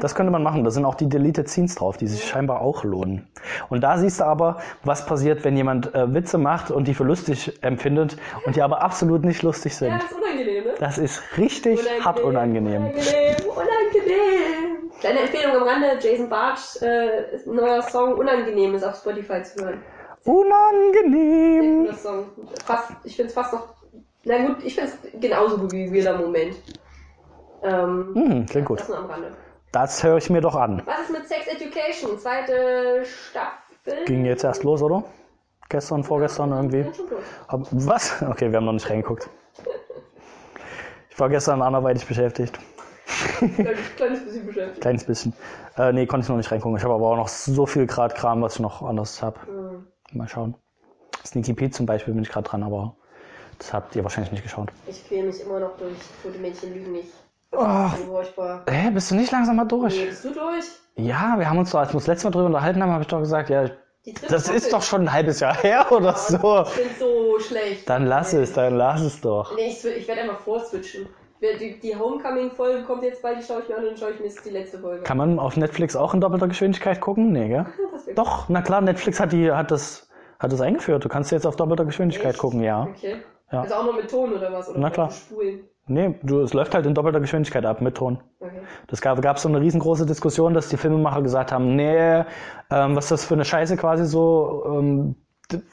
Das 0.00 0.14
könnte 0.14 0.30
man 0.30 0.42
machen. 0.42 0.64
Da 0.64 0.70
sind 0.70 0.84
auch 0.84 0.94
die 0.94 1.08
Deleted 1.08 1.48
Scenes 1.48 1.74
drauf, 1.74 1.96
die 1.96 2.06
sich 2.06 2.24
scheinbar 2.24 2.60
auch 2.60 2.84
lohnen. 2.84 3.28
Und 3.68 3.82
da 3.82 3.98
siehst 3.98 4.20
du 4.20 4.24
aber, 4.24 4.58
was 4.84 5.04
passiert, 5.04 5.44
wenn 5.44 5.56
jemand 5.56 5.94
äh, 5.94 6.14
Witze 6.14 6.38
macht 6.38 6.70
und 6.70 6.86
die 6.88 6.94
für 6.94 7.04
lustig 7.04 7.58
empfindet 7.62 8.16
und 8.46 8.56
die 8.56 8.62
aber 8.62 8.82
absolut 8.82 9.24
nicht 9.24 9.42
lustig 9.42 9.72
Ja, 9.72 9.78
sind. 9.78 9.94
das 9.94 10.10
ist 10.10 10.16
unangenehm, 10.16 10.64
ne? 10.64 10.74
Das 10.78 10.98
ist 10.98 11.22
richtig 11.38 11.80
hart 12.04 12.20
unangenehm. 12.20 12.82
Unangenehm, 12.82 13.36
unangenehm. 13.48 14.90
Kleine 15.00 15.20
Empfehlung 15.20 15.56
am 15.56 15.62
Rande, 15.64 15.86
Jason 16.00 16.28
Bartsch, 16.28 16.80
äh, 16.82 17.38
neuer 17.46 17.82
Song 17.82 18.14
Unangenehm 18.14 18.74
ist 18.74 18.84
auf 18.84 18.96
Spotify 18.96 19.42
zu 19.42 19.64
hören. 19.64 19.82
Unangenehm. 20.24 21.88
Ich 23.04 23.16
finde 23.16 23.28
es 23.28 23.34
fast 23.34 23.52
noch, 23.52 23.74
na 24.24 24.46
gut, 24.46 24.56
ich 24.62 24.74
finde 24.74 24.90
es 24.92 25.20
genauso 25.20 25.58
gut 25.58 25.72
wie 25.72 25.92
Weirder 25.92 26.18
Moment. 26.18 26.56
Ähm, 27.62 28.14
Hm, 28.14 28.46
klingt 28.46 28.66
gut. 28.68 28.80
Das 28.80 28.88
nur 28.88 28.98
am 28.98 29.06
Rande. 29.06 29.32
Das 29.72 30.02
höre 30.02 30.16
ich 30.16 30.30
mir 30.30 30.40
doch 30.40 30.54
an. 30.56 30.82
Was 30.84 31.00
ist 31.02 31.10
mit 31.10 31.28
Sex 31.28 31.46
Education? 31.46 32.18
Zweite 32.18 33.04
Staffel? 33.04 34.04
Ging 34.06 34.24
jetzt 34.24 34.44
erst 34.44 34.64
los, 34.64 34.82
oder? 34.82 35.04
Gestern, 35.68 36.02
vorgestern 36.02 36.50
irgendwie. 36.50 36.84
Hab- 37.48 37.66
Was? 37.70 38.20
Okay, 38.22 38.50
wir 38.50 38.56
haben 38.56 38.64
noch 38.64 38.72
nicht 38.72 38.90
reingeguckt. 38.90 39.28
Ich 41.10 41.18
war 41.20 41.28
gestern 41.28 41.62
anderweitig 41.62 42.06
beschäftigt. 42.06 42.58
Kleines, 43.38 43.78
kleines 43.96 44.24
bisschen 44.24 44.46
beschäftigt. 44.46 44.80
Kleines 44.80 45.04
bisschen. 45.04 45.32
Äh, 45.76 45.92
nee, 45.92 46.06
konnte 46.06 46.24
ich 46.24 46.28
noch 46.28 46.36
nicht 46.36 46.50
reingucken. 46.50 46.76
Ich 46.78 46.84
habe 46.84 46.94
aber 46.94 47.06
auch 47.08 47.16
noch 47.16 47.28
so 47.28 47.66
viel 47.66 47.86
gerade 47.86 48.14
Kram, 48.14 48.42
was 48.42 48.54
ich 48.54 48.60
noch 48.60 48.82
anders 48.82 49.22
habe. 49.22 49.38
Hm. 49.46 49.86
Mal 50.12 50.28
schauen. 50.28 50.54
Sneaky 51.24 51.54
Pete 51.54 51.72
zum 51.72 51.86
Beispiel 51.86 52.14
bin 52.14 52.22
ich 52.22 52.30
gerade 52.30 52.48
dran, 52.48 52.62
aber 52.62 52.94
das 53.58 53.72
habt 53.72 53.94
ihr 53.94 54.02
wahrscheinlich 54.02 54.32
nicht 54.32 54.42
geschaut. 54.42 54.70
Ich 54.86 55.06
quäle 55.06 55.26
mich 55.28 55.40
immer 55.40 55.60
noch 55.60 55.76
durch. 55.76 55.96
Tote 56.22 56.38
Mädchen 56.38 56.74
lügen 56.74 56.92
nicht. 56.92 57.08
Furchtbar. 57.52 58.64
Hä, 58.68 58.90
bist 58.90 59.10
du 59.10 59.16
nicht 59.16 59.32
langsam 59.32 59.56
mal 59.56 59.64
Nee, 59.64 59.68
durch? 59.68 60.06
bist 60.08 60.24
du 60.24 60.30
durch? 60.32 60.64
Ja, 60.96 61.34
wir 61.38 61.48
haben 61.48 61.58
uns 61.58 61.70
doch, 61.70 61.80
als 61.80 61.90
wir 61.90 61.96
uns 61.96 62.06
letztes 62.06 62.24
Mal 62.24 62.30
drüber 62.30 62.46
unterhalten 62.46 62.82
haben, 62.82 62.92
habe 62.92 63.02
ich 63.02 63.08
doch 63.08 63.18
gesagt, 63.20 63.50
ja, 63.50 63.68
das 64.28 64.48
ist 64.48 64.72
doch 64.72 64.82
schon 64.82 65.02
ein 65.02 65.12
halbes 65.12 65.40
Jahr 65.40 65.54
her 65.62 65.90
oder 65.92 66.14
so. 66.14 66.64
Ich 66.66 66.74
bin 66.76 66.88
so 66.98 67.38
schlecht. 67.40 67.88
Dann 67.88 68.06
lass 68.06 68.32
es, 68.32 68.52
dann 68.52 68.76
lass 68.76 69.00
es 69.02 69.20
doch. 69.20 69.54
Nee, 69.56 69.68
ich, 69.68 69.84
ich 69.84 70.08
werde 70.08 70.22
einfach 70.22 70.40
vorswitchen. 70.40 71.08
Die, 71.40 71.80
die 71.80 71.96
Homecoming-Folge 71.96 72.84
kommt 72.84 73.02
jetzt 73.02 73.22
bald, 73.22 73.38
die 73.38 73.42
schaue 73.42 73.62
ich 73.62 73.68
mir 73.68 73.76
an 73.76 73.82
und 73.84 73.90
dann 73.90 73.96
schaue 73.96 74.10
ich 74.10 74.18
mir 74.18 74.26
jetzt 74.26 74.44
die 74.44 74.50
letzte 74.50 74.78
Folge 74.78 74.98
an. 74.98 75.04
Kann 75.04 75.16
man 75.16 75.38
auf 75.38 75.56
Netflix 75.56 75.96
auch 75.96 76.12
in 76.12 76.20
doppelter 76.20 76.48
Geschwindigkeit 76.48 77.00
gucken? 77.00 77.32
Nee, 77.32 77.48
gell? 77.48 77.66
Doch, 78.14 78.48
na 78.48 78.60
klar, 78.60 78.82
Netflix 78.82 79.18
hat 79.20 79.32
die, 79.32 79.50
hat 79.50 79.70
das, 79.70 80.10
hat 80.38 80.52
das 80.52 80.60
eingeführt. 80.60 81.04
Du 81.04 81.08
kannst 81.08 81.32
jetzt 81.32 81.46
auf 81.46 81.56
doppelter 81.56 81.86
Geschwindigkeit 81.86 82.32
Echt? 82.32 82.38
gucken, 82.38 82.62
ja. 82.62 82.82
Okay. 82.82 83.16
Ja. 83.52 83.62
Also 83.62 83.74
auch 83.74 83.86
noch 83.86 83.96
mit 83.96 84.10
Ton 84.10 84.32
oder 84.32 84.52
was? 84.52 84.68
Oder 84.68 84.78
Na 84.78 84.88
nur 84.88 84.94
klar. 84.94 85.10
Spulen? 85.10 85.64
Nee, 85.86 86.14
du, 86.22 86.40
es 86.42 86.52
läuft 86.52 86.74
halt 86.74 86.86
in 86.86 86.94
doppelter 86.94 87.20
Geschwindigkeit 87.20 87.64
ab 87.64 87.80
mit 87.80 87.96
Ton. 87.96 88.22
Okay. 88.38 88.60
Das 88.86 89.00
gab, 89.00 89.20
gab 89.22 89.38
so 89.38 89.48
eine 89.48 89.60
riesengroße 89.60 90.06
Diskussion, 90.06 90.54
dass 90.54 90.68
die 90.68 90.76
Filmemacher 90.76 91.22
gesagt 91.22 91.50
haben, 91.50 91.74
nee, 91.74 92.22
ähm, 92.70 92.94
was 92.94 93.06
ist 93.06 93.10
das 93.10 93.24
für 93.24 93.34
eine 93.34 93.44
Scheiße 93.44 93.76
quasi 93.76 94.04
so, 94.04 94.64
ähm, 94.66 95.16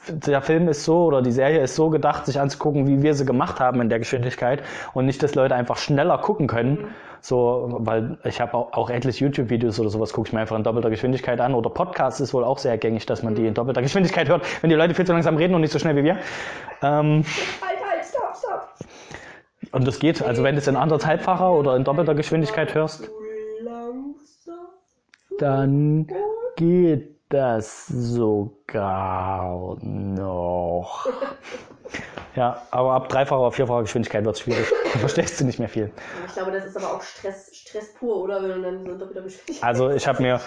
der 0.08 0.42
Film 0.42 0.68
ist 0.68 0.84
so 0.84 1.04
oder 1.04 1.22
die 1.22 1.32
Serie 1.32 1.60
ist 1.60 1.74
so 1.74 1.90
gedacht, 1.90 2.26
sich 2.26 2.40
anzugucken, 2.40 2.86
wie 2.86 3.02
wir 3.02 3.14
sie 3.14 3.24
gemacht 3.24 3.60
haben 3.60 3.80
in 3.80 3.88
der 3.88 3.98
Geschwindigkeit 3.98 4.62
und 4.94 5.06
nicht, 5.06 5.22
dass 5.22 5.34
Leute 5.34 5.54
einfach 5.54 5.76
schneller 5.76 6.18
gucken 6.18 6.46
können. 6.46 6.88
So, 7.20 7.78
weil 7.80 8.18
ich 8.24 8.40
habe 8.40 8.54
auch, 8.54 8.72
auch 8.72 8.90
etliche 8.90 9.24
YouTube-Videos 9.24 9.80
oder 9.80 9.90
sowas, 9.90 10.12
gucke 10.12 10.28
ich 10.28 10.32
mir 10.32 10.40
einfach 10.40 10.56
in 10.56 10.62
doppelter 10.62 10.90
Geschwindigkeit 10.90 11.40
an. 11.40 11.54
Oder 11.54 11.70
Podcasts 11.70 12.20
ist 12.20 12.32
wohl 12.32 12.44
auch 12.44 12.58
sehr 12.58 12.78
gängig, 12.78 13.06
dass 13.06 13.22
man 13.22 13.34
die 13.34 13.46
in 13.46 13.54
doppelter 13.54 13.82
Geschwindigkeit 13.82 14.28
hört, 14.28 14.46
wenn 14.62 14.70
die 14.70 14.76
Leute 14.76 14.94
viel 14.94 15.04
zu 15.04 15.12
langsam 15.12 15.36
reden 15.36 15.54
und 15.54 15.60
nicht 15.60 15.72
so 15.72 15.78
schnell 15.78 15.96
wie 15.96 16.04
wir. 16.04 16.18
Ähm, 16.82 17.24
Halt, 17.60 17.78
halt, 17.90 18.04
stopp, 18.04 18.36
stopp. 18.36 18.68
und 19.72 19.86
das 19.86 19.98
geht. 19.98 20.22
Also 20.22 20.44
wenn 20.44 20.54
du 20.54 20.60
es 20.60 20.68
in 20.68 20.76
anderthalbfacher 20.76 21.52
oder 21.52 21.74
in 21.76 21.82
doppelter 21.84 22.14
Geschwindigkeit 22.14 22.74
hörst, 22.74 23.10
langsam. 23.64 24.68
dann 25.38 26.06
geht 26.56 27.17
das 27.28 27.86
sogar 27.86 29.76
noch. 29.82 31.06
Ja, 32.36 32.62
aber 32.70 32.92
ab 32.92 33.08
dreifacher 33.08 33.40
oder 33.40 33.50
vierfacher 33.50 33.82
Geschwindigkeit 33.82 34.24
wird 34.24 34.36
es 34.36 34.42
schwierig. 34.42 34.66
Dann 34.92 35.00
verstehst 35.00 35.40
du 35.40 35.44
nicht 35.44 35.58
mehr 35.58 35.70
viel. 35.70 35.90
Ich 36.26 36.34
glaube, 36.34 36.52
das 36.52 36.66
ist 36.66 36.76
aber 36.76 36.94
auch 36.94 37.02
Stress, 37.02 37.50
Stress 37.52 37.94
pur, 37.94 38.18
oder? 38.18 38.42
Wenn 38.42 38.50
du 38.50 38.62
dann 38.62 38.86
so 38.86 38.98
doppelter 38.98 39.22
Geschwindigkeit. 39.22 39.66
Also 39.66 39.90
ich 39.90 40.06
habe 40.06 40.22
mir 40.22 40.38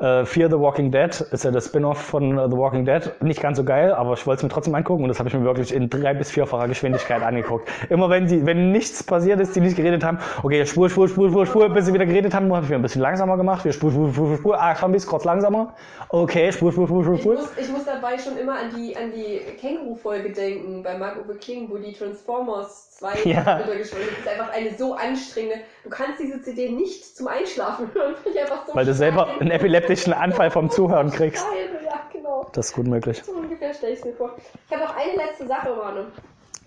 äh, 0.00 0.24
Fear 0.24 0.50
the 0.50 0.58
Walking 0.58 0.90
Dead, 0.90 1.20
ist 1.30 1.44
ja 1.44 1.50
das 1.50 1.66
Spin-off 1.66 1.98
von 1.98 2.38
äh, 2.38 2.48
The 2.48 2.56
Walking 2.56 2.84
Dead, 2.84 3.10
nicht 3.22 3.40
ganz 3.40 3.58
so 3.58 3.64
geil, 3.64 3.92
aber 3.92 4.14
ich 4.14 4.26
wollte 4.26 4.38
es 4.38 4.42
mir 4.42 4.48
trotzdem 4.48 4.74
angucken 4.74 5.02
und 5.02 5.08
das 5.08 5.18
habe 5.18 5.28
ich 5.28 5.34
mir 5.34 5.44
wirklich 5.44 5.72
in 5.74 5.88
drei 5.90 6.14
bis 6.14 6.30
vierfacher 6.30 6.68
Geschwindigkeit 6.68 7.22
angeguckt. 7.22 7.68
Immer 7.88 8.10
wenn 8.10 8.26
die, 8.26 8.44
wenn 8.44 8.72
nichts 8.72 9.02
passiert 9.02 9.40
ist, 9.40 9.54
die 9.54 9.60
nicht 9.60 9.76
geredet 9.76 10.04
haben, 10.04 10.18
okay, 10.42 10.64
spur, 10.66 10.88
spur, 10.90 11.08
spur, 11.08 11.30
spur, 11.30 11.46
spur, 11.46 11.68
bis 11.68 11.86
sie 11.86 11.94
wieder 11.94 12.06
geredet 12.06 12.34
haben, 12.34 12.52
habe 12.52 12.64
ich 12.64 12.70
mir 12.70 12.76
ein 12.76 12.82
bisschen 12.82 13.02
langsamer 13.02 13.36
gemacht, 13.36 13.64
wir 13.64 13.72
spur, 13.72 13.90
spur, 13.90 14.12
spur, 14.12 14.26
spur, 14.26 14.36
spur, 14.38 14.62
ah, 14.62 14.74
Zombies, 14.74 15.06
kurz 15.06 15.24
langsamer, 15.24 15.74
okay, 16.08 16.50
spur, 16.52 16.72
spur, 16.72 16.86
spur, 16.86 17.04
spur, 17.04 17.14
Ich 17.14 17.20
spur. 17.20 17.34
muss, 17.34 17.58
ich 17.58 17.70
muss 17.70 17.84
dabei 17.84 18.18
schon 18.18 18.36
immer 18.36 18.54
an 18.54 18.70
die, 18.76 18.96
an 18.96 19.12
die 19.12 19.40
Känguru-Folge 19.60 20.32
denken 20.32 20.82
bei 20.82 20.98
Mark 20.98 21.18
Uwe 21.24 21.36
King, 21.36 21.68
wo 21.70 21.78
die 21.78 21.92
Transformers 21.92 22.91
2 23.02 23.30
Ja. 23.30 23.56
runtergeschwommen 23.58 24.08
ist. 24.08 24.12
Das 24.24 24.32
ist 24.34 24.40
einfach 24.40 24.52
eine 24.52 24.74
so 24.76 24.94
anstrengende. 24.94 25.64
Du 25.82 25.90
kannst 25.90 26.20
diese 26.20 26.40
CD 26.40 26.70
nicht 26.70 27.16
zum 27.16 27.26
Einschlafen 27.28 27.90
hören, 27.94 28.14
weil 28.22 28.32
ich 28.32 28.40
einfach 28.40 28.66
so 28.66 28.74
Weil 28.74 28.86
du 28.86 28.94
selber 28.94 29.28
einen 29.40 29.50
epileptischen 29.50 30.12
Anfall 30.12 30.50
vom 30.50 30.70
Zuhören 30.70 31.10
kriegst. 31.10 31.44
Ja, 31.84 32.00
genau. 32.12 32.46
Das 32.52 32.68
ist 32.68 32.74
gut 32.74 32.86
möglich. 32.86 33.22
So 33.24 33.32
ungefähr 33.32 33.74
stelle 33.74 33.92
ich 33.94 33.98
es 33.98 34.04
mir 34.04 34.12
vor. 34.14 34.36
Ich 34.68 34.74
habe 34.76 34.84
noch 34.84 34.96
eine 34.96 35.16
letzte 35.16 35.46
Sache, 35.48 35.74
Manu. 35.74 36.04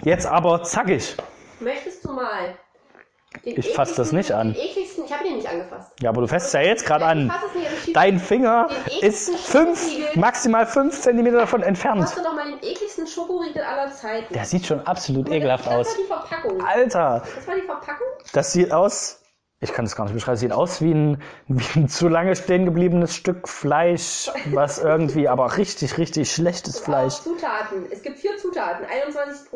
Jetzt 0.03 0.25
aber 0.27 0.61
zackig. 0.63 1.15
Möchtest 1.61 2.03
du 2.03 2.11
mal 2.11 2.53
den 3.45 3.59
Ich 3.59 3.73
fass 3.73 3.95
das 3.95 4.11
nicht 4.11 4.31
an. 4.31 4.53
Den 4.53 4.61
ekligsten, 4.61 5.05
ich 5.05 5.13
habe 5.13 5.23
den 5.23 5.35
nicht 5.37 5.47
angefasst. 5.47 5.91
Ja, 6.01 6.09
aber 6.09 6.21
du 6.21 6.27
fässt 6.27 6.47
es 6.47 6.53
ja 6.53 6.61
jetzt 6.61 6.85
gerade 6.85 7.05
an. 7.05 7.27
nicht, 7.27 7.95
Dein 7.95 8.19
Finger 8.19 8.67
ist 9.01 9.29
fünf, 9.37 10.15
maximal 10.15 10.65
fünf 10.65 10.99
Zentimeter 10.99 11.37
davon 11.37 11.61
entfernt. 11.63 12.01
Hast 12.03 12.17
du 12.17 12.23
doch 12.23 12.33
mal 12.33 12.45
den 12.49 12.57
ekligsten 12.59 13.05
Schokoriegel 13.07 13.61
aller 13.61 13.91
Zeiten. 13.91 14.33
Der 14.33 14.45
sieht 14.45 14.65
schon 14.65 14.79
absolut 14.81 15.29
ekelhaft 15.29 15.65
das 15.67 15.73
aus. 15.73 15.87
war 15.87 15.95
die 15.97 16.07
Verpackung. 16.07 16.61
Alter, 16.65 17.23
Das 17.35 17.47
war 17.47 17.55
die 17.55 17.61
Verpackung? 17.61 18.07
das 18.33 18.51
sieht 18.51 18.71
aus. 18.71 19.21
Ich 19.61 19.71
kann 19.71 19.85
es 19.85 19.95
gar 19.95 20.03
nicht 20.03 20.13
beschreiben. 20.13 20.37
Sieht 20.37 20.51
aus 20.51 20.81
wie 20.81 20.91
ein, 20.93 21.21
wie 21.47 21.79
ein 21.79 21.87
zu 21.87 22.09
lange 22.09 22.35
stehen 22.35 22.65
gebliebenes 22.65 23.15
Stück 23.15 23.47
Fleisch, 23.47 24.29
was 24.51 24.79
irgendwie, 24.79 25.29
aber 25.29 25.55
richtig, 25.57 25.97
richtig 25.97 26.29
schlechtes 26.31 26.79
Fleisch. 26.79 27.13
Zutaten. 27.15 27.85
Es 27.89 28.01
gibt 28.01 28.19
vier 28.19 28.37
Zutaten. 28.37 28.85
21% 28.85 29.25
ist 29.31 29.49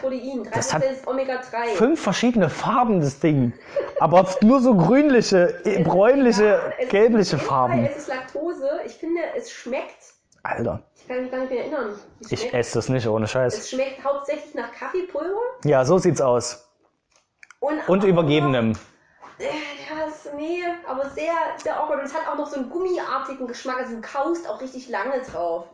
Protein, 0.00 0.42
3% 0.46 0.50
Das 0.54 0.72
hat 0.72 0.84
ist 0.84 1.06
Omega-3. 1.06 1.74
Fünf 1.74 2.00
verschiedene 2.00 2.48
Farben, 2.48 3.00
das 3.00 3.18
Ding. 3.18 3.52
Aber 3.98 4.24
nur 4.40 4.60
so 4.60 4.76
grünliche, 4.76 5.60
eh, 5.64 5.82
bräunliche, 5.82 6.72
gelbliche 6.88 7.36
Farben. 7.38 7.84
Es 7.84 7.96
ist 7.96 8.08
Laktose. 8.08 8.70
Ich 8.86 8.92
finde, 8.94 9.20
es 9.36 9.50
schmeckt. 9.50 10.14
Alter, 10.44 10.84
Ich 10.96 11.06
kann 11.08 11.22
mich 11.22 11.30
gar 11.30 11.40
nicht 11.40 11.50
mehr 11.50 11.60
erinnern. 11.62 11.94
Ich 12.30 12.54
esse 12.54 12.74
das 12.78 12.88
nicht 12.88 13.06
ohne 13.08 13.26
Scheiß. 13.26 13.58
es 13.58 13.70
schmeckt 13.70 14.02
hauptsächlich 14.04 14.54
nach 14.54 14.72
Kaffeepulver 14.72 15.34
Ja, 15.64 15.84
so 15.84 15.98
sieht's 15.98 16.20
aus. 16.20 16.70
und, 17.58 17.86
Und 17.88 18.04
übergebenem. 18.04 18.74
Äh, 19.40 19.44
Ja, 19.44 20.04
das, 20.06 20.28
nee, 20.36 20.62
aber 20.86 21.08
sehr, 21.10 21.32
sehr 21.62 21.76
awkward. 21.80 22.00
Und 22.00 22.06
es 22.06 22.14
hat 22.14 22.28
auch 22.28 22.36
noch 22.36 22.46
so 22.46 22.56
einen 22.56 22.70
gummiartigen 22.70 23.46
Geschmack. 23.46 23.78
Also 23.80 23.94
du 23.96 24.00
kaust 24.00 24.48
auch 24.48 24.60
richtig 24.60 24.88
lange 24.88 25.20
drauf. 25.22 25.64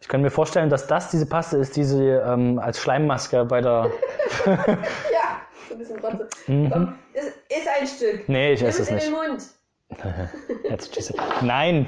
Ich 0.00 0.08
kann 0.08 0.22
mir 0.22 0.30
vorstellen, 0.30 0.70
dass 0.70 0.86
das 0.86 1.10
diese 1.10 1.26
Paste 1.26 1.58
ist, 1.58 1.76
die 1.76 1.84
sie 1.84 2.06
ähm, 2.08 2.58
als 2.58 2.80
Schleimmaske 2.80 3.44
bei 3.44 3.60
der. 3.60 3.90
Ja, 4.46 5.42
so 5.68 5.74
ein 5.74 5.78
bisschen 5.78 5.98
Rotze. 6.00 6.28
Komm, 6.46 6.98
ist, 7.12 7.26
ist 7.48 7.68
ein 7.78 7.86
Stück. 7.86 8.26
Mhm. 8.28 8.32
Nee, 8.34 8.52
ich 8.54 8.60
Nimm 8.60 8.68
esse 8.70 8.82
es 8.82 8.88
in 8.88 8.94
nicht. 8.94 9.06
den 9.08 9.12
Mund. 9.12 9.42
Jetzt 10.70 10.92
tschüss. 10.94 11.12
Nein! 11.42 11.86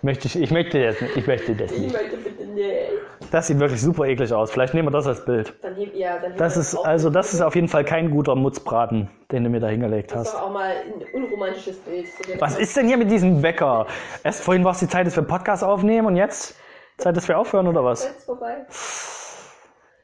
Möchte 0.00 0.28
ich, 0.28 0.40
ich 0.40 0.50
möchte 0.50 0.82
das 0.82 1.00
nicht. 1.00 1.16
Ich 1.16 1.26
möchte 1.26 1.54
das 1.54 1.70
Ich 1.72 1.78
nicht. 1.78 1.92
möchte 1.92 2.16
bitte 2.16 2.44
nicht. 2.46 2.88
Das 3.30 3.46
sieht 3.46 3.58
wirklich 3.58 3.80
super 3.82 4.04
eklig 4.06 4.32
aus. 4.32 4.50
Vielleicht 4.50 4.74
nehmen 4.74 4.88
wir 4.88 4.92
das 4.92 5.06
als 5.06 5.24
Bild. 5.24 5.52
Dann 5.62 5.74
heb, 5.74 5.94
ja, 5.94 6.18
dann 6.18 6.36
Das 6.36 6.54
ich 6.56 6.60
ist, 6.60 6.76
also 6.76 7.10
das 7.10 7.34
ist 7.34 7.40
auf 7.40 7.54
jeden 7.54 7.68
Fall 7.68 7.84
kein 7.84 8.10
guter 8.10 8.34
Mutzbraten, 8.34 9.10
den 9.32 9.44
du 9.44 9.50
mir 9.50 9.60
da 9.60 9.66
hingelegt 9.68 10.12
Das 10.12 10.22
ist 10.22 10.28
hast. 10.28 10.34
doch 10.34 10.42
auch 10.48 10.52
mal 10.52 10.70
ein 10.70 11.04
unromantisches 11.22 11.78
Bild. 11.80 12.06
Was 12.40 12.58
ist 12.58 12.76
denn 12.76 12.86
hier 12.86 12.96
mit 12.96 13.10
diesem 13.10 13.42
Wecker? 13.42 13.86
Erst 14.24 14.42
vorhin 14.42 14.64
war 14.64 14.72
es 14.72 14.78
die 14.78 14.88
Zeit, 14.88 15.06
dass 15.06 15.16
wir 15.16 15.24
Podcast 15.24 15.62
aufnehmen 15.64 16.06
und 16.06 16.16
jetzt 16.16 16.54
Zeit, 16.96 17.16
dass 17.16 17.28
wir 17.28 17.38
aufhören 17.38 17.66
oder 17.68 17.84
was? 17.84 18.04
Jetzt 18.04 18.24
vorbei. 18.24 18.66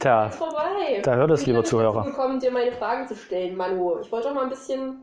Tja, 0.01 0.27
Ist 0.27 0.37
vorbei. 0.37 1.01
Da 1.03 1.15
hört 1.15 1.31
es, 1.31 1.41
Ich 1.43 1.47
lieber 1.47 1.65
Zuhörer. 1.65 1.95
dazu 2.03 2.11
gekommen, 2.11 2.41
dir 2.41 2.51
meine 2.51 2.73
Fragen 2.73 3.07
zu 3.09 3.15
stellen, 3.17 3.57
Manu. 3.57 3.99
Ich 4.01 4.13
wollte 4.13 4.29
doch 4.29 4.35
mal 4.35 4.45
ein 4.45 4.51
bisschen, 4.51 5.03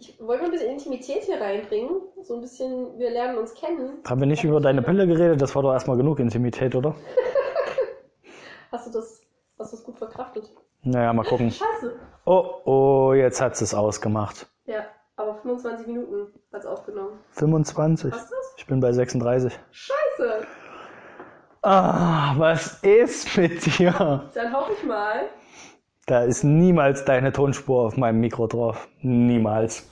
ich 0.00 0.18
wollte 0.20 0.42
mal 0.42 0.48
ein 0.48 0.52
bisschen 0.52 0.70
Intimität 0.72 1.22
hier 1.22 1.40
reinbringen. 1.40 1.90
So 2.22 2.34
ein 2.34 2.40
bisschen, 2.40 2.98
wir 2.98 3.10
lernen 3.10 3.38
uns 3.38 3.54
kennen. 3.54 3.98
haben 4.06 4.20
wir 4.20 4.26
nicht 4.26 4.44
über 4.44 4.60
deine 4.60 4.82
Pille 4.82 5.06
geredet? 5.06 5.40
Das 5.40 5.54
war 5.54 5.62
doch 5.62 5.72
erstmal 5.72 5.96
genug 5.96 6.18
Intimität, 6.18 6.74
oder? 6.74 6.94
Hast 8.74 8.88
du 8.88 8.90
das, 8.90 9.20
hast 9.56 9.72
du 9.72 9.76
das 9.76 9.84
gut 9.84 9.98
verkraftet? 9.98 10.52
Naja, 10.82 11.12
mal 11.12 11.24
gucken. 11.24 11.48
Scheiße. 11.52 11.94
Oh, 12.24 12.60
oh, 12.64 13.12
jetzt 13.12 13.40
hat 13.40 13.62
es 13.62 13.72
ausgemacht. 13.72 14.48
Ja, 14.64 14.80
aber 15.14 15.36
25 15.36 15.86
Minuten 15.86 16.34
hat's 16.52 16.66
aufgenommen. 16.66 17.20
25. 17.30 18.12
Hast 18.12 18.32
du 18.32 18.34
das? 18.34 18.54
Ich 18.56 18.66
bin 18.66 18.80
bei 18.80 18.92
36. 18.92 19.56
Scheiße. 19.70 20.46
Ah, 21.62 22.34
was 22.36 22.82
ist 22.82 23.36
mit 23.36 23.64
dir? 23.78 24.28
Dann 24.34 24.52
hoffe 24.52 24.72
ich 24.72 24.82
mal. 24.82 25.26
Da 26.06 26.24
ist 26.24 26.42
niemals 26.42 27.04
deine 27.04 27.30
Tonspur 27.30 27.86
auf 27.86 27.96
meinem 27.96 28.18
Mikro 28.18 28.48
drauf. 28.48 28.88
Niemals. 29.02 29.88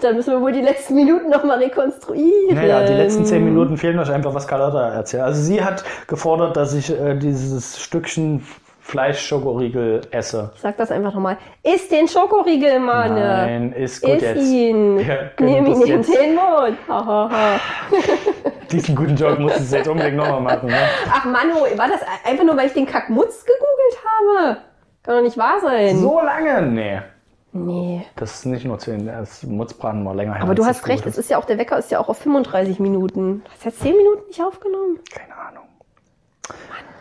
Dann 0.00 0.16
müssen 0.16 0.32
wir 0.32 0.40
wohl 0.40 0.52
die 0.52 0.60
letzten 0.60 0.94
Minuten 0.94 1.30
nochmal 1.30 1.58
rekonstruieren. 1.58 2.54
Naja, 2.54 2.84
die 2.84 2.94
letzten 2.94 3.24
zehn 3.24 3.44
Minuten 3.44 3.76
fehlen 3.76 3.98
euch 3.98 4.10
einfach, 4.10 4.34
was 4.34 4.46
Carlotta 4.46 4.88
erzählt. 4.88 5.22
Also 5.22 5.42
sie 5.42 5.62
hat 5.62 5.84
gefordert, 6.08 6.56
dass 6.56 6.74
ich 6.74 6.90
äh, 6.90 7.14
dieses 7.16 7.80
Stückchen 7.80 8.44
Fleischschokoriegel 8.80 10.00
esse. 10.10 10.50
Sag 10.56 10.76
das 10.76 10.90
einfach 10.90 11.14
nochmal. 11.14 11.38
Iss 11.62 11.88
den 11.88 12.08
Schokoriegel, 12.08 12.80
Mann. 12.80 13.14
Nein, 13.14 13.72
ist 13.72 14.02
gut 14.02 14.16
Iss 14.16 14.22
jetzt. 14.22 14.42
ihn. 14.50 14.98
Wir 14.98 15.30
Nimm 15.38 15.66
ihn 15.66 15.82
in 15.82 16.02
den 16.02 16.34
Mund. 16.34 16.76
Ha, 16.88 17.06
ha, 17.06 17.30
ha. 17.30 17.60
Diesen 18.72 18.96
guten 18.96 19.16
Joke 19.16 19.40
muss 19.40 19.56
ich 19.60 19.70
jetzt 19.70 19.88
unbedingt 19.88 20.16
nochmal 20.16 20.40
machen. 20.40 20.68
Ne? 20.68 20.88
Ach 21.10 21.24
Manu, 21.24 21.54
war 21.76 21.88
das 21.88 22.00
einfach 22.24 22.44
nur, 22.44 22.56
weil 22.56 22.66
ich 22.66 22.72
den 22.72 22.86
Kackmutz 22.86 23.44
gegoogelt 23.44 24.04
habe? 24.04 24.56
Kann 25.04 25.16
doch 25.16 25.22
nicht 25.22 25.38
wahr 25.38 25.60
sein. 25.60 25.98
So 25.98 26.20
lange? 26.20 26.62
Nee. 26.62 27.00
Nee. 27.52 28.06
Das 28.16 28.34
ist 28.34 28.46
nicht 28.46 28.64
nur 28.64 28.78
10, 28.78 29.06
das 29.06 29.42
Mutzbraten 29.42 30.02
mal 30.02 30.16
länger 30.16 30.34
her. 30.34 30.42
Aber 30.42 30.54
du 30.54 30.64
hast 30.64 30.86
recht, 30.88 31.04
es 31.04 31.18
ist 31.18 31.28
ja 31.28 31.36
auch, 31.38 31.44
der 31.44 31.58
Wecker 31.58 31.78
ist 31.78 31.90
ja 31.90 31.98
auch 32.00 32.08
auf 32.08 32.18
35 32.18 32.80
Minuten. 32.80 33.42
Hast 33.50 33.64
du 33.64 33.68
jetzt 33.68 33.80
10 33.82 33.96
Minuten 33.96 34.26
nicht 34.28 34.42
aufgenommen? 34.42 34.98
Keine 35.10 35.34
Ahnung. 35.36 35.64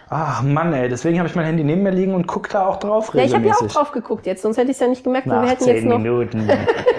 Ach 0.10 0.44
Mann, 0.44 0.74
ey, 0.74 0.90
deswegen 0.90 1.20
habe 1.20 1.30
ich 1.30 1.36
mein 1.36 1.46
Handy 1.46 1.64
neben 1.64 1.84
mir 1.84 1.92
liegen 1.92 2.14
und 2.14 2.28
guck 2.28 2.50
da 2.50 2.66
auch 2.66 2.78
drauf 2.78 3.14
Ja, 3.14 3.24
ich 3.24 3.34
habe 3.34 3.48
ja 3.48 3.54
auch 3.54 3.68
drauf 3.68 3.94
geguckt 3.94 4.26
jetzt, 4.26 4.42
sonst 4.42 4.58
hätte 4.58 4.72
ich 4.72 4.76
es 4.76 4.82
ja 4.82 4.88
nicht 4.90 5.06
gemerkt, 5.06 5.30
weil 5.30 5.38
wir 5.38 5.42
Nach 5.44 5.52
hätten 5.52 5.68
jetzt 5.68 5.80
10 5.80 5.88
noch. 5.88 5.98
Minuten. 6.00 6.50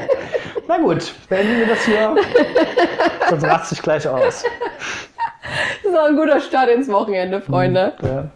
Na 0.68 0.78
gut, 0.78 1.14
beenden 1.28 1.58
wir 1.58 1.66
das 1.66 1.84
hier. 1.84 2.16
Sonst 3.28 3.42
macht 3.42 3.66
sich 3.66 3.82
gleich 3.82 4.08
aus. 4.08 4.44
Das 5.82 5.92
ist 5.92 5.98
auch 5.98 6.06
ein 6.06 6.16
guter 6.16 6.40
Start 6.40 6.70
ins 6.70 6.88
Wochenende, 6.88 7.42
Freunde. 7.42 7.92
Ja. 8.00 8.30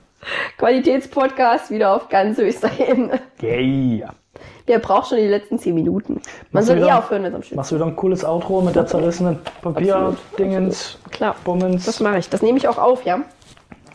Qualitätspodcast 0.59 1.71
wieder 1.71 1.95
auf 1.95 2.11
ganz 2.11 2.37
höchster 2.37 2.71
Ebene. 2.79 3.21
Yay. 3.41 4.05
Wer 4.67 4.81
braucht 4.81 5.09
schon 5.11 5.19
die 5.19 5.29
letzten 5.29 5.59
10 5.61 5.75
Minuten? 5.75 6.21
Man 6.51 6.65
soll 6.65 6.79
eh 6.79 6.91
aufhören, 6.91 7.23
wenn 7.23 7.31
es 7.31 7.37
am 7.37 7.43
Stück 7.43 7.57
Machst 7.57 7.71
du 7.71 7.77
wieder 7.77 7.87
ein 7.87 7.95
cooles 7.95 8.25
Outro 8.25 8.61
mit 8.61 8.75
der 8.75 8.87
zerrissenen 8.87 9.39
Papier-Dingens? 9.63 10.99
Klar. 11.13 11.37
Bummens? 11.45 11.87
Das 11.87 12.01
mache 12.01 12.19
ich. 12.19 12.29
Das 12.29 12.43
nehme 12.43 12.59
ich 12.59 12.67
auch 12.67 12.79
auf, 12.79 13.05
ja? 13.05 13.21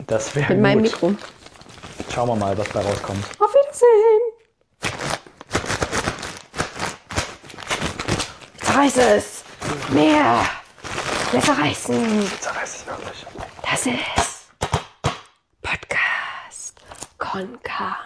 Das 0.08 0.34
wäre 0.34 0.48
Mit 0.48 0.58
gut. 0.58 0.62
meinem 0.64 0.82
Mikro. 0.82 1.12
Schauen 2.10 2.30
wir 2.30 2.36
mal, 2.38 2.58
was 2.58 2.70
da 2.70 2.80
rauskommt. 2.80 3.24
Auf 3.40 3.54
Wiedersehen. 3.54 4.22
Zerreiß 8.62 8.98
es. 8.98 9.44
Mehr. 9.90 10.46
Mehr 11.34 11.42
zerreißen. 11.42 12.32
Zerreiß 12.40 12.76
es 12.76 12.88
wirklich. 12.88 13.26
Das 13.70 13.86
ist 13.86 14.52
Podcast 15.62 16.76
Con 17.18 17.60
Carne. 17.64 17.98